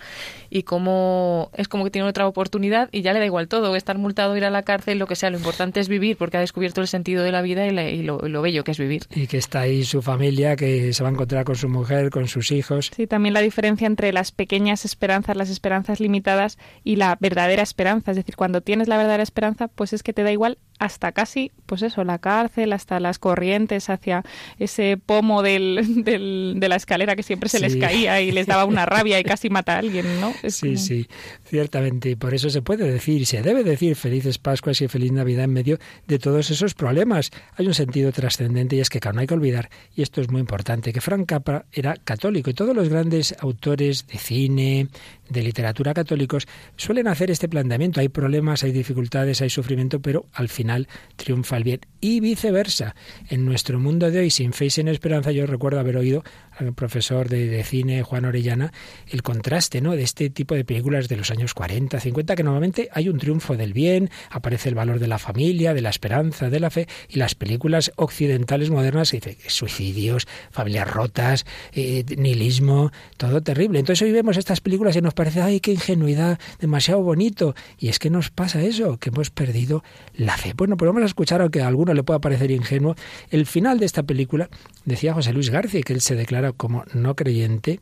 y 0.53 0.61
cómo 0.61 1.49
es 1.55 1.67
como 1.67 1.83
que 1.83 1.89
tiene 1.89 2.07
otra 2.07 2.27
oportunidad 2.27 2.87
y 2.91 3.01
ya 3.01 3.11
le 3.11 3.17
da 3.17 3.25
igual 3.25 3.47
todo, 3.47 3.75
estar 3.75 3.97
multado, 3.97 4.37
ir 4.37 4.45
a 4.45 4.51
la 4.51 4.61
cárcel, 4.61 4.99
lo 4.99 5.07
que 5.07 5.15
sea, 5.15 5.31
lo 5.31 5.37
importante 5.37 5.79
es 5.79 5.87
vivir 5.87 6.15
porque 6.15 6.37
ha 6.37 6.41
descubierto 6.41 6.79
el 6.79 6.87
sentido 6.87 7.23
de 7.23 7.31
la 7.31 7.41
vida 7.41 7.65
y, 7.65 7.71
la, 7.71 7.89
y 7.89 8.03
lo, 8.03 8.19
lo, 8.19 8.43
bello 8.43 8.63
que 8.63 8.69
es 8.69 8.77
vivir. 8.77 9.07
Y 9.15 9.25
que 9.25 9.39
está 9.39 9.61
ahí 9.61 9.83
su 9.83 10.03
familia, 10.03 10.55
que 10.55 10.93
se 10.93 11.01
va 11.01 11.09
a 11.09 11.11
encontrar 11.11 11.43
con 11.43 11.55
su 11.55 11.69
mujer, 11.69 12.11
con 12.11 12.27
sus 12.27 12.51
hijos. 12.51 12.91
Sí, 12.95 13.07
también 13.07 13.33
la 13.33 13.41
diferencia 13.41 13.87
entre 13.87 14.13
las 14.13 14.31
pequeñas 14.31 14.85
esperanzas, 14.85 15.35
las 15.35 15.49
esperanzas 15.49 15.99
limitadas 15.99 16.59
y 16.83 16.97
la 16.97 17.17
verdadera 17.19 17.63
esperanza, 17.63 18.11
es 18.11 18.17
decir, 18.17 18.35
cuando 18.35 18.61
tienes 18.61 18.87
la 18.87 18.97
verdadera 18.97 19.23
esperanza, 19.23 19.69
pues 19.69 19.91
es 19.91 20.03
que 20.03 20.13
te 20.13 20.21
da 20.21 20.31
igual 20.31 20.59
hasta 20.79 21.13
casi, 21.13 21.51
pues 21.65 21.81
eso, 21.81 22.03
la 22.03 22.19
cárcel, 22.19 22.73
hasta 22.73 22.99
las 22.99 23.17
corrientes 23.17 23.89
hacia 23.89 24.23
ese 24.59 24.97
pomo 24.97 25.41
del, 25.41 25.81
del, 26.03 26.55
de 26.57 26.69
la 26.69 26.75
escalera 26.75 27.15
que 27.15 27.23
siempre 27.23 27.49
se 27.49 27.57
sí. 27.57 27.63
les 27.63 27.77
caía 27.77 28.21
y 28.21 28.31
les 28.31 28.47
daba 28.47 28.65
una 28.65 28.85
rabia 28.85 29.19
y 29.19 29.23
casi 29.23 29.49
mata 29.49 29.75
a 29.75 29.79
alguien, 29.79 30.19
¿no? 30.19 30.33
Es 30.43 30.55
Sí, 30.55 30.67
como- 30.67 30.77
sí, 30.77 31.07
ciertamente. 31.45 32.11
Y 32.11 32.15
por 32.15 32.33
eso 32.35 32.49
se 32.49 32.61
puede 32.61 32.89
decir, 32.91 33.21
y 33.21 33.25
se 33.25 33.41
debe 33.41 33.63
decir 33.63 33.95
felices 33.95 34.37
Pascuas 34.37 34.79
y 34.81 34.87
feliz 34.87 35.11
Navidad 35.11 35.45
en 35.45 35.53
medio 35.53 35.79
de 36.07 36.19
todos 36.19 36.51
esos 36.51 36.73
problemas. 36.75 37.31
Hay 37.55 37.65
un 37.65 37.73
sentido 37.73 38.11
trascendente 38.11 38.75
y 38.75 38.79
es 38.81 38.89
que, 38.89 38.99
claro, 38.99 39.15
no 39.15 39.21
hay 39.21 39.27
que 39.27 39.33
olvidar, 39.33 39.69
y 39.95 40.01
esto 40.03 40.21
es 40.21 40.29
muy 40.29 40.41
importante, 40.41 40.93
que 40.93 41.01
Frank 41.01 41.25
Capra 41.27 41.65
era 41.71 41.95
católico 41.95 42.49
y 42.49 42.53
todos 42.53 42.75
los 42.75 42.89
grandes 42.89 43.33
autores 43.39 44.05
de 44.07 44.17
cine, 44.19 44.87
de 45.33 45.43
literatura 45.43 45.93
católicos, 45.93 46.47
suelen 46.77 47.07
hacer 47.07 47.31
este 47.31 47.49
planteamiento. 47.49 47.99
Hay 47.99 48.09
problemas, 48.09 48.63
hay 48.63 48.71
dificultades, 48.71 49.41
hay 49.41 49.49
sufrimiento, 49.49 50.01
pero 50.01 50.25
al 50.33 50.49
final 50.49 50.87
triunfa 51.15 51.57
el 51.57 51.63
bien. 51.63 51.81
Y 51.99 52.19
viceversa. 52.19 52.95
En 53.29 53.45
nuestro 53.45 53.79
mundo 53.79 54.09
de 54.11 54.19
hoy, 54.19 54.29
sin 54.29 54.53
fe 54.53 54.65
y 54.65 54.69
sin 54.69 54.87
esperanza, 54.87 55.31
yo 55.31 55.45
recuerdo 55.45 55.79
haber 55.79 55.97
oído 55.97 56.23
al 56.51 56.73
profesor 56.73 57.29
de, 57.29 57.47
de 57.47 57.63
cine, 57.63 58.03
Juan 58.03 58.25
Orellana, 58.25 58.71
el 59.07 59.23
contraste 59.23 59.81
¿no? 59.81 59.95
de 59.95 60.03
este 60.03 60.29
tipo 60.29 60.55
de 60.55 60.65
películas 60.65 61.07
de 61.07 61.17
los 61.17 61.31
años 61.31 61.53
40, 61.53 61.99
50, 61.99 62.35
que 62.35 62.43
normalmente 62.43 62.89
hay 62.93 63.09
un 63.09 63.17
triunfo 63.17 63.57
del 63.57 63.73
bien, 63.73 64.09
aparece 64.29 64.69
el 64.69 64.75
valor 64.75 64.99
de 64.99 65.07
la 65.07 65.17
familia, 65.17 65.73
de 65.73 65.81
la 65.81 65.89
esperanza, 65.89 66.49
de 66.49 66.59
la 66.59 66.69
fe, 66.69 66.87
y 67.09 67.17
las 67.17 67.35
películas 67.35 67.91
occidentales 67.95 68.69
modernas, 68.69 69.13
suicidios, 69.47 70.27
familias 70.51 70.89
rotas, 70.89 71.45
eh, 71.73 72.03
nihilismo, 72.17 72.91
todo 73.17 73.41
terrible. 73.41 73.79
Entonces 73.79 74.01
hoy 74.03 74.11
vemos 74.11 74.37
estas 74.37 74.61
películas 74.61 74.95
y 74.95 75.01
nos 75.01 75.13
ay, 75.27 75.59
qué 75.59 75.71
ingenuidad, 75.71 76.39
demasiado 76.59 77.01
bonito. 77.01 77.55
Y 77.79 77.89
es 77.89 77.99
que 77.99 78.09
nos 78.09 78.29
pasa 78.29 78.61
eso, 78.61 78.97
que 78.97 79.09
hemos 79.09 79.29
perdido 79.29 79.83
la 80.15 80.37
fe. 80.37 80.53
Bueno, 80.55 80.77
pues 80.77 80.87
vamos 80.87 81.03
a 81.03 81.05
escuchar, 81.07 81.41
aunque 81.41 81.61
a 81.61 81.67
alguno 81.67 81.93
le 81.93 82.03
pueda 82.03 82.19
parecer 82.19 82.51
ingenuo, 82.51 82.95
el 83.29 83.45
final 83.45 83.79
de 83.79 83.85
esta 83.85 84.03
película, 84.03 84.49
decía 84.85 85.13
José 85.13 85.33
Luis 85.33 85.49
García, 85.49 85.81
que 85.81 85.93
él 85.93 86.01
se 86.01 86.15
declara 86.15 86.51
como 86.51 86.83
no 86.93 87.15
creyente, 87.15 87.79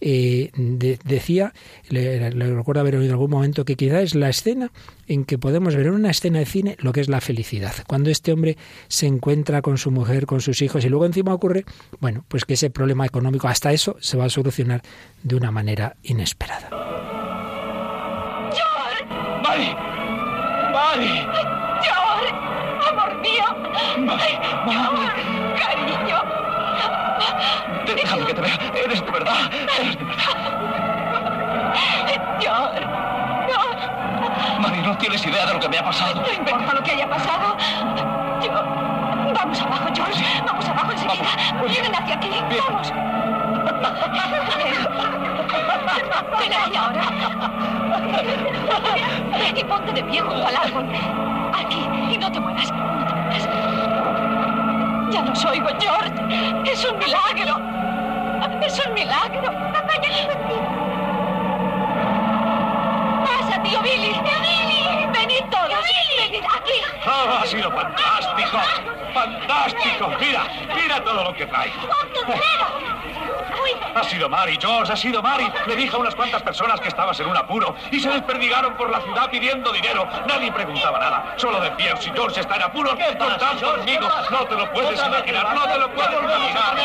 eh, 0.00 0.50
de- 0.56 0.98
decía, 1.04 1.52
le, 1.88 2.30
le 2.30 2.54
recuerdo 2.54 2.80
haber 2.80 2.96
oído 2.96 3.06
en 3.06 3.12
algún 3.12 3.30
momento, 3.30 3.64
que 3.64 3.76
quizá 3.76 4.00
es 4.02 4.14
la 4.14 4.28
escena 4.28 4.70
en 5.10 5.24
que 5.24 5.38
podemos 5.38 5.74
ver 5.74 5.86
en 5.86 5.94
una 5.94 6.10
escena 6.10 6.38
de 6.38 6.46
cine 6.46 6.76
lo 6.78 6.92
que 6.92 7.00
es 7.00 7.08
la 7.08 7.20
felicidad. 7.20 7.74
Cuando 7.88 8.10
este 8.10 8.32
hombre 8.32 8.56
se 8.86 9.06
encuentra 9.06 9.60
con 9.60 9.76
su 9.76 9.90
mujer, 9.90 10.24
con 10.24 10.40
sus 10.40 10.62
hijos, 10.62 10.84
y 10.84 10.88
luego 10.88 11.04
encima 11.04 11.34
ocurre, 11.34 11.64
bueno, 11.98 12.24
pues 12.28 12.44
que 12.44 12.54
ese 12.54 12.70
problema 12.70 13.06
económico, 13.06 13.48
hasta 13.48 13.72
eso, 13.72 13.96
se 14.00 14.16
va 14.16 14.26
a 14.26 14.30
solucionar 14.30 14.82
de 15.24 15.34
una 15.34 15.50
manera 15.50 15.96
inesperada. 16.04 16.70
¡Mari! 19.42 19.74
¡Mari! 20.72 21.26
George, 21.82 22.30
amor 22.88 23.20
mío. 23.20 23.46
¡Mari! 23.98 24.34
¡Mari! 24.64 25.06
Cariño. 25.58 26.18
Déjame 27.96 28.26
que 28.26 28.34
te 28.34 28.40
vea. 28.42 28.72
Eres 28.84 29.00
de 29.04 29.10
verdad. 29.10 29.50
Eres 29.80 29.98
de 29.98 30.04
verdad. 30.04 30.30
George. 32.40 32.40
George, 32.40 33.29
Mari, 34.60 34.82
no 34.82 34.96
tienes 34.98 35.24
idea 35.24 35.46
de 35.46 35.54
lo 35.54 35.60
que 35.60 35.68
me 35.68 35.78
ha 35.78 35.84
pasado. 35.84 36.20
no 36.20 36.32
importa 36.32 36.74
lo 36.74 36.82
que 36.82 36.90
haya 36.92 37.08
pasado. 37.08 37.56
Yo... 38.42 38.50
Vamos 39.32 39.60
abajo, 39.62 39.88
George. 39.94 40.24
Vamos 40.44 40.68
abajo 40.68 40.92
enseguida. 40.92 41.28
Vamos. 41.54 41.70
Vienen 41.70 41.94
hacia 41.94 42.14
aquí. 42.14 42.28
Bien. 42.28 42.44
Vamos. 42.68 42.90
Ven 46.40 46.52
ahí 46.52 46.76
ahora. 46.76 47.02
Ven 49.38 49.56
y 49.56 49.64
ponte 49.64 49.92
de 49.92 50.04
pie 50.04 50.20
junto 50.20 50.46
al 50.46 50.56
árbol. 50.56 50.84
Aquí. 51.54 51.88
Y 52.12 52.18
no 52.18 52.30
te 52.30 52.38
muevas. 52.40 52.70
No 52.70 53.06
te 53.06 53.14
muevas. 53.14 53.48
Ya 55.10 55.22
los 55.22 55.42
oigo, 55.44 55.68
George. 55.80 56.12
Es 56.70 56.84
un 56.84 56.98
milagro. 56.98 57.58
Es 58.62 58.86
un 58.86 58.94
milagro. 58.94 59.50
Papá, 59.72 59.94
ya 60.02 60.08
Aquí. 66.40 66.72
Ah, 67.04 67.40
ha 67.42 67.46
sido 67.46 67.70
fantástico. 67.70 68.58
Fantástico. 69.14 70.08
Mira, 70.20 70.44
mira 70.74 71.02
todo 71.02 71.24
lo 71.24 71.34
que 71.34 71.46
traigo. 71.46 71.88
Ha 73.94 74.04
sido 74.04 74.28
Mari, 74.28 74.56
George, 74.60 74.92
ha 74.92 74.96
sido 74.96 75.22
Mari. 75.22 75.50
Le 75.66 75.76
dije 75.76 75.94
a 75.94 75.98
unas 75.98 76.14
cuantas 76.14 76.42
personas 76.42 76.80
que 76.80 76.88
estabas 76.88 77.18
en 77.20 77.28
un 77.28 77.36
apuro 77.36 77.74
y 77.90 78.00
se 78.00 78.08
desperdigaron 78.08 78.74
por 78.76 78.90
la 78.90 79.00
ciudad 79.00 79.28
pidiendo 79.30 79.72
dinero. 79.72 80.06
Nadie 80.26 80.52
preguntaba 80.52 80.98
nada. 80.98 81.34
Solo 81.36 81.60
decían 81.60 82.00
si 82.00 82.10
George 82.10 82.40
está 82.40 82.56
en 82.56 82.62
apuro, 82.62 82.90
contad 83.18 83.58
conmigo. 83.60 84.08
No 84.30 84.46
te 84.46 84.54
lo 84.54 84.72
puedes 84.72 85.04
imaginar, 85.04 85.54
no 85.54 85.64
te 85.64 85.78
lo 85.78 85.92
puedes 85.92 86.12
imaginar. 86.12 86.76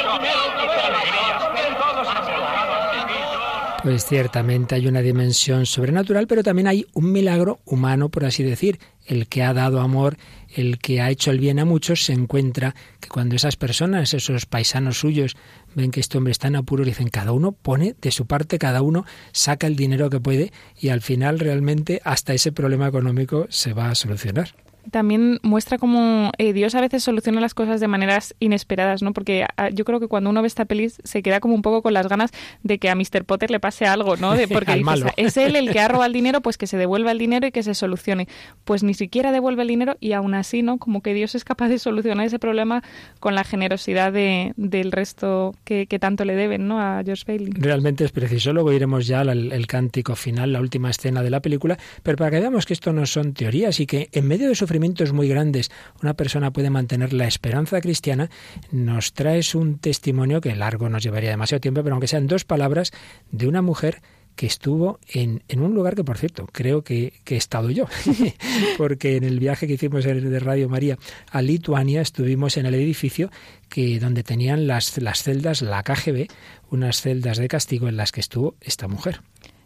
Todos 1.77 2.07
han 2.07 2.25
volcado 2.25 2.93
en 2.93 3.05
mí, 3.05 3.13
George. 3.13 3.74
Pues 3.85 4.03
ciertamente 4.03 4.73
hay 4.73 4.87
una 4.87 5.03
dimensión 5.03 5.67
sobrenatural, 5.67 6.25
pero 6.25 6.41
también 6.41 6.65
hay 6.65 6.87
un 6.93 7.11
milagro 7.11 7.59
humano, 7.65 8.09
por 8.09 8.25
así 8.25 8.41
decir. 8.41 8.79
El 9.05 9.27
que 9.27 9.43
ha 9.43 9.53
dado 9.53 9.79
amor, 9.79 10.17
el 10.55 10.79
que 10.79 11.01
ha 11.01 11.11
hecho 11.11 11.29
el 11.29 11.39
bien 11.39 11.59
a 11.59 11.65
muchos, 11.65 12.03
se 12.03 12.13
encuentra 12.13 12.73
que 12.99 13.09
cuando 13.09 13.35
esas 13.35 13.57
personas, 13.57 14.15
esos 14.15 14.47
paisanos 14.47 14.97
suyos, 14.97 15.37
ven 15.75 15.91
que 15.91 15.99
este 15.99 16.17
hombre 16.17 16.31
está 16.31 16.47
en 16.47 16.55
apuros, 16.55 16.87
dicen, 16.87 17.09
cada 17.09 17.31
uno 17.31 17.51
pone 17.51 17.95
de 18.01 18.09
su 18.09 18.25
parte, 18.25 18.57
cada 18.57 18.81
uno 18.81 19.05
saca 19.33 19.67
el 19.67 19.75
dinero 19.75 20.09
que 20.09 20.19
puede 20.19 20.51
y 20.79 20.89
al 20.89 21.01
final 21.01 21.37
realmente 21.37 22.01
hasta 22.03 22.33
ese 22.33 22.51
problema 22.51 22.87
económico 22.87 23.45
se 23.49 23.73
va 23.73 23.91
a 23.91 23.93
solucionar. 23.93 24.64
También 24.91 25.39
muestra 25.43 25.77
cómo 25.77 26.31
eh, 26.37 26.53
Dios 26.53 26.75
a 26.75 26.81
veces 26.81 27.03
soluciona 27.03 27.41
las 27.41 27.53
cosas 27.53 27.79
de 27.79 27.87
maneras 27.87 28.35
inesperadas, 28.39 29.01
¿no? 29.01 29.13
Porque 29.13 29.45
ah, 29.57 29.69
yo 29.69 29.85
creo 29.85 29.99
que 29.99 30.07
cuando 30.07 30.29
uno 30.29 30.41
ve 30.41 30.47
esta 30.47 30.65
peli 30.65 30.89
se 30.89 31.23
queda 31.23 31.39
como 31.39 31.55
un 31.55 31.61
poco 31.61 31.81
con 31.81 31.93
las 31.93 32.07
ganas 32.07 32.31
de 32.63 32.77
que 32.79 32.89
a 32.89 32.95
Mr. 32.95 33.25
Potter 33.25 33.51
le 33.51 33.59
pase 33.59 33.85
algo, 33.85 34.17
¿no? 34.17 34.35
De, 34.35 34.47
porque 34.47 34.71
dices, 34.73 34.85
malo. 34.85 35.07
es 35.17 35.37
él 35.37 35.55
el 35.55 35.71
que 35.71 35.79
ha 35.79 35.87
robado 35.87 36.05
el 36.05 36.13
dinero, 36.21 36.41
pues 36.41 36.57
que 36.57 36.67
se 36.67 36.77
devuelva 36.77 37.11
el 37.11 37.17
dinero 37.17 37.47
y 37.47 37.51
que 37.51 37.63
se 37.63 37.73
solucione. 37.73 38.27
Pues 38.63 38.83
ni 38.83 38.93
siquiera 38.93 39.31
devuelve 39.31 39.63
el 39.63 39.67
dinero 39.67 39.97
y 39.99 40.13
aún 40.13 40.33
así, 40.33 40.61
¿no? 40.61 40.77
Como 40.77 41.01
que 41.01 41.13
Dios 41.13 41.35
es 41.35 41.43
capaz 41.43 41.69
de 41.69 41.79
solucionar 41.79 42.25
ese 42.25 42.39
problema 42.39 42.83
con 43.19 43.35
la 43.35 43.43
generosidad 43.43 44.11
de, 44.11 44.53
del 44.57 44.91
resto 44.91 45.55
que, 45.63 45.87
que 45.87 45.99
tanto 45.99 46.25
le 46.25 46.35
deben, 46.35 46.67
¿no? 46.67 46.79
A 46.79 47.01
George 47.03 47.23
Bailey. 47.27 47.51
Realmente 47.53 48.03
es 48.03 48.11
preciso. 48.11 48.53
Luego 48.53 48.71
iremos 48.71 49.07
ya 49.07 49.21
al 49.21 49.51
el 49.51 49.67
cántico 49.67 50.15
final, 50.15 50.53
la 50.53 50.59
última 50.59 50.89
escena 50.89 51.23
de 51.23 51.29
la 51.29 51.41
película, 51.41 51.77
pero 52.03 52.17
para 52.17 52.31
que 52.31 52.39
veamos 52.39 52.65
que 52.65 52.73
esto 52.73 52.93
no 52.93 53.05
son 53.05 53.33
teorías 53.33 53.79
y 53.79 53.85
que 53.85 54.09
en 54.11 54.27
medio 54.27 54.47
de 54.47 54.55
sufrimientos 54.75 55.13
muy 55.13 55.29
grandes. 55.29 55.71
Una 56.03 56.15
persona 56.15 56.51
puede 56.51 56.69
mantener 56.69 57.13
la 57.13 57.27
esperanza 57.27 57.79
cristiana, 57.79 58.29
nos 58.71 59.13
traes 59.13 59.55
un 59.55 59.79
testimonio 59.79 60.41
que 60.41 60.53
largo 60.53 60.89
nos 60.89 61.01
llevaría 61.01 61.29
demasiado 61.29 61.61
tiempo, 61.61 61.81
pero 61.81 61.95
aunque 61.95 62.07
sean 62.07 62.27
dos 62.27 62.43
palabras 62.43 62.91
de 63.31 63.47
una 63.47 63.61
mujer 63.61 64.01
que 64.35 64.47
estuvo 64.47 64.99
en, 65.07 65.43
en 65.47 65.61
un 65.61 65.73
lugar 65.73 65.95
que, 65.95 66.03
por 66.03 66.17
cierto, 66.17 66.45
creo 66.51 66.83
que, 66.83 67.13
que 67.23 67.35
he 67.35 67.37
estado 67.37 67.69
yo, 67.69 67.85
porque 68.77 69.15
en 69.15 69.23
el 69.23 69.39
viaje 69.39 69.65
que 69.65 69.75
hicimos 69.75 70.03
de 70.03 70.39
Radio 70.39 70.67
María 70.67 70.97
a 71.31 71.41
Lituania 71.41 72.01
estuvimos 72.01 72.57
en 72.57 72.65
el 72.65 72.75
edificio 72.75 73.29
que 73.69 73.97
donde 74.01 74.23
tenían 74.23 74.67
las, 74.67 74.97
las 74.97 75.23
celdas, 75.23 75.61
la 75.61 75.83
KGB, 75.83 76.27
unas 76.69 76.99
celdas 76.99 77.37
de 77.37 77.47
castigo 77.47 77.87
en 77.87 77.95
las 77.95 78.11
que 78.11 78.19
estuvo 78.19 78.55
esta 78.59 78.89
mujer. 78.89 79.21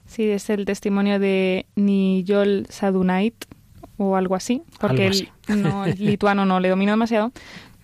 Sí, 0.06 0.30
es 0.30 0.52
el 0.52 0.66
testimonio 0.66 1.18
de 1.18 1.66
Nijol 1.76 2.68
Sadunait 2.70 3.34
o 4.00 4.16
algo 4.16 4.36
así, 4.36 4.64
porque 4.80 5.08
Algo 5.08 5.20
el, 5.48 5.62
no, 5.62 5.86
el 5.86 6.04
lituano 6.04 6.46
no 6.46 6.60
le 6.60 6.70
domino 6.70 6.92
demasiado. 6.92 7.32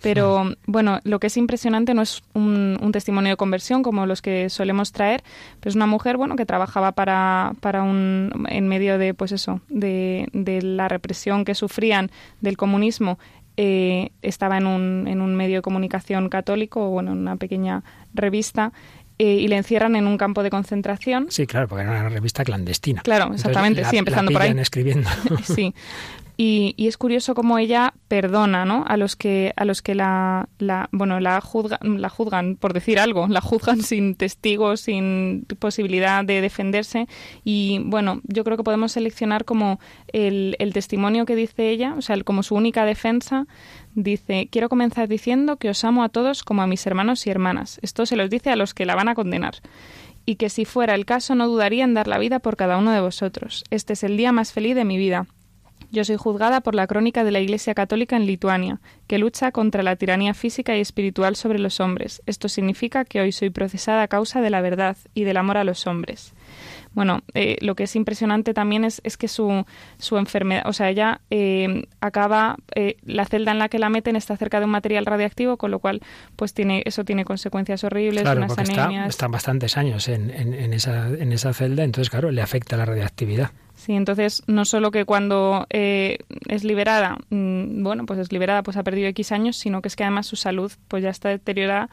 Pero 0.02 0.52
bueno, 0.66 1.00
lo 1.04 1.18
que 1.18 1.28
es 1.28 1.36
impresionante 1.38 1.94
no 1.94 2.02
es 2.02 2.22
un, 2.34 2.78
un 2.82 2.92
testimonio 2.92 3.30
de 3.30 3.36
conversión 3.36 3.82
como 3.82 4.04
los 4.04 4.20
que 4.20 4.50
solemos 4.50 4.92
traer, 4.92 5.24
pero 5.58 5.70
es 5.70 5.74
una 5.74 5.86
mujer 5.86 6.18
bueno 6.18 6.36
que 6.36 6.44
trabajaba 6.44 6.92
para, 6.92 7.54
para 7.60 7.82
un 7.82 8.46
en 8.50 8.68
medio 8.68 8.98
de 8.98 9.14
pues 9.14 9.32
eso 9.32 9.62
de, 9.68 10.28
de 10.34 10.60
la 10.60 10.88
represión 10.88 11.46
que 11.46 11.54
sufrían 11.54 12.10
del 12.40 12.58
comunismo 12.58 13.18
eh, 13.58 14.10
estaba 14.20 14.58
en 14.58 14.66
un, 14.66 15.08
en 15.08 15.22
un 15.22 15.34
medio 15.34 15.56
de 15.56 15.62
comunicación 15.62 16.28
católico, 16.28 16.86
o 16.86 16.90
bueno, 16.90 17.12
en 17.12 17.18
una 17.18 17.36
pequeña 17.36 17.84
revista, 18.12 18.72
eh, 19.18 19.24
y 19.34 19.48
le 19.48 19.56
encierran 19.56 19.96
en 19.96 20.06
un 20.06 20.18
campo 20.18 20.42
de 20.42 20.50
concentración. 20.50 21.26
Sí, 21.30 21.46
claro, 21.46 21.68
porque 21.68 21.82
era 21.82 21.90
una 21.92 22.08
revista 22.08 22.44
clandestina. 22.44 23.02
Claro, 23.02 23.24
Entonces, 23.24 23.46
exactamente, 23.46 23.80
la- 23.82 23.90
sí, 23.90 23.96
empezando 23.98 24.30
la 24.30 24.38
por 24.38 24.42
ahí. 24.42 24.58
escribiendo. 24.58 25.08
Sí. 25.44 25.74
Y, 26.38 26.74
y 26.76 26.86
es 26.88 26.98
curioso 26.98 27.34
cómo 27.34 27.56
ella 27.56 27.94
perdona, 28.08 28.66
¿no? 28.66 28.84
A 28.86 28.98
los 28.98 29.16
que 29.16 29.54
a 29.56 29.64
los 29.64 29.80
que 29.80 29.94
la, 29.94 30.50
la 30.58 30.86
bueno 30.92 31.18
la 31.18 31.40
juzgan, 31.40 31.78
la 32.02 32.10
juzgan 32.10 32.56
por 32.56 32.74
decir 32.74 32.98
algo, 33.00 33.26
la 33.26 33.40
juzgan 33.40 33.80
sin 33.82 34.14
testigos, 34.16 34.82
sin 34.82 35.46
posibilidad 35.58 36.26
de 36.26 36.42
defenderse. 36.42 37.06
Y 37.42 37.80
bueno, 37.86 38.20
yo 38.24 38.44
creo 38.44 38.58
que 38.58 38.64
podemos 38.64 38.92
seleccionar 38.92 39.46
como 39.46 39.80
el, 40.12 40.56
el 40.58 40.74
testimonio 40.74 41.24
que 41.24 41.36
dice 41.36 41.70
ella, 41.70 41.94
o 41.96 42.02
sea, 42.02 42.14
el- 42.14 42.24
como 42.24 42.42
su 42.42 42.54
única 42.54 42.84
defensa. 42.84 43.46
Dice, 43.96 44.48
quiero 44.52 44.68
comenzar 44.68 45.08
diciendo 45.08 45.56
que 45.56 45.70
os 45.70 45.82
amo 45.82 46.04
a 46.04 46.10
todos 46.10 46.44
como 46.44 46.60
a 46.60 46.66
mis 46.66 46.86
hermanos 46.86 47.26
y 47.26 47.30
hermanas. 47.30 47.80
Esto 47.80 48.04
se 48.04 48.14
los 48.14 48.28
dice 48.28 48.50
a 48.50 48.56
los 48.56 48.74
que 48.74 48.84
la 48.84 48.94
van 48.94 49.08
a 49.08 49.14
condenar 49.14 49.54
y 50.26 50.36
que 50.36 50.50
si 50.50 50.66
fuera 50.66 50.94
el 50.94 51.06
caso 51.06 51.34
no 51.34 51.48
dudaría 51.48 51.84
en 51.84 51.94
dar 51.94 52.06
la 52.06 52.18
vida 52.18 52.40
por 52.40 52.56
cada 52.56 52.76
uno 52.76 52.90
de 52.90 53.00
vosotros. 53.00 53.64
Este 53.70 53.94
es 53.94 54.02
el 54.04 54.18
día 54.18 54.32
más 54.32 54.52
feliz 54.52 54.74
de 54.74 54.84
mi 54.84 54.98
vida. 54.98 55.26
Yo 55.90 56.04
soy 56.04 56.16
juzgada 56.16 56.60
por 56.60 56.74
la 56.74 56.86
crónica 56.86 57.24
de 57.24 57.30
la 57.30 57.40
Iglesia 57.40 57.72
Católica 57.72 58.16
en 58.16 58.26
Lituania, 58.26 58.80
que 59.06 59.16
lucha 59.16 59.50
contra 59.50 59.82
la 59.82 59.96
tiranía 59.96 60.34
física 60.34 60.76
y 60.76 60.80
espiritual 60.80 61.36
sobre 61.36 61.58
los 61.58 61.80
hombres. 61.80 62.22
Esto 62.26 62.50
significa 62.50 63.06
que 63.06 63.22
hoy 63.22 63.32
soy 63.32 63.48
procesada 63.48 64.02
a 64.02 64.08
causa 64.08 64.42
de 64.42 64.50
la 64.50 64.60
verdad 64.60 64.98
y 65.14 65.24
del 65.24 65.38
amor 65.38 65.56
a 65.56 65.64
los 65.64 65.86
hombres. 65.86 66.34
Bueno, 66.96 67.20
eh, 67.34 67.58
lo 67.60 67.74
que 67.76 67.84
es 67.84 67.94
impresionante 67.94 68.54
también 68.54 68.82
es, 68.84 69.00
es 69.04 69.16
que 69.16 69.28
su, 69.28 69.64
su, 69.98 70.16
enfermedad, 70.16 70.62
o 70.66 70.72
sea, 70.72 70.88
ella 70.90 71.20
eh, 71.30 71.84
acaba, 72.00 72.56
eh, 72.74 72.96
la 73.04 73.26
celda 73.26 73.52
en 73.52 73.58
la 73.58 73.68
que 73.68 73.78
la 73.78 73.90
meten 73.90 74.16
está 74.16 74.34
cerca 74.36 74.58
de 74.58 74.64
un 74.64 74.70
material 74.72 75.04
radiactivo, 75.06 75.58
con 75.58 75.70
lo 75.70 75.78
cual, 75.78 76.00
pues 76.36 76.54
tiene 76.54 76.82
eso 76.86 77.04
tiene 77.04 77.26
consecuencias 77.26 77.84
horribles, 77.84 78.22
Claro, 78.22 78.38
unas 78.38 78.48
porque 78.48 78.62
está, 78.62 78.84
anemias. 78.86 79.10
están 79.10 79.30
bastantes 79.30 79.76
años 79.76 80.08
en, 80.08 80.30
en- 80.30 80.54
en 80.54 80.72
esa, 80.72 81.08
en 81.08 81.32
esa 81.34 81.52
celda, 81.52 81.84
entonces, 81.84 82.08
claro, 82.10 82.30
le 82.30 82.40
afecta 82.40 82.76
la 82.78 82.86
radiactividad. 82.86 83.50
Sí, 83.74 83.92
entonces 83.92 84.42
no 84.46 84.64
solo 84.64 84.90
que 84.90 85.04
cuando 85.04 85.66
eh, 85.68 86.16
es 86.48 86.64
liberada, 86.64 87.18
mm, 87.28 87.82
bueno, 87.82 88.06
pues 88.06 88.18
es 88.20 88.32
liberada, 88.32 88.62
pues 88.62 88.78
ha 88.78 88.82
perdido 88.82 89.06
X 89.08 89.32
años, 89.32 89.58
sino 89.58 89.82
que 89.82 89.88
es 89.88 89.96
que 89.96 90.02
además 90.04 90.26
su 90.26 90.36
salud 90.36 90.72
pues 90.88 91.02
ya 91.02 91.10
está 91.10 91.28
deteriorada 91.28 91.90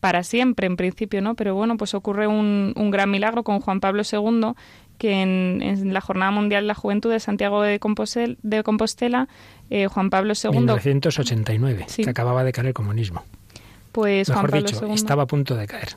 para 0.00 0.22
siempre 0.22 0.66
en 0.66 0.76
principio, 0.76 1.20
¿no? 1.22 1.34
Pero 1.34 1.54
bueno, 1.54 1.76
pues 1.76 1.94
ocurre 1.94 2.26
un, 2.26 2.72
un 2.76 2.90
gran 2.90 3.10
milagro 3.10 3.42
con 3.42 3.60
Juan 3.60 3.80
Pablo 3.80 4.02
II, 4.10 4.52
que 4.98 5.22
en, 5.22 5.60
en 5.62 5.92
la 5.92 6.00
Jornada 6.00 6.30
Mundial 6.30 6.64
de 6.64 6.68
la 6.68 6.74
Juventud 6.74 7.10
de 7.10 7.20
Santiago 7.20 7.62
de, 7.62 7.78
Compostela, 7.78 9.28
eh, 9.70 9.86
Juan 9.88 10.10
Pablo 10.10 10.32
II, 10.42 10.50
1989, 10.50 11.84
Sí. 11.88 12.04
que 12.04 12.10
acababa 12.10 12.44
de 12.44 12.52
caer 12.52 12.68
el 12.68 12.74
comunismo. 12.74 13.22
pues 13.92 14.28
Juan 14.28 14.38
Mejor 14.38 14.50
Pablo 14.50 14.66
dicho, 14.66 14.86
II, 14.86 14.92
estaba 14.94 15.22
a 15.24 15.26
punto 15.26 15.56
de 15.56 15.66
caer. 15.66 15.88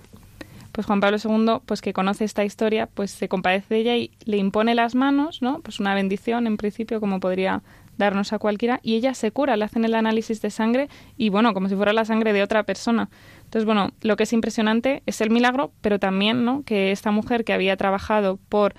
pues 0.72 0.86
Juan 0.88 1.00
Pablo 1.02 1.18
II, 1.24 1.62
pues 1.66 1.82
que 1.82 1.94
conoce 1.94 2.24
esta 2.26 2.44
historia, 2.46 2.88
pues 2.88 3.12
se 3.12 3.28
compadece 3.28 3.74
de 3.76 3.80
ella 3.82 3.96
y 3.98 4.12
le 4.26 4.38
impone 4.38 4.76
las 4.76 4.96
manos, 4.96 5.42
¿no? 5.42 5.60
Pues 5.62 5.80
una 5.80 5.94
bendición 5.94 6.48
en 6.48 6.58
principio, 6.58 7.00
como 7.00 7.20
podría 7.20 7.62
darnos 7.98 8.32
a 8.32 8.40
cualquiera, 8.40 8.80
y 8.82 8.96
ella 8.96 9.14
se 9.14 9.32
cura, 9.32 9.58
le 9.58 9.66
hacen 9.66 9.84
el 9.84 9.94
análisis 9.94 10.42
de 10.42 10.50
sangre 10.52 10.88
y 11.18 11.28
bueno, 11.30 11.54
como 11.54 11.68
si 11.68 11.76
fuera 11.76 11.92
la 11.92 12.06
sangre 12.06 12.32
de 12.32 12.42
otra 12.44 12.64
persona. 12.64 13.10
Entonces, 13.50 13.66
bueno, 13.66 13.94
lo 14.02 14.16
que 14.16 14.24
es 14.24 14.34
impresionante 14.34 15.02
es 15.08 15.22
el 15.22 15.32
milagro, 15.32 15.72
pero 15.82 15.98
también, 15.98 16.46
¿no? 16.46 16.62
Que 16.62 16.92
esta 16.92 17.10
mujer 17.10 17.44
que 17.44 17.52
había 17.52 17.76
trabajado 17.78 18.38
por 18.48 18.76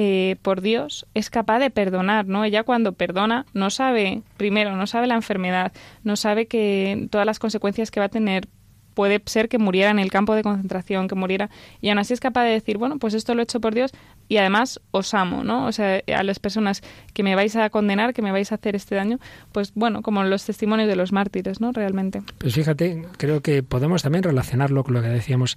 eh, 0.00 0.36
por 0.42 0.62
Dios 0.62 1.06
es 1.12 1.28
capaz 1.28 1.58
de 1.58 1.68
perdonar, 1.68 2.26
¿no? 2.26 2.44
Ella 2.44 2.62
cuando 2.62 2.92
perdona 2.92 3.44
no 3.52 3.68
sabe, 3.68 4.22
primero, 4.36 4.76
no 4.76 4.86
sabe 4.86 5.08
la 5.08 5.16
enfermedad, 5.16 5.72
no 6.04 6.14
sabe 6.16 6.46
que 6.46 7.08
todas 7.10 7.26
las 7.26 7.38
consecuencias 7.38 7.90
que 7.90 8.00
va 8.00 8.06
a 8.06 8.08
tener 8.08 8.48
puede 8.94 9.20
ser 9.26 9.48
que 9.48 9.58
muriera 9.58 9.90
en 9.90 9.98
el 9.98 10.10
campo 10.10 10.34
de 10.34 10.42
concentración, 10.42 11.06
que 11.06 11.14
muriera, 11.14 11.50
y 11.80 11.88
aún 11.88 11.98
así 11.98 12.14
es 12.14 12.20
capaz 12.20 12.44
de 12.44 12.50
decir, 12.50 12.78
bueno, 12.78 12.98
pues 12.98 13.12
esto 13.12 13.34
lo 13.34 13.40
he 13.40 13.42
hecho 13.42 13.60
por 13.60 13.74
Dios 13.74 13.92
y 14.28 14.36
además 14.36 14.80
os 14.90 15.14
amo, 15.14 15.42
¿no? 15.44 15.66
O 15.66 15.72
sea, 15.72 16.02
a 16.14 16.22
las 16.22 16.38
personas 16.38 16.82
que 17.14 17.22
me 17.22 17.34
vais 17.34 17.56
a 17.56 17.70
condenar, 17.70 18.12
que 18.14 18.22
me 18.22 18.30
vais 18.32 18.52
a 18.52 18.56
hacer 18.56 18.76
este 18.76 18.94
daño, 18.94 19.18
pues 19.52 19.72
bueno, 19.74 20.02
como 20.02 20.22
los 20.24 20.44
testimonios 20.44 20.88
de 20.88 20.96
los 20.96 21.12
mártires, 21.12 21.60
¿no? 21.60 21.72
Realmente. 21.72 22.22
Pues 22.38 22.54
fíjate, 22.54 23.02
creo 23.16 23.40
que 23.40 23.62
podemos 23.62 24.02
también 24.02 24.22
relacionarlo 24.24 24.84
con 24.84 24.94
lo 24.94 25.02
que 25.02 25.08
decíamos 25.08 25.56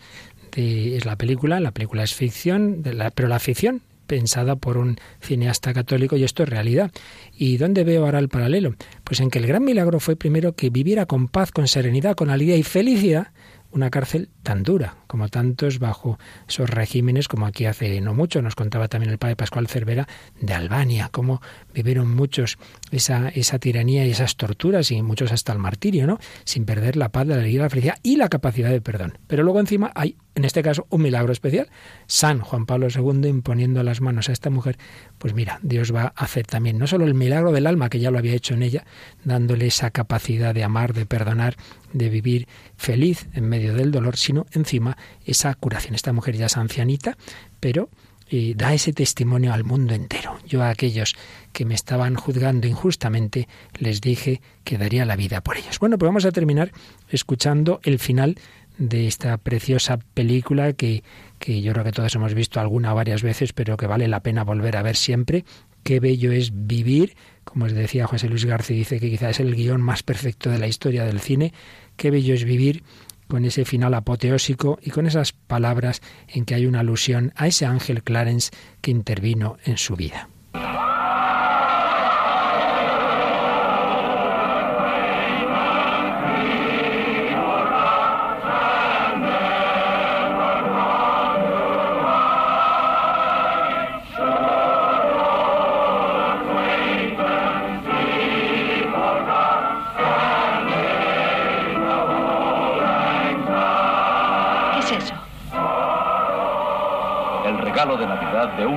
de 0.55 1.01
la 1.05 1.15
película. 1.15 1.59
La 1.59 1.71
película 1.71 2.03
es 2.03 2.13
ficción, 2.13 2.81
de 2.83 2.93
la- 2.93 3.11
pero 3.11 3.27
la 3.27 3.39
ficción 3.39 3.81
pensada 4.07 4.57
por 4.57 4.77
un 4.77 4.97
cineasta 5.21 5.73
católico 5.73 6.17
y 6.17 6.25
esto 6.25 6.43
es 6.43 6.49
realidad. 6.49 6.91
¿Y 7.37 7.55
dónde 7.57 7.85
veo 7.85 8.03
ahora 8.03 8.19
el 8.19 8.27
paralelo? 8.27 8.75
Pues 9.05 9.21
en 9.21 9.29
que 9.29 9.39
el 9.39 9.47
gran 9.47 9.63
milagro 9.63 10.01
fue 10.01 10.17
primero 10.17 10.53
que 10.53 10.69
viviera 10.69 11.05
con 11.05 11.29
paz, 11.29 11.51
con 11.53 11.67
serenidad, 11.69 12.15
con 12.15 12.29
alegría 12.29 12.57
y 12.57 12.63
felicidad 12.63 13.27
una 13.71 13.89
cárcel 13.89 14.29
tan 14.43 14.63
dura 14.63 14.95
como 15.07 15.29
tantos 15.29 15.79
bajo 15.79 16.19
esos 16.47 16.69
regímenes 16.69 17.27
como 17.27 17.45
aquí 17.45 17.65
hace 17.65 18.01
no 18.01 18.13
mucho 18.13 18.41
nos 18.41 18.55
contaba 18.55 18.87
también 18.87 19.11
el 19.11 19.17
padre 19.17 19.35
Pascual 19.35 19.67
Cervera 19.67 20.07
de 20.39 20.53
Albania 20.53 21.09
cómo 21.11 21.41
vivieron 21.73 22.13
muchos 22.13 22.57
esa, 22.91 23.29
esa 23.29 23.59
tiranía 23.59 24.05
y 24.05 24.11
esas 24.11 24.35
torturas 24.35 24.91
y 24.91 25.01
muchos 25.01 25.31
hasta 25.31 25.53
el 25.53 25.59
martirio 25.59 26.07
no 26.07 26.19
sin 26.43 26.65
perder 26.65 26.97
la 26.97 27.09
paz 27.09 27.27
la 27.27 27.35
alegría 27.35 27.63
la 27.63 27.69
felicidad 27.69 27.97
y 28.03 28.17
la 28.17 28.29
capacidad 28.29 28.69
de 28.69 28.81
perdón. 28.81 29.17
Pero 29.27 29.43
luego 29.43 29.59
encima 29.59 29.91
hay 29.95 30.15
en 30.33 30.45
este 30.45 30.63
caso 30.63 30.87
un 30.89 31.01
milagro 31.01 31.33
especial. 31.33 31.69
San 32.07 32.39
Juan 32.39 32.65
Pablo 32.65 32.87
II 32.93 33.27
imponiendo 33.27 33.83
las 33.83 34.01
manos 34.01 34.29
a 34.29 34.31
esta 34.31 34.49
mujer 34.49 34.77
pues 35.17 35.33
mira 35.33 35.59
Dios 35.61 35.93
va 35.93 36.13
a 36.15 36.23
hacer 36.23 36.45
también 36.45 36.77
no 36.77 36.87
solo 36.87 37.05
el 37.05 37.13
milagro 37.13 37.51
del 37.51 37.67
alma 37.67 37.89
que 37.89 37.99
ya 37.99 38.11
lo 38.11 38.17
había 38.17 38.33
hecho 38.33 38.53
en 38.53 38.63
ella 38.63 38.85
dándole 39.23 39.67
esa 39.67 39.91
capacidad 39.91 40.53
de 40.53 40.63
amar 40.63 40.93
de 40.93 41.05
perdonar 41.05 41.55
de 41.93 42.09
vivir 42.09 42.47
feliz 42.77 43.27
en 43.33 43.47
medio 43.47 43.73
del 43.73 43.91
dolor, 43.91 44.17
sino 44.17 44.45
encima 44.51 44.97
esa 45.25 45.53
curación. 45.55 45.95
Esta 45.95 46.13
mujer 46.13 46.35
ya 46.35 46.45
es 46.47 46.57
ancianita, 46.57 47.17
pero 47.59 47.89
eh, 48.33 48.53
da 48.55 48.73
ese 48.73 48.93
testimonio 48.93 49.51
al 49.51 49.65
mundo 49.65 49.93
entero. 49.93 50.39
Yo 50.47 50.63
a 50.63 50.69
aquellos 50.69 51.15
que 51.51 51.65
me 51.65 51.75
estaban 51.75 52.15
juzgando 52.15 52.65
injustamente 52.65 53.49
les 53.77 53.99
dije 53.99 54.39
que 54.63 54.77
daría 54.77 55.05
la 55.05 55.17
vida 55.17 55.41
por 55.41 55.57
ellos. 55.57 55.79
Bueno, 55.79 55.97
pues 55.97 56.07
vamos 56.07 56.23
a 56.23 56.31
terminar 56.31 56.71
escuchando 57.09 57.81
el 57.83 57.99
final 57.99 58.37
de 58.77 59.07
esta 59.07 59.37
preciosa 59.37 59.99
película 60.13 60.71
que, 60.71 61.03
que 61.39 61.61
yo 61.61 61.73
creo 61.73 61.83
que 61.83 61.91
todos 61.91 62.15
hemos 62.15 62.33
visto 62.33 62.61
alguna 62.61 62.93
o 62.93 62.95
varias 62.95 63.21
veces, 63.21 63.51
pero 63.51 63.75
que 63.75 63.85
vale 63.85 64.07
la 64.07 64.21
pena 64.21 64.45
volver 64.45 64.77
a 64.77 64.81
ver 64.81 64.95
siempre. 64.95 65.43
Qué 65.83 65.99
bello 65.99 66.31
es 66.31 66.51
vivir, 66.53 67.17
como 67.43 67.65
os 67.65 67.73
decía 67.73 68.07
José 68.07 68.29
Luis 68.29 68.45
García, 68.45 68.77
dice 68.77 69.01
que 69.01 69.09
quizás 69.09 69.31
es 69.31 69.39
el 69.41 69.55
guion 69.55 69.81
más 69.81 70.03
perfecto 70.03 70.49
de 70.49 70.57
la 70.57 70.67
historia 70.67 71.03
del 71.03 71.19
cine. 71.19 71.53
Qué 71.97 72.11
bello 72.11 72.33
es 72.33 72.45
vivir 72.45 72.83
con 73.31 73.45
ese 73.45 73.63
final 73.63 73.93
apoteósico 73.93 74.77
y 74.81 74.89
con 74.89 75.07
esas 75.07 75.31
palabras 75.31 76.01
en 76.27 76.43
que 76.43 76.53
hay 76.53 76.65
una 76.65 76.81
alusión 76.81 77.31
a 77.37 77.47
ese 77.47 77.65
ángel 77.65 78.03
Clarence 78.03 78.51
que 78.81 78.91
intervino 78.91 79.55
en 79.63 79.77
su 79.77 79.95
vida. 79.95 80.27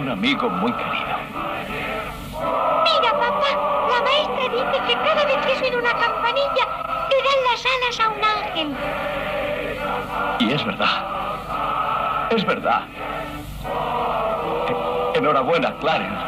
Un 0.04 0.10
amigo 0.10 0.50
muy 0.50 0.70
querido. 0.72 1.16
Mira, 2.84 3.10
papá, 3.12 3.50
la 3.88 4.02
maestra 4.02 4.48
dice 4.52 4.82
que 4.86 4.94
cada 4.94 5.24
vez 5.24 5.46
que 5.46 5.56
suena 5.56 5.78
una 5.78 5.94
campanilla, 5.94 6.64
le 7.08 7.16
dan 7.24 7.40
las 7.50 7.64
alas 7.74 8.00
a 8.00 8.08
un 8.10 8.22
ángel. 8.22 8.76
Y 10.40 10.52
es 10.52 10.64
verdad. 10.64 12.28
Es 12.30 12.44
verdad. 12.44 12.82
Enhorabuena, 15.14 15.74
Clarence. 15.80 16.24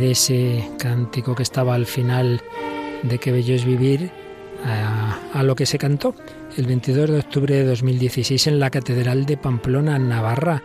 De 0.00 0.12
ese 0.12 0.70
cántico 0.78 1.34
que 1.34 1.42
estaba 1.42 1.74
al 1.74 1.84
final 1.84 2.40
de 3.02 3.18
Qué 3.18 3.32
bello 3.32 3.54
es 3.54 3.66
vivir 3.66 4.10
a, 4.64 5.42
lo 5.42 5.54
que 5.54 5.66
se 5.66 5.78
cantó 5.78 6.14
el 6.56 6.66
22 6.66 7.10
de 7.10 7.18
octubre 7.18 7.54
de 7.54 7.64
2016 7.66 8.46
en 8.46 8.60
la 8.60 8.70
Catedral 8.70 9.26
de 9.26 9.36
Pamplona, 9.36 9.98
Navarra. 9.98 10.62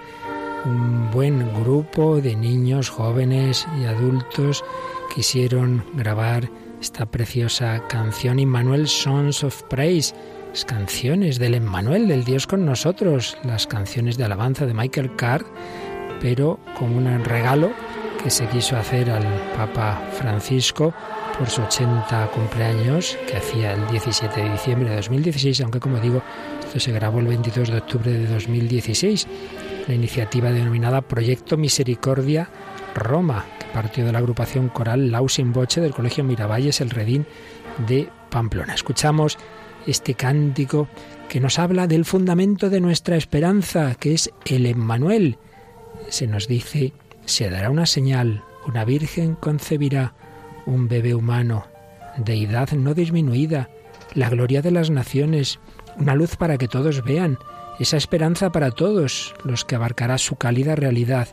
Un 0.65 1.11
buen 1.11 1.53
grupo 1.61 2.21
de 2.21 2.35
niños, 2.35 2.89
jóvenes 2.89 3.67
y 3.79 3.85
adultos 3.85 4.63
quisieron 5.13 5.83
grabar 5.93 6.49
esta 6.81 7.05
preciosa 7.05 7.85
canción 7.87 8.39
Immanuel 8.39 8.87
Sons 8.87 9.43
of 9.43 9.63
Praise, 9.63 10.15
las 10.49 10.65
canciones 10.65 11.39
del 11.39 11.55
Emmanuel, 11.55 12.07
del 12.07 12.23
Dios 12.23 12.47
con 12.47 12.65
nosotros, 12.65 13.37
las 13.43 13.67
canciones 13.67 14.17
de 14.17 14.23
alabanza 14.23 14.65
de 14.65 14.73
Michael 14.73 15.15
Card, 15.15 15.45
pero 16.21 16.59
con 16.79 16.95
un 16.95 17.25
regalo 17.25 17.71
que 18.25 18.31
se 18.31 18.47
quiso 18.47 18.75
hacer 18.75 19.11
al 19.11 19.23
Papa 19.55 20.01
Francisco 20.13 20.95
por 21.37 21.47
su 21.47 21.61
80 21.61 22.31
cumpleaños 22.31 23.15
que 23.29 23.37
hacía 23.37 23.73
el 23.73 23.85
17 23.85 24.41
de 24.41 24.49
diciembre 24.49 24.89
de 24.89 24.95
2016, 24.95 25.61
aunque 25.61 25.79
como 25.79 25.99
digo, 25.99 26.23
esto 26.59 26.79
se 26.79 26.91
grabó 26.91 27.19
el 27.19 27.27
22 27.27 27.69
de 27.69 27.77
octubre 27.77 28.11
de 28.11 28.25
2016, 28.25 29.27
la 29.87 29.93
iniciativa 29.93 30.49
denominada 30.49 31.01
Proyecto 31.01 31.55
Misericordia 31.55 32.49
Roma, 32.95 33.45
que 33.59 33.67
partió 33.67 34.03
de 34.03 34.11
la 34.11 34.17
agrupación 34.17 34.69
coral 34.69 35.11
Lausin 35.11 35.53
Boche 35.53 35.79
del 35.79 35.93
Colegio 35.93 36.23
Miravalles 36.23 36.81
El 36.81 36.89
Redín 36.89 37.27
de 37.87 38.09
Pamplona. 38.31 38.73
Escuchamos 38.73 39.37
este 39.85 40.15
cántico 40.15 40.87
que 41.29 41.39
nos 41.39 41.59
habla 41.59 41.85
del 41.85 42.05
fundamento 42.05 42.71
de 42.71 42.81
nuestra 42.81 43.17
esperanza, 43.17 43.93
que 43.93 44.15
es 44.15 44.31
el 44.45 44.65
Emmanuel. 44.65 45.37
Se 46.09 46.25
nos 46.25 46.47
dice, 46.47 46.91
se 47.25 47.49
dará 47.49 47.69
una 47.69 47.85
señal, 47.85 48.43
una 48.67 48.85
virgen 48.85 49.35
concebirá 49.35 50.13
un 50.65 50.87
bebé 50.87 51.13
humano, 51.15 51.67
deidad 52.17 52.71
no 52.71 52.93
disminuida, 52.93 53.69
la 54.13 54.29
gloria 54.29 54.61
de 54.61 54.71
las 54.71 54.89
naciones, 54.89 55.59
una 55.97 56.15
luz 56.15 56.35
para 56.35 56.57
que 56.57 56.67
todos 56.67 57.03
vean, 57.03 57.37
esa 57.79 57.97
esperanza 57.97 58.51
para 58.51 58.71
todos, 58.71 59.33
los 59.43 59.65
que 59.65 59.75
abarcará 59.75 60.17
su 60.17 60.35
cálida 60.35 60.75
realidad. 60.75 61.27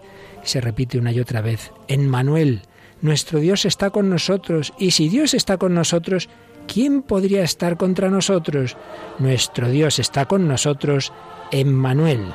Y 0.45 0.49
se 0.49 0.61
repite 0.61 0.99
una 0.99 1.13
y 1.13 1.21
otra 1.21 1.41
vez, 1.41 1.73
en 1.89 2.09
Manuel, 2.09 2.63
nuestro 3.01 3.39
Dios 3.39 3.65
está 3.65 3.91
con 3.91 4.11
nosotros, 4.11 4.73
y 4.79 4.93
si 4.93 5.09
Dios 5.09 5.35
está 5.35 5.57
con 5.57 5.75
nosotros, 5.75 6.29
¿quién 6.67 7.03
podría 7.03 7.43
estar 7.43 7.77
contra 7.77 8.11
nosotros? 8.11 8.77
Nuestro 9.19 9.71
Dios 9.71 9.99
está 9.99 10.27
con 10.27 10.49
nosotros, 10.49 11.13
en 11.53 11.73
Manuel. 11.73 12.33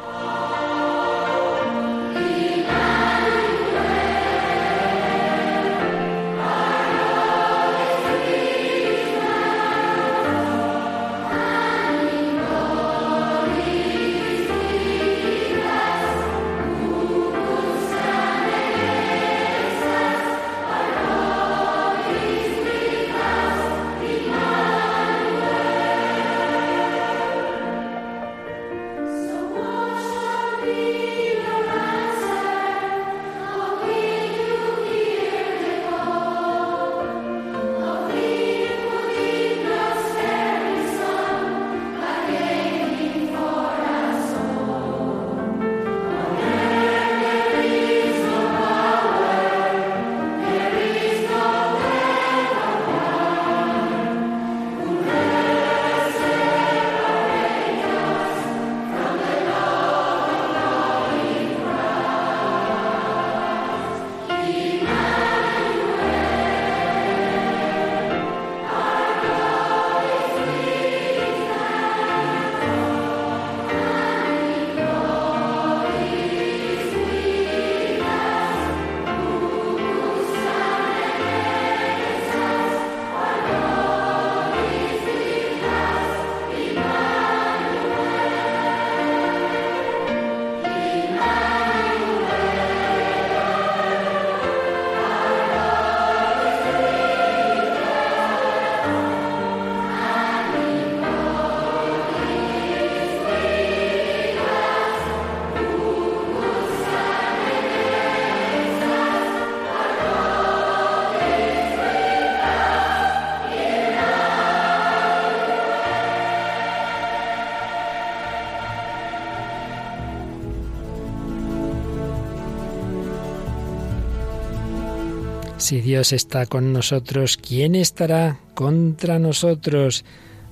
Si 125.67 125.81
Dios 125.81 126.13
está 126.13 126.45
con 126.45 126.71
nosotros, 126.71 127.35
¿quién 127.35 127.75
estará 127.75 128.39
contra 128.53 129.19
nosotros? 129.19 130.05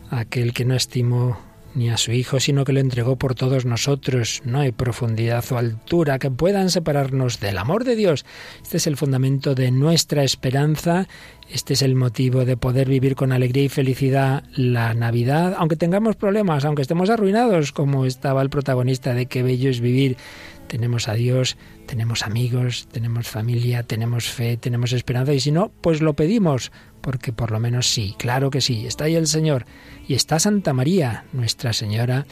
Aquel 0.09 0.51
que 0.51 0.66
no 0.66 0.76
estimó 0.76 1.39
ni 1.74 1.89
a 1.89 1.95
su 1.95 2.11
Hijo, 2.11 2.41
sino 2.41 2.66
que 2.66 2.74
lo 2.74 2.82
entregó 2.82 3.16
por 3.16 3.34
todos 3.34 3.63
nosotros. 3.63 4.41
No 4.43 4.59
hay 4.59 4.74
profundidad 4.74 5.45
o 5.53 5.57
altura 5.57 6.20
que 6.20 6.30
puedan 6.32 6.70
separarnos 6.70 7.39
del 7.39 7.57
amor 7.57 7.86
de 7.86 7.95
Dios. 7.95 8.26
Este 8.61 8.76
es 8.76 8.88
el 8.88 8.97
fundamento 8.97 9.55
de 9.55 9.72
nuestra 9.72 10.22
esperanza. 10.26 11.07
Este 11.49 11.76
es 11.76 11.82
el 11.82 11.95
motivo 11.95 12.43
de 12.43 12.57
poder 12.57 12.89
vivir 12.89 13.16
con 13.16 13.32
alegría 13.32 13.63
y 13.63 13.70
felicidad 13.70 14.43
la 14.57 14.93
Navidad, 14.93 15.55
aunque 15.57 15.78
tengamos 15.78 16.18
problemas, 16.18 16.66
aunque 16.66 16.82
estemos 16.82 17.09
arruinados, 17.09 17.72
como 17.72 18.05
estaba 18.05 18.41
el 18.41 18.49
protagonista 18.49 19.13
de 19.13 19.28
Qué 19.28 19.43
bello 19.43 19.70
es 19.70 19.80
vivir 19.80 20.18
tenemos 20.76 21.07
a 21.07 21.13
Dios, 21.13 21.55
tenemos 21.86 22.23
amigos, 22.23 22.89
tenemos 22.91 23.30
familia, 23.30 23.84
tenemos 23.84 24.30
fe, 24.30 24.57
tenemos 24.57 24.91
esperanza 24.91 25.34
y 25.34 25.39
si 25.39 25.49
no, 25.49 25.71
pues 25.80 26.01
lo 26.01 26.15
pedimos, 26.15 26.73
porque 26.99 27.32
por 27.32 27.51
lo 27.51 27.61
menos 27.61 27.88
sí, 27.88 28.13
claro 28.17 28.49
que 28.49 28.59
sí, 28.59 28.86
está 28.86 29.05
ahí 29.05 29.15
el 29.15 29.28
Señor 29.28 29.65
y 30.05 30.15
está 30.15 30.38
Santa 30.38 30.73
María, 30.73 31.23
Nuestra 31.32 31.71
Señora 31.71 32.26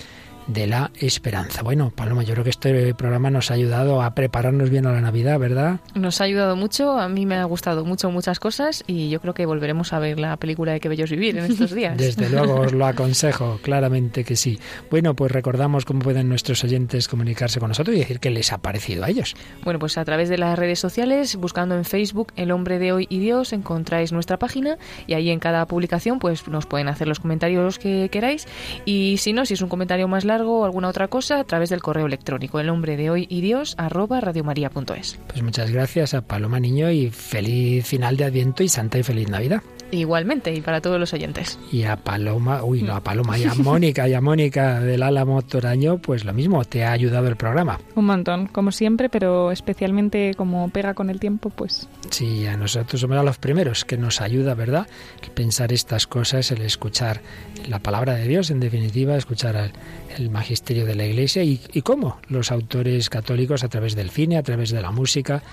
de 0.47 0.67
la 0.67 0.91
esperanza. 0.99 1.63
Bueno, 1.63 1.91
Paloma, 1.95 2.23
yo 2.23 2.33
creo 2.33 2.43
que 2.43 2.49
este 2.49 2.93
programa 2.93 3.29
nos 3.29 3.51
ha 3.51 3.53
ayudado 3.53 4.01
a 4.01 4.13
prepararnos 4.13 4.69
bien 4.69 4.85
a 4.85 4.91
la 4.91 5.01
Navidad, 5.01 5.39
¿verdad? 5.39 5.79
Nos 5.95 6.21
ha 6.21 6.25
ayudado 6.25 6.55
mucho, 6.55 6.99
a 6.99 7.07
mí 7.09 7.25
me 7.25 7.35
ha 7.35 7.45
gustado 7.45 7.85
mucho 7.85 8.11
muchas 8.11 8.39
cosas 8.39 8.83
y 8.87 9.09
yo 9.09 9.21
creo 9.21 9.33
que 9.33 9.45
volveremos 9.45 9.93
a 9.93 9.99
ver 9.99 10.19
la 10.19 10.37
película 10.37 10.73
de 10.73 10.79
Qué 10.79 10.89
Bellos 10.89 11.09
Vivir 11.09 11.37
en 11.37 11.45
estos 11.45 11.73
días. 11.73 11.97
Desde 12.03 12.29
luego 12.29 12.61
os 12.61 12.73
lo 12.73 12.85
aconsejo, 12.85 13.59
claramente 13.63 14.23
que 14.23 14.35
sí. 14.35 14.59
Bueno, 14.89 15.15
pues 15.15 15.31
recordamos 15.31 15.85
cómo 15.85 16.01
pueden 16.01 16.29
nuestros 16.29 16.63
oyentes 16.63 17.07
comunicarse 17.07 17.59
con 17.59 17.69
nosotros 17.69 17.95
y 17.95 17.99
decir 17.99 18.19
qué 18.19 18.29
les 18.29 18.51
ha 18.51 18.57
parecido 18.59 19.03
a 19.03 19.09
ellos. 19.09 19.35
Bueno, 19.63 19.79
pues 19.79 19.97
a 19.97 20.05
través 20.05 20.29
de 20.29 20.37
las 20.37 20.57
redes 20.57 20.79
sociales, 20.79 21.35
buscando 21.35 21.75
en 21.75 21.85
Facebook 21.85 22.33
El 22.35 22.51
Hombre 22.51 22.79
de 22.79 22.91
Hoy 22.91 23.07
y 23.09 23.19
Dios, 23.19 23.53
encontráis 23.53 24.11
nuestra 24.11 24.37
página 24.37 24.77
y 25.07 25.13
ahí 25.13 25.29
en 25.29 25.39
cada 25.39 25.65
publicación 25.67 26.19
pues 26.19 26.47
nos 26.47 26.65
pueden 26.65 26.87
hacer 26.87 27.07
los 27.07 27.19
comentarios 27.19 27.79
que 27.79 28.09
queráis 28.11 28.47
y 28.85 29.17
si 29.17 29.33
no, 29.33 29.45
si 29.45 29.53
es 29.53 29.61
un 29.61 29.69
comentario 29.69 30.07
más 30.07 30.25
largo, 30.25 30.32
largo 30.33 30.61
o 30.61 30.65
alguna 30.65 30.89
otra 30.89 31.07
cosa 31.07 31.39
a 31.39 31.43
través 31.43 31.69
del 31.69 31.81
correo 31.81 32.05
electrónico, 32.05 32.59
el 32.59 32.67
nombre 32.67 32.97
de 32.97 33.09
hoy 33.09 33.27
y 33.29 33.41
Dios 33.41 33.75
arroba 33.77 34.19
radiomaria.es. 34.19 35.19
Pues 35.27 35.43
muchas 35.43 35.71
gracias 35.71 36.13
a 36.13 36.21
Paloma 36.21 36.59
Niño 36.59 36.89
y 36.89 37.09
feliz 37.09 37.85
final 37.85 38.17
de 38.17 38.25
Adviento 38.25 38.63
y 38.63 38.69
Santa 38.69 38.97
y 38.97 39.03
feliz 39.03 39.29
Navidad. 39.29 39.61
Igualmente, 39.93 40.51
y 40.51 40.61
para 40.61 40.81
todos 40.81 40.99
los 40.99 41.13
oyentes. 41.13 41.59
Y 41.71 41.83
a 41.83 41.95
Paloma, 41.97 42.63
uy, 42.63 42.81
no, 42.81 42.95
a 42.95 43.01
Paloma, 43.01 43.37
y 43.37 43.43
a 43.43 43.53
Mónica, 43.53 44.09
y 44.09 44.13
a 44.15 44.21
Mónica 44.21 44.79
del 44.79 45.03
Álamo 45.03 45.41
Toraño, 45.43 45.99
pues 45.99 46.25
lo 46.25 46.33
mismo, 46.33 46.65
te 46.65 46.83
ha 46.83 46.91
ayudado 46.91 47.27
el 47.27 47.35
programa. 47.35 47.79
Un 47.95 48.05
montón, 48.05 48.47
como 48.47 48.71
siempre, 48.71 49.09
pero 49.09 49.51
especialmente 49.51 50.33
como 50.35 50.67
pega 50.69 50.95
con 50.95 51.11
el 51.11 51.19
tiempo, 51.19 51.51
pues. 51.51 51.87
Sí, 52.09 52.47
a 52.47 52.57
nosotros 52.57 53.01
somos 53.01 53.23
los 53.23 53.37
primeros 53.37 53.85
que 53.85 53.97
nos 53.97 54.19
ayuda, 54.19 54.55
¿verdad? 54.55 54.87
El 55.21 55.29
pensar 55.29 55.71
estas 55.71 56.07
cosas, 56.07 56.49
el 56.49 56.63
escuchar 56.63 57.21
la 57.67 57.77
palabra 57.77 58.15
de 58.15 58.27
Dios, 58.27 58.49
en 58.49 58.59
definitiva, 58.59 59.15
escuchar 59.15 59.71
el 60.17 60.29
magisterio 60.31 60.85
de 60.85 60.95
la 60.95 61.05
Iglesia 61.05 61.43
y, 61.43 61.61
y 61.71 61.83
cómo 61.83 62.17
los 62.29 62.51
autores 62.51 63.11
católicos 63.11 63.63
a 63.63 63.69
través 63.69 63.95
del 63.95 64.09
cine, 64.09 64.37
a 64.37 64.43
través 64.43 64.71
de 64.71 64.81
la 64.81 64.89
música, 64.89 65.43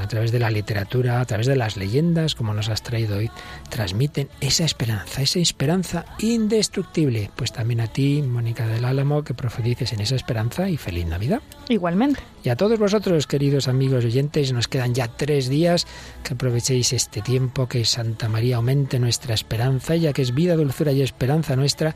a 0.00 0.08
través 0.08 0.32
de 0.32 0.38
la 0.38 0.50
literatura, 0.50 1.20
a 1.20 1.24
través 1.24 1.46
de 1.46 1.56
las 1.56 1.76
leyendas, 1.76 2.34
como 2.34 2.54
nos 2.54 2.68
has 2.68 2.82
traído 2.82 3.18
hoy, 3.18 3.30
transmiten 3.68 4.28
esa 4.40 4.64
esperanza, 4.64 5.22
esa 5.22 5.38
esperanza 5.38 6.04
indestructible. 6.18 7.30
Pues 7.34 7.52
también 7.52 7.80
a 7.80 7.86
ti, 7.86 8.22
Mónica 8.22 8.66
del 8.66 8.84
Álamo, 8.84 9.24
que 9.24 9.34
profetices 9.34 9.92
en 9.92 10.00
esa 10.00 10.16
esperanza 10.16 10.68
y 10.68 10.76
feliz 10.76 11.06
Navidad. 11.06 11.42
Igualmente. 11.68 12.20
Y 12.42 12.50
a 12.50 12.56
todos 12.56 12.78
vosotros, 12.78 13.26
queridos 13.26 13.68
amigos 13.68 14.04
oyentes, 14.04 14.52
nos 14.52 14.68
quedan 14.68 14.94
ya 14.94 15.08
tres 15.08 15.48
días, 15.48 15.86
que 16.22 16.34
aprovechéis 16.34 16.92
este 16.92 17.22
tiempo, 17.22 17.68
que 17.68 17.84
Santa 17.84 18.28
María 18.28 18.56
aumente 18.56 18.98
nuestra 18.98 19.34
esperanza, 19.34 19.96
ya 19.96 20.12
que 20.12 20.22
es 20.22 20.34
vida, 20.34 20.54
dulzura 20.56 20.92
y 20.92 21.02
esperanza 21.02 21.56
nuestra 21.56 21.94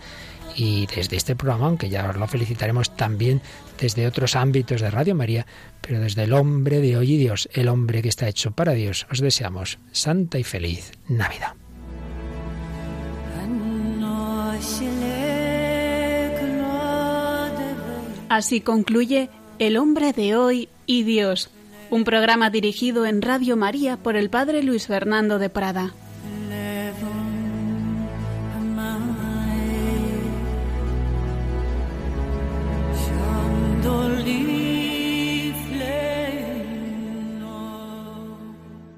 y 0.57 0.87
desde 0.87 1.17
este 1.17 1.37
programa, 1.37 1.67
aunque 1.67 1.89
ya 1.89 2.09
os 2.09 2.17
lo 2.17 2.27
felicitaremos 2.27 2.97
también 2.97 3.41
desde 3.79 4.07
otros 4.07 4.37
ámbitos 4.37 4.81
de 4.81 4.91
Radio 4.91 5.15
María, 5.15 5.47
pero 5.81 6.01
desde 6.01 6.25
el 6.25 6.33
hombre 6.33 6.81
de 6.81 6.97
hoy 6.97 7.15
y 7.15 7.19
Dios, 7.19 7.49
el 7.53 7.69
hombre 7.69 8.03
que 8.03 8.09
está 8.09 8.29
hecho 8.29 8.51
para 8.51 8.73
Dios, 8.73 9.07
os 9.11 9.21
deseamos 9.21 9.79
santa 9.93 10.39
y 10.39 10.45
feliz 10.45 10.93
Navidad. 11.09 11.55
Así 18.29 18.61
concluye 18.61 19.31
El 19.59 19.79
hombre 19.79 20.13
de 20.13 20.37
hoy 20.37 20.69
y 20.87 21.03
Dios, 21.03 21.51
un 21.91 22.05
programa 22.05 22.51
dirigido 22.51 23.07
en 23.07 23.23
Radio 23.23 23.57
María 23.57 23.97
por 23.97 24.17
el 24.17 24.29
Padre 24.29 24.63
Luis 24.63 24.87
Fernando 24.87 25.39
de 25.39 25.49
Prada. 25.49 25.95